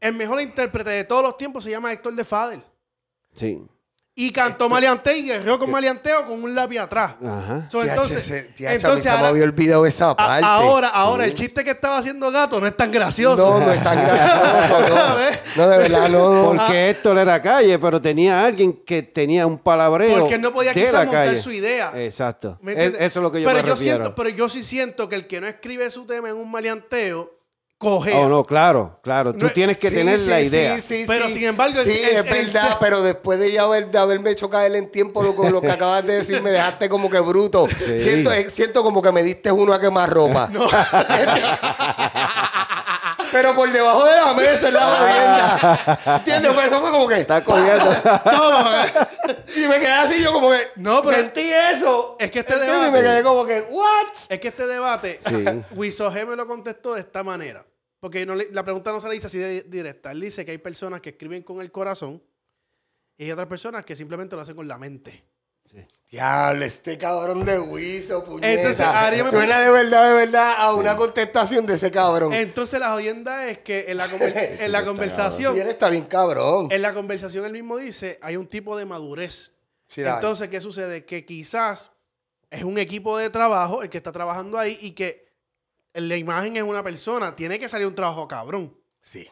[0.00, 2.60] El mejor intérprete de todos los tiempos se llama Héctor de Fader.
[3.36, 3.62] Sí.
[4.12, 7.14] Y cantó maleanteo y guerreó con maleanteo con un lápiz atrás.
[7.24, 7.66] Ajá.
[7.70, 10.44] So, entonces, se- entonces se me había olvidado esa a- parte.
[10.44, 13.36] ahora, ahora, el chiste que estaba haciendo Gato no es tan gracioso.
[13.60, 15.16] no, no es tan gracioso, no.
[15.56, 16.44] No, de verdad, no, no.
[16.58, 20.20] Porque Héctor era calle, pero tenía alguien que tenía un palabreo.
[20.20, 21.40] Porque él no podía quizás montar calle.
[21.40, 21.92] su idea.
[21.94, 22.58] Exacto.
[22.66, 24.04] Eso es lo que yo pero me yo refiero.
[24.04, 27.32] siento, Pero yo sí siento que el que no escribe su tema en un maleanteo,
[27.82, 29.32] Oh, no, claro, claro.
[29.32, 30.80] Tú No, tienes que Sí, tener sí, la sí, idea.
[30.82, 31.32] sí, Pero sí.
[31.32, 34.50] sin embargo, sí, el- es el- verdad, pero después de ya haber, de haberme hecho
[34.50, 37.66] caer en tiempo lo- con lo que acabas de decir, me dejaste como que bruto.
[37.68, 38.00] Sí.
[38.00, 40.50] Siento, eh, siento como que me diste uno a quemar ropa.
[43.32, 46.16] pero por debajo de la mesa en la jodienda.
[46.18, 46.52] ¿Entiendes?
[46.54, 47.14] Pues eso fue como que.
[47.20, 47.92] Está cogiendo.
[48.24, 48.86] Toma.
[49.56, 50.58] Y me quedé así, yo como que.
[50.76, 52.16] No, pero- Sentí eso.
[52.18, 52.78] Es que este ¿entiendes?
[52.78, 54.06] Y debate- me quedé como que, ¿what?
[54.28, 55.44] Es que este debate, Sí.
[55.74, 57.64] Wiso G me lo contestó de esta manera.
[58.00, 60.12] Porque no le- la pregunta no se le dice así de directa.
[60.12, 62.22] Él dice que hay personas que escriben con el corazón
[63.18, 65.22] y hay otras personas que simplemente lo hacen con la mente.
[66.10, 68.50] Diablo, este cabrón de Wiso, puñeta.
[68.50, 72.32] Entonces, yo me Suena de verdad, de verdad a una contestación de ese cabrón.
[72.32, 76.06] Entonces la jodienda es que en la, conver- en la conversación, Sí, él está bien
[76.06, 76.66] cabrón.
[76.72, 79.52] en la conversación él mismo dice, hay un tipo de madurez.
[79.86, 80.14] Sí, la hay.
[80.16, 81.04] Entonces, ¿qué sucede?
[81.04, 81.90] Que quizás
[82.50, 85.28] es un equipo de trabajo el que está trabajando ahí y que
[85.94, 87.36] la imagen es una persona.
[87.36, 88.76] Tiene que salir un trabajo cabrón.
[89.00, 89.28] Sí.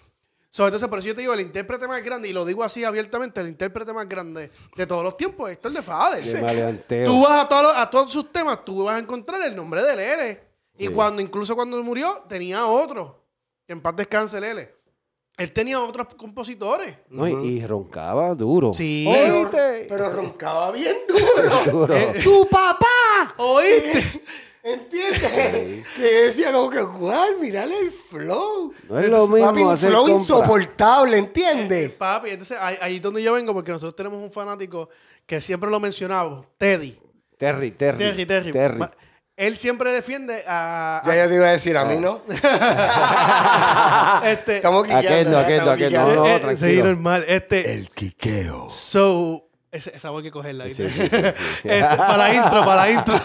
[0.59, 2.83] So, entonces, por eso yo te digo, el intérprete más grande, y lo digo así
[2.83, 6.85] abiertamente, el intérprete más grande de todos los tiempos es Héctor de Fader.
[7.07, 9.85] Tú vas a, todos los- a todos sus temas, tú vas a encontrar el nombre
[9.85, 10.41] de Lele.
[10.77, 10.89] Y Sí.
[10.89, 13.25] cuando, incluso cuando murió, tenía otro.
[13.69, 14.75] En paz descanse Lele.
[15.37, 16.97] Él tenía otros compositores.
[17.09, 18.75] No, y, y roncaba duro.
[18.75, 19.09] Sí.
[19.09, 19.87] Pero, ¿Oíste?
[19.89, 21.87] pero roncaba bien duro.
[21.87, 21.95] Duro.
[22.25, 23.35] ¡Tu papá!
[23.37, 24.23] ¿Oíste?
[24.63, 25.87] ¿Entiendes?
[25.97, 28.73] que decía como que, guau, mirale el flow.
[28.89, 30.19] No es lo mismo Papi, un hacer flow compra.
[30.19, 31.91] insoportable, Eh, ¿entiendes?
[31.93, 34.89] Papi, entonces ahí, ahí es donde yo vengo, porque nosotros tenemos un fanático
[35.27, 36.99] que siempre lo mencionamos, Teddy.
[37.37, 37.99] Terry, Terry.
[37.99, 38.53] Terry, Terry.
[38.53, 38.81] Terry.
[39.37, 41.01] Él siempre defiende a...
[41.07, 42.23] Ya yo te iba a decir, a mí no.
[42.29, 45.31] a- este, Estamos Aquel quiqueando.
[45.31, 45.43] no, ¿eh?
[45.45, 46.15] aquel no, aquel eh, no, quiqueando.
[46.17, 46.69] no, eh, tranquilo.
[46.71, 47.25] sí, normal.
[47.29, 48.69] Este, El quiqueo.
[48.71, 50.69] So, Esa, esa voy a cogerla.
[50.71, 51.09] Sí, ¿viste?
[51.09, 51.69] sí, sí, sí.
[51.69, 53.15] Este, para la intro, para la intro.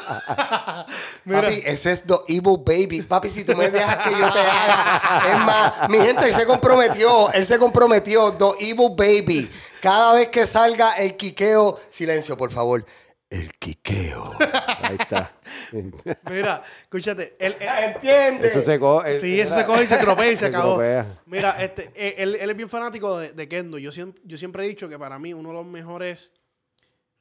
[1.25, 3.01] Mira, Papi, ese es The Evil Baby.
[3.03, 5.23] Papi, si tú me dejas que yo te haga.
[5.31, 7.31] Es más, mi gente, él se comprometió.
[7.31, 8.33] Él se comprometió.
[8.33, 9.49] The Evil Baby.
[9.81, 11.79] Cada vez que salga el quiqueo.
[11.89, 12.85] Silencio, por favor.
[13.29, 14.33] El quiqueo.
[14.81, 15.31] Ahí está.
[16.29, 17.35] mira, escúchate.
[17.39, 18.51] Él, él- ¿Entiendes?
[18.51, 19.19] Eso se coge.
[19.19, 20.73] sí, eso se coge y se tropea y se Se acabó.
[20.75, 21.21] tropea.
[21.25, 23.77] Mira, este, eh, él, él es bien fanático de, de Kendo.
[23.77, 26.31] Yo siempre, yo siempre he dicho que para mí uno de los mejores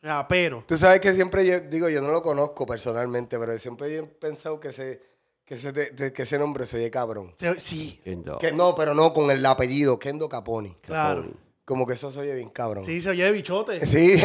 [0.03, 0.66] raperos.
[0.66, 4.59] Tú sabes que siempre yo digo, yo no lo conozco personalmente, pero siempre he pensado
[4.59, 5.01] que ese,
[5.45, 7.35] que ese, de- de- que ese nombre se oye cabrón.
[7.39, 8.39] Se- Sí, Kendo.
[8.39, 10.77] Que no, pero no con el apellido, Kendo Caponi.
[10.83, 11.27] claro.
[11.65, 12.85] Como que eso se oye bien cabrón.
[12.85, 13.87] Sí, se oye de bichote.
[13.87, 14.16] Sí.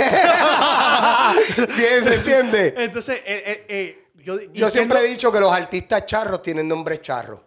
[1.78, 2.74] Bien, ¿se entiende?
[2.78, 4.07] Entonces, eh, eh, eh,
[4.54, 7.42] yo, siempre he dicho que los artistas charros tienen nombres charros.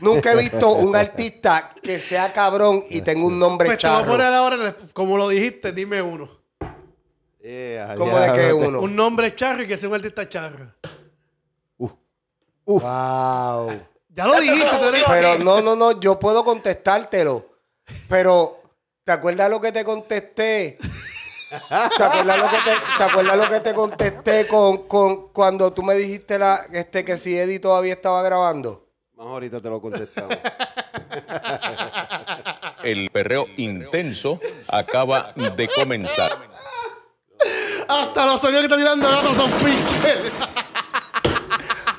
[0.00, 3.96] Nunca he visto un artista que sea cabrón y tenga un nombre Pues te voy
[3.96, 4.12] a charro.
[4.12, 6.28] poner ahora, como lo dijiste, dime uno.
[7.42, 8.42] Yeah, ¿Cómo de diablo.
[8.42, 8.80] qué uno?
[8.82, 10.66] Un nombre charro y que sea un artista charro.
[12.64, 13.80] Wow.
[14.10, 15.04] Ya lo dijiste, tú eres...
[15.08, 17.48] Pero no, no, no, yo puedo contestártelo.
[18.08, 18.60] Pero,
[19.04, 20.78] ¿te acuerdas lo que te contesté?
[21.68, 25.82] ¿Te acuerdas lo que te, te, acuerdas lo que te contesté con, con cuando tú
[25.82, 28.88] me dijiste la, este, que si Eddie todavía estaba grabando?
[29.16, 30.36] Más ahorita te lo contestamos.
[32.82, 36.32] El perreo intenso acaba de comenzar.
[37.86, 40.32] Hasta los sonidos que está tirando gato son pinches.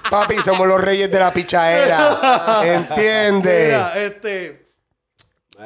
[0.10, 2.60] Papi, somos los reyes de la pichaera.
[2.64, 3.68] ¿Entiendes?
[3.68, 4.63] Mira, este...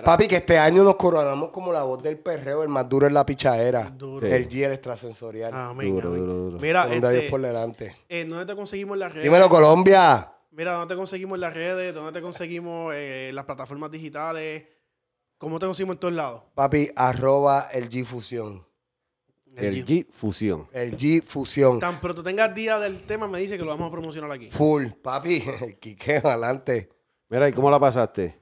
[0.03, 3.13] Papi, que este año nos coronamos como la voz del perreo, el más duro en
[3.13, 3.89] la pichaera.
[3.89, 4.27] Duro.
[4.27, 5.53] El G, el extrasensorial.
[5.53, 6.19] Amén, Duro, amén.
[6.21, 6.59] duro, duro.
[6.59, 7.95] Mira, Con Dios este, por delante.
[8.09, 9.23] eh, ¿dónde te conseguimos en las redes?
[9.23, 10.31] Dímelo, Colombia.
[10.51, 11.93] Mira, ¿dónde te conseguimos en las redes?
[11.93, 14.65] ¿Dónde te conseguimos eh, las plataformas digitales?
[15.37, 16.41] ¿Cómo te conseguimos en todos lados?
[16.55, 18.65] Papi, arroba el G Fusión.
[19.55, 20.67] El G Fusión.
[20.71, 21.79] El G Fusión.
[21.79, 24.49] Tan pronto tengas día del tema, me dice que lo vamos a promocionar aquí.
[24.51, 24.87] Full.
[25.01, 26.89] Papi, el quiqueo adelante.
[27.29, 28.36] Mira, ¿y cómo la pasaste?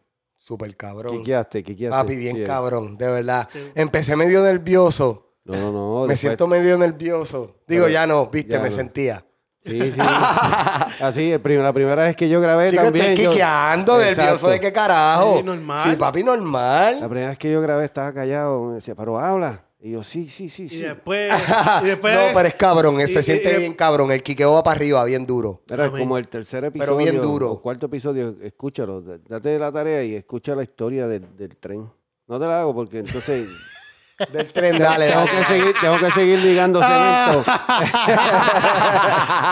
[0.47, 1.17] Súper cabrón.
[1.17, 1.95] Quiqueaste, quiqueaste.
[1.97, 3.49] Papi, bien Sí, cabrón, de verdad.
[3.73, 5.33] Empecé medio nervioso.
[5.43, 6.01] No, no, no.
[6.01, 7.55] Me después- siento medio nervioso.
[7.67, 8.75] Digo, Pero- ya no, viste, ya me no.
[8.75, 9.25] sentía.
[9.59, 9.99] Sí, sí.
[11.01, 13.05] Así, el prim- la primera vez que yo grabé Chico, también.
[13.07, 15.37] estoy yo- quiqueando, nervioso de qué carajo.
[15.37, 15.89] Sí, normal.
[15.89, 16.97] Sí, papi, La normal.
[17.09, 18.65] primera vez que yo grabé estaba callado.
[18.65, 19.64] Me decía, pero habla.
[19.85, 20.81] Y yo, sí, sí, sí, Y sí.
[20.81, 21.31] después,
[21.83, 24.11] y después no, pero es cabrón, se y- siente y- bien cabrón.
[24.11, 25.61] El quiqueo va para arriba, bien duro.
[25.69, 25.99] Era Amén.
[26.01, 26.95] como el tercer episodio.
[26.97, 27.51] bien duro.
[27.51, 29.01] O cuarto episodio, escúchalo.
[29.01, 31.87] Date la tarea y escucha la historia del, del tren.
[32.27, 33.47] No te la hago porque entonces
[34.33, 37.43] Del tren, dale, tengo, que seguir, tengo que seguir ligando cemento.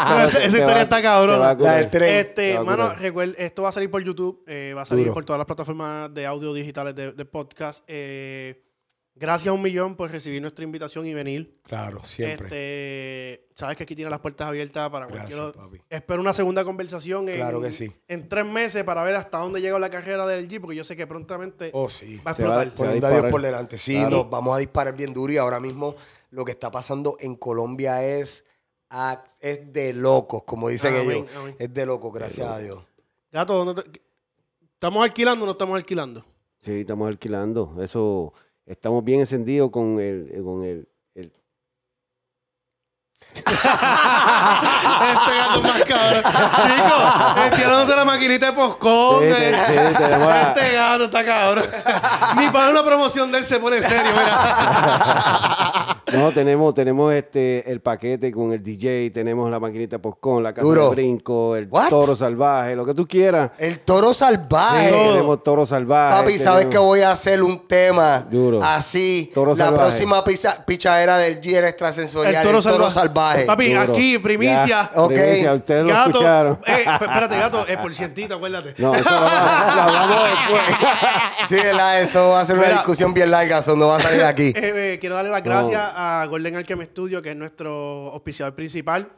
[0.08, 1.58] Pero esa, historia va- está curar.
[1.60, 2.00] La del tren.
[2.00, 2.20] Te
[2.54, 5.14] Este, mano, recuerda, esto va a salir por YouTube, eh, va a salir Duro.
[5.14, 7.84] por todas las plataformas de audio digitales de, de podcast.
[7.88, 8.64] Eh,
[9.16, 11.60] gracias a un millón por recibir nuestra invitación y venir.
[11.64, 12.46] Claro, siempre.
[12.48, 15.82] Este, sabes que aquí tiene las puertas abiertas para Gracias, cualquier papi.
[15.90, 17.92] Espero una segunda conversación en, Claro que sí.
[18.08, 20.96] en tres meses para ver hasta dónde llega la carrera del G, porque yo sé
[20.96, 22.20] que prontamente Oh, sí.
[22.26, 22.66] va a Se va- explotar.
[22.66, 23.78] se va a Poniendo a Dios por delante.
[23.78, 24.10] Sí, Claro.
[24.10, 25.96] nos vamos a disparar bien duro y ahora mismo
[26.32, 28.46] lo que está pasando en Colombia es,
[29.66, 31.28] de locos, como dicen Amén, ellos.
[31.36, 31.56] amén.
[31.60, 32.84] Es de locos, gracias a Dios.
[33.32, 34.02] Gato, ¿dónde te-
[34.74, 36.24] ¿estamos alquilando o no estamos alquilando?
[36.62, 37.76] Sí, estamos alquilando.
[37.82, 38.34] Eso,
[38.66, 41.34] estamos bien encendidos con el, con el, el-
[43.34, 43.58] este
[45.38, 46.24] gato más cabrón.
[46.24, 47.04] Chicos,
[47.52, 49.22] estirándote la maquinita de postcón.
[49.24, 51.66] Sí, sí, sí, tenemos a- Este gato está cabrón.
[52.38, 56.03] Ni para una promoción de él se pone serio, mira.
[56.14, 60.66] No, tenemos, tenemos este el paquete con el DJ, tenemos la maquinita postcon, la casa
[60.68, 60.84] Duro.
[60.90, 61.90] de brinco, el What?
[61.90, 63.52] toro salvaje, lo que tú quieras.
[63.58, 64.90] El toro salvaje.
[64.90, 66.22] Sí, tenemos toro salvaje.
[66.22, 68.60] Papi, ¿sabes que voy a hacer un tema Duro.
[68.64, 69.32] así?
[69.34, 69.86] Toro la salvaje.
[69.86, 72.36] próxima pizza- pichadera del G extrasensorial.
[72.36, 73.46] El toro salvaje.
[73.46, 73.82] Papi, Duro.
[73.94, 74.66] aquí, primicia.
[74.66, 75.14] Ya, Ok.
[75.14, 76.60] primicia, ustedes lo Gato, escucharon.
[76.66, 78.74] eh, p- espérate, gato, es por cientito, acuérdate.
[78.78, 80.62] No, eso lo, lo hablamos después.
[81.50, 84.20] Sí, la- eso va a ser una discusión bien larga, eso no va a salir
[84.20, 84.54] de aquí.
[84.64, 89.12] Eh, eh, quiero darle las gracias a Golden Alchem Studio, que es nuestro auspiciador principal.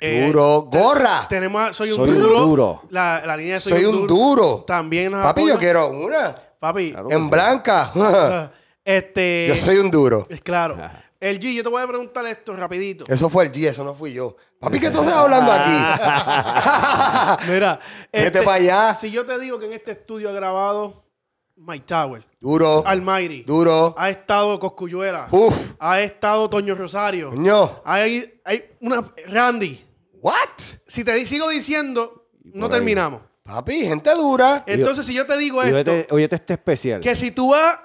[0.00, 0.68] Eh, Duro.
[0.70, 1.26] Gorra.
[1.28, 2.40] Tenemos a Soy un Soy un duro.
[2.40, 2.82] duro.
[2.90, 4.64] La, la línea de Soy, Soy un duro.
[4.66, 5.54] También nos Papi, apoya.
[5.54, 6.34] yo quiero una.
[6.58, 7.30] Papi, Claro En sí.
[7.30, 7.92] blanca.
[8.84, 9.46] este...
[9.48, 10.26] Yo soy un duro.
[10.28, 10.76] Es claro.
[11.20, 13.04] El G, yo te voy a preguntar esto rapidito.
[13.06, 14.34] Eso fue el G, eso no fui yo.
[14.58, 15.70] Papi, ¿qué tú estás hablando aquí?
[17.48, 17.78] Mira,
[18.10, 18.94] este, Vete pa' allá.
[18.94, 21.04] si yo te digo que en este estudio ha grabado
[21.56, 22.82] Mike Tower, Duro.
[22.84, 23.94] Almighty, Duro.
[23.96, 25.56] ha estado Coscuyuela, Uf.
[25.78, 27.80] ha estado Toño Rosario, Coño.
[27.84, 29.80] hay, hay una Randy.
[30.20, 30.58] What?
[30.84, 32.72] Si te sigo diciendo, no ahí.
[32.72, 33.22] terminamos.
[33.44, 34.64] Papi, gente dura.
[34.66, 37.00] Entonces, si yo te digo esto, óyete este especial.
[37.00, 37.78] que si tú vas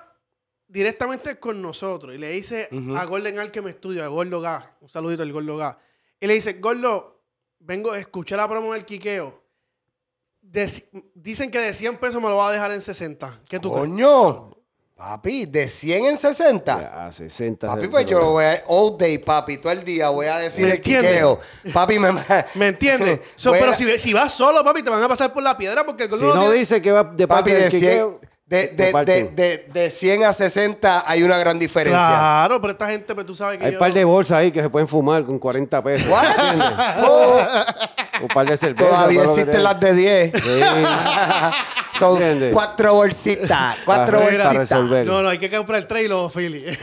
[0.68, 4.66] directamente con nosotros y le dice a Golden Al que me estudia, a Gordo Gas,
[4.82, 5.78] un saludito al Gordo Gas,
[6.20, 7.24] y le dice, Gordo,
[7.60, 9.44] vengo a escuchar la promo del quiqueo.
[10.50, 10.72] De
[11.14, 13.42] dicen que de 100 pesos me lo va a dejar en 60.
[13.50, 13.82] ¿Qué tú crees?
[13.88, 14.50] Coño,
[14.96, 16.80] papi, de 100 en 60.
[16.82, 17.68] Ya, A 60.
[17.68, 20.64] Papi, pues yo lo- voy a all day, papi, todo el día voy a decir
[20.66, 21.12] ¿Me el entiendes?
[21.12, 21.40] quiqueo.
[21.74, 22.12] Papi, me...
[22.56, 23.20] ¿Me entiendes?
[23.36, 25.86] So, pero a- si, si vas solo, papi, te van a pasar por la piedra
[25.86, 27.82] porque el Si no no tiene- dice que va de Papi, parte de del 100,
[27.82, 31.98] quiqueo, de, de de, de, de, de 100 a 60 hay una gran diferencia.
[32.00, 34.52] Claro, pero esta gente, pues tú sabes que Hay un par no- de bolsas ahí
[34.54, 36.08] que se pueden fumar con 40 pesos.
[37.04, 37.38] Oh,
[38.22, 38.90] Un par de cervezas.
[38.90, 40.32] todavía existen te- las de 10.
[40.34, 40.42] Sí.
[42.00, 42.54] Son ¿Entiendes?
[42.54, 43.78] cuatro bolsitas.
[43.84, 44.72] Cuatro bolsitas.
[45.06, 46.64] No, no, hay que comprar el los Philly.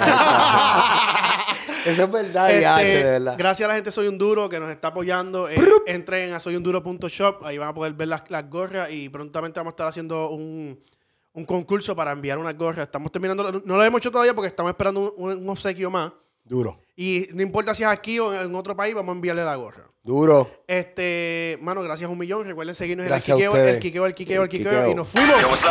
[1.86, 3.34] Eso es verdad, Este, de verdad.
[3.38, 5.48] Gracias a la gente de Soy un Duro que nos está apoyando.
[5.48, 9.72] Eh, entren a soyunduro.shop, ahí van a poder ver las, las gorras y prontamente vamos
[9.72, 10.80] a estar haciendo un,
[11.34, 12.86] un concurso para enviar unas gorras.
[12.86, 16.12] Estamos terminando, no lo hemos hecho todavía porque estamos esperando un, un obsequio más.
[16.44, 16.78] Duro.
[16.96, 19.90] Y no importa si es aquí o en otro país, vamos a enviarle la gorra.
[20.02, 20.48] Duro.
[20.66, 22.46] Este, mano, gracias un millón.
[22.46, 24.90] Recuerden seguirnos Gracias en el Quiqueo, el Quiqueo, el Quiqueo, el Quiqueo.
[24.90, 25.64] Y nos fuimos.